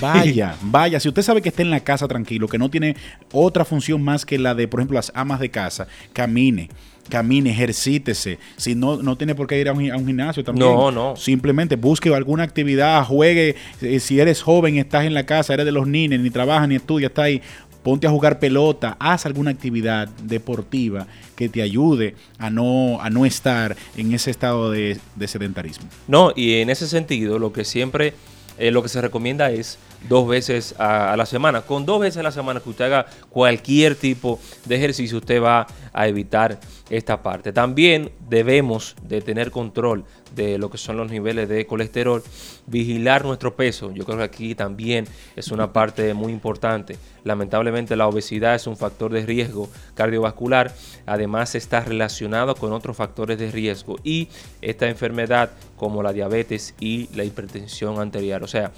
Vaya, 0.00 0.54
vaya, 0.62 1.00
si 1.00 1.08
usted 1.08 1.22
sabe 1.22 1.42
que 1.42 1.48
está 1.48 1.62
en 1.62 1.70
la 1.70 1.80
casa 1.80 2.06
tranquilo, 2.06 2.46
que 2.46 2.56
no 2.56 2.70
tiene 2.70 2.94
otra 3.32 3.64
función 3.64 4.00
más 4.00 4.24
que 4.24 4.38
la 4.38 4.54
de, 4.54 4.68
por 4.68 4.78
ejemplo, 4.78 4.94
las 4.94 5.10
amas 5.12 5.40
de 5.40 5.50
casa, 5.50 5.88
camine 6.12 6.68
camine, 7.08 7.50
ejercítese. 7.50 8.38
Si 8.56 8.74
no, 8.74 8.96
no 9.02 9.16
tiene 9.16 9.34
por 9.34 9.46
qué 9.46 9.60
ir 9.60 9.68
a 9.68 9.72
un, 9.72 9.90
a 9.90 9.96
un 9.96 10.06
gimnasio 10.06 10.44
también. 10.44 10.70
No, 10.70 10.90
no. 10.90 11.16
Simplemente 11.16 11.76
busque 11.76 12.14
alguna 12.14 12.44
actividad, 12.44 13.04
juegue. 13.04 13.56
Si 14.00 14.20
eres 14.20 14.42
joven, 14.42 14.76
estás 14.76 15.04
en 15.04 15.14
la 15.14 15.24
casa, 15.24 15.54
eres 15.54 15.66
de 15.66 15.72
los 15.72 15.86
niños, 15.86 16.20
ni 16.20 16.30
trabajas 16.30 16.68
ni 16.68 16.76
estudias, 16.76 17.10
está 17.10 17.24
ahí. 17.24 17.42
Ponte 17.82 18.06
a 18.06 18.10
jugar 18.10 18.38
pelota, 18.38 18.96
haz 18.98 19.26
alguna 19.26 19.50
actividad 19.50 20.08
deportiva 20.22 21.06
que 21.36 21.50
te 21.50 21.60
ayude 21.60 22.14
a 22.38 22.48
no, 22.48 22.98
a 23.02 23.10
no 23.10 23.26
estar 23.26 23.76
en 23.96 24.14
ese 24.14 24.30
estado 24.30 24.70
de, 24.70 24.98
de 25.16 25.28
sedentarismo. 25.28 25.86
No, 26.08 26.32
y 26.34 26.54
en 26.54 26.70
ese 26.70 26.88
sentido, 26.88 27.38
lo 27.38 27.52
que 27.52 27.66
siempre, 27.66 28.14
eh, 28.58 28.70
lo 28.70 28.82
que 28.82 28.88
se 28.88 29.00
recomienda 29.00 29.50
es 29.50 29.78
dos 30.08 30.28
veces 30.28 30.74
a, 30.78 31.12
a, 31.12 31.16
la 31.16 31.26
semana. 31.26 31.62
Con 31.62 31.86
dos 31.86 32.00
veces 32.00 32.18
a 32.18 32.22
la 32.22 32.32
semana 32.32 32.60
que 32.60 32.70
usted 32.70 32.84
haga 32.86 33.06
cualquier 33.30 33.94
tipo 33.96 34.38
de 34.64 34.76
ejercicio, 34.76 35.18
usted 35.18 35.42
va 35.42 35.66
a 35.92 36.08
evitar 36.08 36.60
esta 36.90 37.22
parte. 37.22 37.52
También 37.52 38.10
debemos 38.28 38.94
de 39.02 39.20
tener 39.20 39.50
control 39.50 40.04
de 40.34 40.58
lo 40.58 40.70
que 40.70 40.78
son 40.78 40.96
los 40.96 41.10
niveles 41.10 41.48
de 41.48 41.66
colesterol, 41.66 42.22
vigilar 42.66 43.24
nuestro 43.24 43.54
peso. 43.56 43.92
Yo 43.92 44.04
creo 44.04 44.18
que 44.18 44.24
aquí 44.24 44.54
también 44.54 45.06
es 45.36 45.48
una 45.48 45.72
parte 45.72 46.14
muy 46.14 46.32
importante. 46.32 46.96
Lamentablemente 47.24 47.96
la 47.96 48.06
obesidad 48.06 48.54
es 48.54 48.66
un 48.66 48.76
factor 48.76 49.12
de 49.12 49.24
riesgo 49.24 49.70
cardiovascular, 49.94 50.74
además 51.06 51.54
está 51.54 51.80
relacionado 51.80 52.54
con 52.54 52.72
otros 52.72 52.96
factores 52.96 53.38
de 53.38 53.50
riesgo 53.50 53.96
y 54.04 54.28
esta 54.60 54.88
enfermedad 54.88 55.50
como 55.76 56.02
la 56.02 56.12
diabetes 56.12 56.74
y 56.80 57.08
la 57.14 57.24
hipertensión 57.24 57.98
anterior. 57.98 58.42
O 58.42 58.46
sea, 58.48 58.72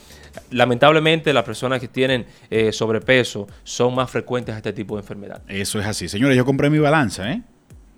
lamentablemente 0.50 1.32
las 1.32 1.44
personas 1.44 1.80
que 1.80 1.88
tienen 1.88 2.26
eh, 2.50 2.72
sobrepeso 2.72 3.46
son 3.64 3.94
más 3.94 4.10
frecuentes 4.10 4.54
a 4.54 4.58
este 4.58 4.72
tipo 4.72 4.96
de 4.96 5.02
enfermedad. 5.02 5.42
Eso 5.48 5.80
es 5.80 5.86
así. 5.86 6.08
Señores, 6.08 6.36
yo 6.36 6.44
compré 6.44 6.70
mi 6.70 6.78
balanza, 6.78 7.30
¿eh? 7.32 7.42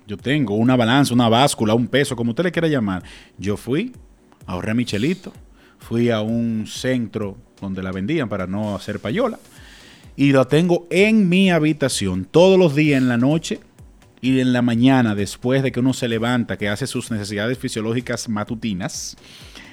Yo 0.09 0.16
tengo 0.16 0.54
una 0.54 0.74
balanza, 0.74 1.12
una 1.12 1.28
báscula, 1.28 1.74
un 1.74 1.86
peso, 1.86 2.16
como 2.16 2.30
usted 2.30 2.44
le 2.44 2.50
quiera 2.50 2.66
llamar. 2.66 3.02
Yo 3.36 3.59
fui, 3.59 3.92
ahorré 4.46 4.72
mi 4.72 4.86
chelito, 4.86 5.34
fui 5.78 6.09
a 6.09 6.22
un 6.22 6.64
centro 6.66 7.36
donde 7.61 7.82
la 7.82 7.92
vendían 7.92 8.26
para 8.26 8.46
no 8.46 8.74
hacer 8.74 9.00
payola 9.00 9.38
y 10.16 10.32
la 10.32 10.46
tengo 10.46 10.86
en 10.88 11.28
mi 11.28 11.50
habitación 11.50 12.24
todos 12.24 12.59
los 12.59 12.74
días 12.74 12.96
en 12.96 13.09
la 13.11 13.18
noche 13.18 13.61
y 14.22 14.40
en 14.40 14.54
la 14.54 14.62
mañana 14.62 15.14
después 15.14 15.62
de 15.62 15.72
que 15.72 15.80
uno 15.80 15.92
se 15.92 16.09
levanta, 16.09 16.56
que 16.56 16.70
hace 16.70 16.86
sus 16.86 17.11
necesidades 17.11 17.59
fisiológicas 17.59 18.30
matutinas. 18.30 19.14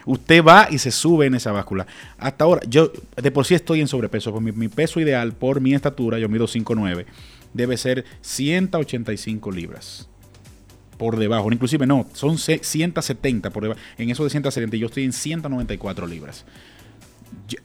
Usted 0.05 0.43
va 0.43 0.67
y 0.69 0.79
se 0.79 0.91
sube 0.91 1.27
en 1.27 1.35
esa 1.35 1.53
báscula. 1.53 1.87
Hasta 2.17 2.43
ahora, 2.43 2.61
yo 2.67 2.91
de 3.15 3.31
por 3.31 3.45
sí 3.45 3.55
estoy 3.55 3.79
en 3.79 3.87
sobrepeso. 3.87 4.33
Pues 4.33 4.43
mi, 4.43 4.51
mi 4.51 4.67
peso 4.67 4.99
ideal 4.99 5.31
por 5.31 5.61
mi 5.61 5.73
estatura, 5.73 6.19
yo 6.19 6.27
mido 6.27 6.45
5'9", 6.45 7.05
debe 7.53 7.77
ser 7.77 8.03
185 8.19 9.49
libras 9.53 10.09
por 10.97 11.17
debajo. 11.17 11.51
Inclusive 11.51 11.85
no, 11.85 12.07
son 12.13 12.37
170 12.37 13.49
por 13.49 13.63
debajo. 13.63 13.81
En 13.97 14.09
eso 14.09 14.23
de 14.23 14.29
170 14.29 14.77
yo 14.77 14.87
estoy 14.87 15.03
en 15.03 15.13
194 15.13 16.07
libras. 16.07 16.45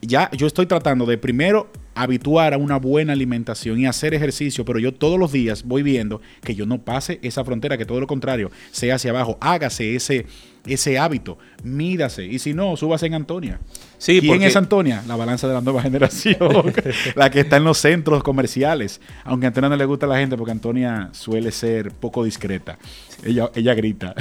Ya 0.01 0.29
yo 0.31 0.47
estoy 0.47 0.65
tratando 0.65 1.05
de 1.05 1.17
primero 1.17 1.71
habituar 1.95 2.53
a 2.53 2.57
una 2.57 2.77
buena 2.77 3.13
alimentación 3.13 3.79
y 3.79 3.85
hacer 3.85 4.13
ejercicio, 4.13 4.65
pero 4.65 4.79
yo 4.79 4.93
todos 4.93 5.19
los 5.19 5.31
días 5.31 5.63
voy 5.63 5.83
viendo 5.83 6.21
que 6.41 6.55
yo 6.55 6.65
no 6.65 6.79
pase 6.81 7.19
esa 7.21 7.43
frontera, 7.43 7.77
que 7.77 7.85
todo 7.85 7.99
lo 7.99 8.07
contrario, 8.07 8.51
sea 8.71 8.95
hacia 8.95 9.11
abajo, 9.11 9.37
hágase 9.41 9.95
ese, 9.95 10.25
ese 10.65 10.99
hábito. 10.99 11.37
Mídase. 11.63 12.25
Y 12.25 12.39
si 12.39 12.53
no, 12.53 12.75
súbase 12.77 13.05
en 13.07 13.13
Antonia. 13.15 13.59
Sí, 13.97 14.19
¿Quién 14.19 14.33
porque- 14.33 14.47
es 14.47 14.55
Antonia? 14.55 15.03
La 15.07 15.15
balanza 15.15 15.47
de 15.47 15.53
la 15.53 15.61
nueva 15.61 15.81
generación. 15.83 16.37
la 17.15 17.29
que 17.29 17.41
está 17.41 17.57
en 17.57 17.63
los 17.63 17.77
centros 17.77 18.23
comerciales. 18.23 19.01
Aunque 19.23 19.45
a 19.45 19.49
Antonia 19.49 19.69
no 19.69 19.75
le 19.75 19.85
gusta 19.85 20.05
a 20.05 20.09
la 20.09 20.17
gente 20.17 20.37
porque 20.37 20.51
Antonia 20.51 21.09
suele 21.13 21.51
ser 21.51 21.91
poco 21.91 22.23
discreta. 22.23 22.77
Ella, 23.23 23.51
ella 23.55 23.73
grita. 23.75 24.15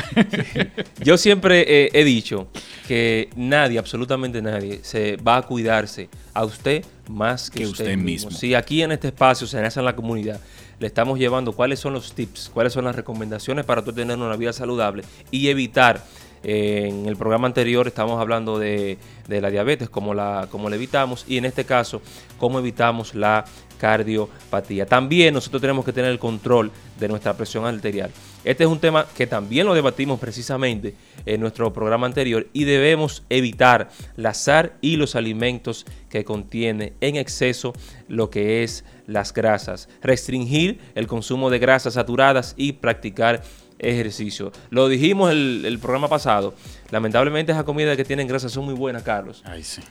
Yo 1.03 1.17
siempre 1.17 1.65
eh, 1.67 1.91
he 1.95 2.05
dicho 2.05 2.49
que 2.87 3.31
nadie, 3.37 3.79
absolutamente 3.79 4.43
nadie, 4.43 4.81
se 4.83 5.17
va 5.17 5.39
a 5.39 5.43
cuidarse 5.43 6.09
a 6.35 6.45
usted 6.45 6.85
más 7.09 7.51
que, 7.51 7.61
Que 7.61 7.67
usted, 7.67 7.85
usted 7.85 7.97
mismo. 7.97 8.29
mismo. 8.29 8.31
Si 8.33 8.55
aquí 8.55 8.83
en 8.83 8.93
este 8.93 9.09
espacio, 9.09 9.47
se 9.47 9.61
nace 9.61 9.79
en 9.81 9.87
la 9.87 9.97
comunidad, 9.97 10.41
le 10.79 10.87
estamos 10.87 11.19
llevando 11.19 11.53
cuáles 11.53 11.79
son 11.81 11.93
los 11.95 12.13
tips, 12.15 12.51
cuáles 12.53 12.73
son 12.73 12.85
las 12.85 12.95
recomendaciones 12.97 13.65
para 13.65 13.83
tú 13.83 13.93
tener 13.93 14.17
una 14.19 14.37
vida 14.37 14.53
saludable 14.53 15.03
y 15.31 15.49
evitar. 15.49 16.05
En 16.43 17.07
el 17.07 17.17
programa 17.17 17.47
anterior 17.47 17.87
estamos 17.87 18.21
hablando 18.21 18.59
de, 18.59 18.99
de 19.29 19.41
la 19.41 19.51
diabetes, 19.51 19.89
cómo 19.89 20.15
la, 20.15 20.49
cómo 20.51 20.71
la 20.71 20.77
evitamos, 20.77 21.25
y 21.29 21.37
en 21.37 21.45
este 21.45 21.65
caso, 21.65 22.01
cómo 22.39 22.59
evitamos 22.59 23.15
la 23.15 23.45
cardiopatía. 23.81 24.85
También 24.85 25.33
nosotros 25.35 25.63
tenemos 25.63 25.85
que 25.85 25.93
tener 25.93 26.11
el 26.11 26.19
control 26.19 26.71
de 26.99 27.09
nuestra 27.09 27.35
presión 27.35 27.65
arterial. 27.65 28.11
Este 28.45 28.65
es 28.65 28.71
un 28.71 28.79
tema 28.79 29.07
que 29.17 29.27
también 29.27 29.67
lo 29.67 29.75
debatimos 29.75 30.21
precisamente 30.21 30.95
en 31.25 31.41
nuestro 31.41 31.73
programa 31.73 32.07
anterior 32.07 32.47
y 32.53 32.65
debemos 32.65 33.23
evitar 33.31 33.89
la 34.17 34.35
sal 34.35 34.73
y 34.83 34.97
los 34.97 35.17
alimentos 35.17 35.87
que 36.11 36.25
contiene 36.25 36.93
en 37.01 37.17
exceso 37.17 37.73
lo 38.09 38.29
que 38.29 38.63
es 38.63 38.85
las 39.07 39.33
grasas. 39.33 39.89
Restringir 40.03 40.79
el 40.95 41.07
consumo 41.07 41.49
de 41.49 41.59
grasas 41.59 41.95
saturadas 41.95 42.55
y 42.59 42.73
practicar 42.73 43.43
ejercicio. 43.81 44.53
Lo 44.71 44.89
dijimos 44.89 45.31
el, 45.33 45.65
el 45.65 45.79
programa 45.79 46.09
pasado. 46.09 46.55
Lamentablemente 46.91 47.53
esas 47.53 47.65
comidas 47.65 47.97
que 47.97 48.05
tienen 48.05 48.27
grasa 48.27 48.49
son 48.49 48.65
muy 48.65 48.75
buenas, 48.75 49.03
Carlos. 49.03 49.43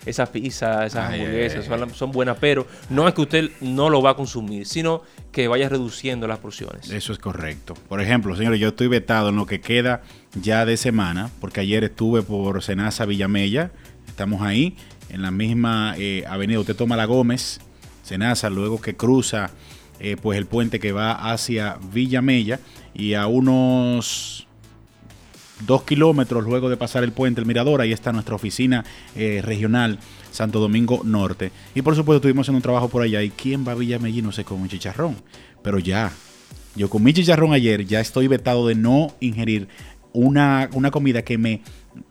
Esas 0.05 0.29
pizzas, 0.29 0.87
esas 0.87 1.09
Ay, 1.09 1.21
hamburguesas 1.21 1.67
ay, 1.69 1.79
son, 1.79 1.93
son 1.93 2.11
buenas, 2.11 2.37
pero 2.39 2.67
no 2.89 3.07
es 3.07 3.13
que 3.13 3.21
usted 3.21 3.49
no 3.61 3.89
lo 3.89 4.01
va 4.01 4.11
a 4.11 4.15
consumir, 4.15 4.65
sino 4.65 5.01
que 5.31 5.47
vaya 5.47 5.69
reduciendo 5.69 6.27
las 6.27 6.39
porciones. 6.39 6.89
Eso 6.89 7.13
es 7.13 7.19
correcto. 7.19 7.73
Por 7.87 8.01
ejemplo, 8.01 8.35
señores, 8.35 8.59
yo 8.59 8.69
estoy 8.69 8.87
vetado 8.87 9.29
en 9.29 9.35
lo 9.35 9.45
que 9.45 9.61
queda 9.61 10.01
ya 10.35 10.65
de 10.65 10.77
semana, 10.77 11.29
porque 11.39 11.61
ayer 11.61 11.83
estuve 11.83 12.21
por 12.21 12.61
Senasa 12.61 13.05
Villamella. 13.05 13.71
Estamos 14.07 14.41
ahí, 14.41 14.75
en 15.09 15.21
la 15.21 15.31
misma 15.31 15.95
eh, 15.97 16.23
avenida. 16.27 16.59
Usted 16.59 16.75
toma 16.75 16.97
la 16.97 17.05
Gómez, 17.05 17.59
Senasa, 18.03 18.49
luego 18.49 18.81
que 18.81 18.95
cruza 18.95 19.51
eh, 19.99 20.17
pues 20.21 20.37
el 20.37 20.45
puente 20.45 20.79
que 20.79 20.91
va 20.91 21.31
hacia 21.31 21.77
Villamella 21.93 22.59
y 22.93 23.13
a 23.13 23.27
unos 23.27 24.47
dos 25.65 25.83
kilómetros 25.83 26.45
luego 26.45 26.69
de 26.69 26.77
pasar 26.77 27.03
el 27.03 27.11
puente, 27.11 27.41
el 27.41 27.47
Mirador, 27.47 27.81
ahí 27.81 27.91
está 27.91 28.11
nuestra 28.11 28.35
oficina 28.35 28.85
eh, 29.15 29.41
regional 29.43 29.99
Santo 30.31 30.59
Domingo 30.59 31.01
Norte. 31.03 31.51
Y 31.75 31.81
por 31.81 31.95
supuesto 31.95 32.17
estuvimos 32.17 32.45
haciendo 32.45 32.57
un 32.57 32.63
trabajo 32.63 32.89
por 32.89 33.01
allá. 33.01 33.21
¿Y 33.23 33.29
quién 33.29 33.67
va 33.67 33.73
a 33.73 33.75
Villamella 33.75 34.21
no 34.21 34.31
se 34.31 34.43
come 34.43 34.63
un 34.63 34.69
chicharrón? 34.69 35.15
Pero 35.61 35.79
ya, 35.79 36.11
yo 36.75 36.89
comí 36.89 37.13
chicharrón 37.13 37.53
ayer, 37.53 37.85
ya 37.85 37.99
estoy 37.99 38.27
vetado 38.27 38.67
de 38.67 38.75
no 38.75 39.13
ingerir 39.19 39.67
una, 40.13 40.69
una 40.73 40.91
comida 40.91 41.23
que 41.23 41.37
me, 41.37 41.61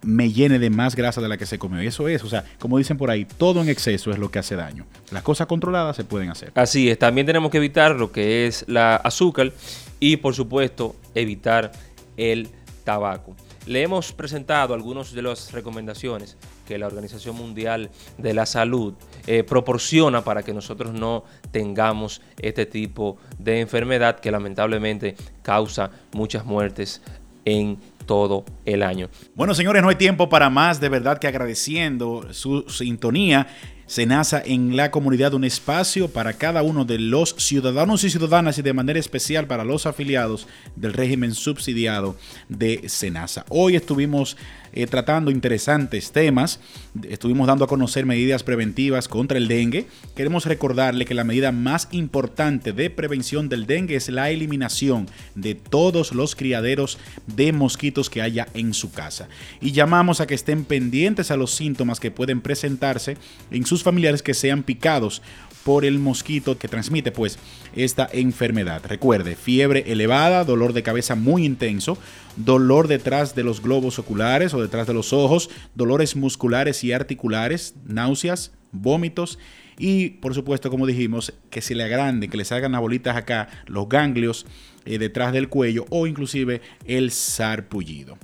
me 0.02 0.32
llene 0.32 0.58
de 0.58 0.70
más 0.70 0.96
grasa 0.96 1.20
de 1.20 1.28
la 1.28 1.36
que 1.36 1.46
se 1.46 1.58
comió. 1.58 1.82
Y 1.82 1.86
eso 1.86 2.08
es, 2.08 2.24
o 2.24 2.28
sea, 2.28 2.44
como 2.58 2.78
dicen 2.78 2.96
por 2.96 3.10
ahí, 3.10 3.24
todo 3.24 3.60
en 3.62 3.68
exceso 3.68 4.10
es 4.10 4.18
lo 4.18 4.30
que 4.30 4.38
hace 4.38 4.56
daño. 4.56 4.86
Las 5.10 5.22
cosas 5.22 5.46
controladas 5.46 5.96
se 5.96 6.04
pueden 6.04 6.30
hacer. 6.30 6.52
Así 6.54 6.90
es, 6.90 6.98
también 6.98 7.26
tenemos 7.26 7.50
que 7.50 7.58
evitar 7.58 7.96
lo 7.96 8.12
que 8.12 8.46
es 8.46 8.64
la 8.68 8.96
azúcar 8.96 9.52
y 10.00 10.16
por 10.16 10.34
supuesto 10.34 10.96
evitar 11.14 11.72
el 12.16 12.48
tabaco. 12.84 13.36
Le 13.66 13.82
hemos 13.82 14.12
presentado 14.12 14.72
algunas 14.72 15.12
de 15.12 15.20
las 15.20 15.52
recomendaciones 15.52 16.38
que 16.66 16.78
la 16.78 16.86
Organización 16.86 17.36
Mundial 17.36 17.90
de 18.16 18.32
la 18.32 18.46
Salud 18.46 18.94
eh, 19.26 19.42
proporciona 19.42 20.24
para 20.24 20.42
que 20.42 20.54
nosotros 20.54 20.94
no 20.94 21.24
tengamos 21.50 22.22
este 22.40 22.64
tipo 22.64 23.18
de 23.38 23.60
enfermedad 23.60 24.20
que 24.20 24.30
lamentablemente 24.30 25.16
causa 25.42 25.90
muchas 26.12 26.46
muertes 26.46 27.02
en 27.44 27.78
todo 28.08 28.44
el 28.64 28.82
año. 28.82 29.10
Bueno, 29.36 29.54
señores, 29.54 29.82
no 29.82 29.90
hay 29.90 29.96
tiempo 29.96 30.28
para 30.28 30.50
más. 30.50 30.80
De 30.80 30.88
verdad 30.88 31.18
que 31.18 31.28
agradeciendo 31.28 32.26
su 32.32 32.64
sintonía. 32.68 33.46
Senasa 33.86 34.42
en 34.44 34.76
la 34.76 34.90
comunidad, 34.90 35.32
un 35.32 35.44
espacio 35.44 36.08
para 36.08 36.34
cada 36.34 36.62
uno 36.62 36.84
de 36.84 36.98
los 36.98 37.34
ciudadanos 37.38 38.04
y 38.04 38.10
ciudadanas 38.10 38.58
y 38.58 38.62
de 38.62 38.74
manera 38.74 38.98
especial 38.98 39.46
para 39.46 39.64
los 39.64 39.86
afiliados 39.86 40.46
del 40.76 40.92
régimen 40.92 41.32
subsidiado 41.32 42.14
de 42.50 42.86
Senasa. 42.90 43.46
Hoy 43.48 43.76
estuvimos 43.76 44.36
eh, 44.78 44.86
tratando 44.86 45.32
interesantes 45.32 46.12
temas, 46.12 46.60
estuvimos 47.08 47.48
dando 47.48 47.64
a 47.64 47.68
conocer 47.68 48.06
medidas 48.06 48.44
preventivas 48.44 49.08
contra 49.08 49.36
el 49.36 49.48
dengue. 49.48 49.88
Queremos 50.14 50.46
recordarle 50.46 51.04
que 51.04 51.14
la 51.14 51.24
medida 51.24 51.50
más 51.50 51.88
importante 51.90 52.72
de 52.72 52.88
prevención 52.88 53.48
del 53.48 53.66
dengue 53.66 53.96
es 53.96 54.08
la 54.08 54.30
eliminación 54.30 55.08
de 55.34 55.56
todos 55.56 56.12
los 56.12 56.36
criaderos 56.36 56.96
de 57.26 57.52
mosquitos 57.52 58.08
que 58.08 58.22
haya 58.22 58.46
en 58.54 58.72
su 58.72 58.92
casa. 58.92 59.28
Y 59.60 59.72
llamamos 59.72 60.20
a 60.20 60.28
que 60.28 60.36
estén 60.36 60.64
pendientes 60.64 61.32
a 61.32 61.36
los 61.36 61.50
síntomas 61.50 61.98
que 61.98 62.12
pueden 62.12 62.40
presentarse 62.40 63.16
en 63.50 63.66
sus 63.66 63.82
familiares 63.82 64.22
que 64.22 64.32
sean 64.32 64.62
picados 64.62 65.22
por 65.68 65.84
el 65.84 65.98
mosquito 65.98 66.56
que 66.56 66.66
transmite 66.66 67.12
pues 67.12 67.38
esta 67.76 68.08
enfermedad. 68.10 68.80
Recuerde, 68.88 69.36
fiebre 69.36 69.84
elevada, 69.86 70.42
dolor 70.44 70.72
de 70.72 70.82
cabeza 70.82 71.14
muy 71.14 71.44
intenso, 71.44 71.98
dolor 72.36 72.88
detrás 72.88 73.34
de 73.34 73.44
los 73.44 73.60
globos 73.60 73.98
oculares 73.98 74.54
o 74.54 74.62
detrás 74.62 74.86
de 74.86 74.94
los 74.94 75.12
ojos, 75.12 75.50
dolores 75.74 76.16
musculares 76.16 76.82
y 76.84 76.92
articulares, 76.92 77.74
náuseas, 77.84 78.52
vómitos 78.72 79.38
y 79.76 80.08
por 80.08 80.32
supuesto, 80.32 80.70
como 80.70 80.86
dijimos, 80.86 81.34
que 81.50 81.60
se 81.60 81.74
le 81.74 81.84
agranden, 81.84 82.30
que 82.30 82.38
le 82.38 82.46
salgan 82.46 82.72
las 82.72 82.80
bolitas 82.80 83.14
acá, 83.14 83.50
los 83.66 83.90
ganglios 83.90 84.46
eh, 84.86 84.96
detrás 84.96 85.34
del 85.34 85.50
cuello 85.50 85.84
o 85.90 86.06
inclusive 86.06 86.62
el 86.86 87.10
sarpullido. 87.10 88.16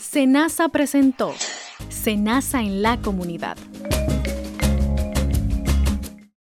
Senasa 0.00 0.68
presentó 0.68 1.34
Senasa 1.88 2.60
en 2.60 2.82
la 2.82 2.98
comunidad. 2.98 3.56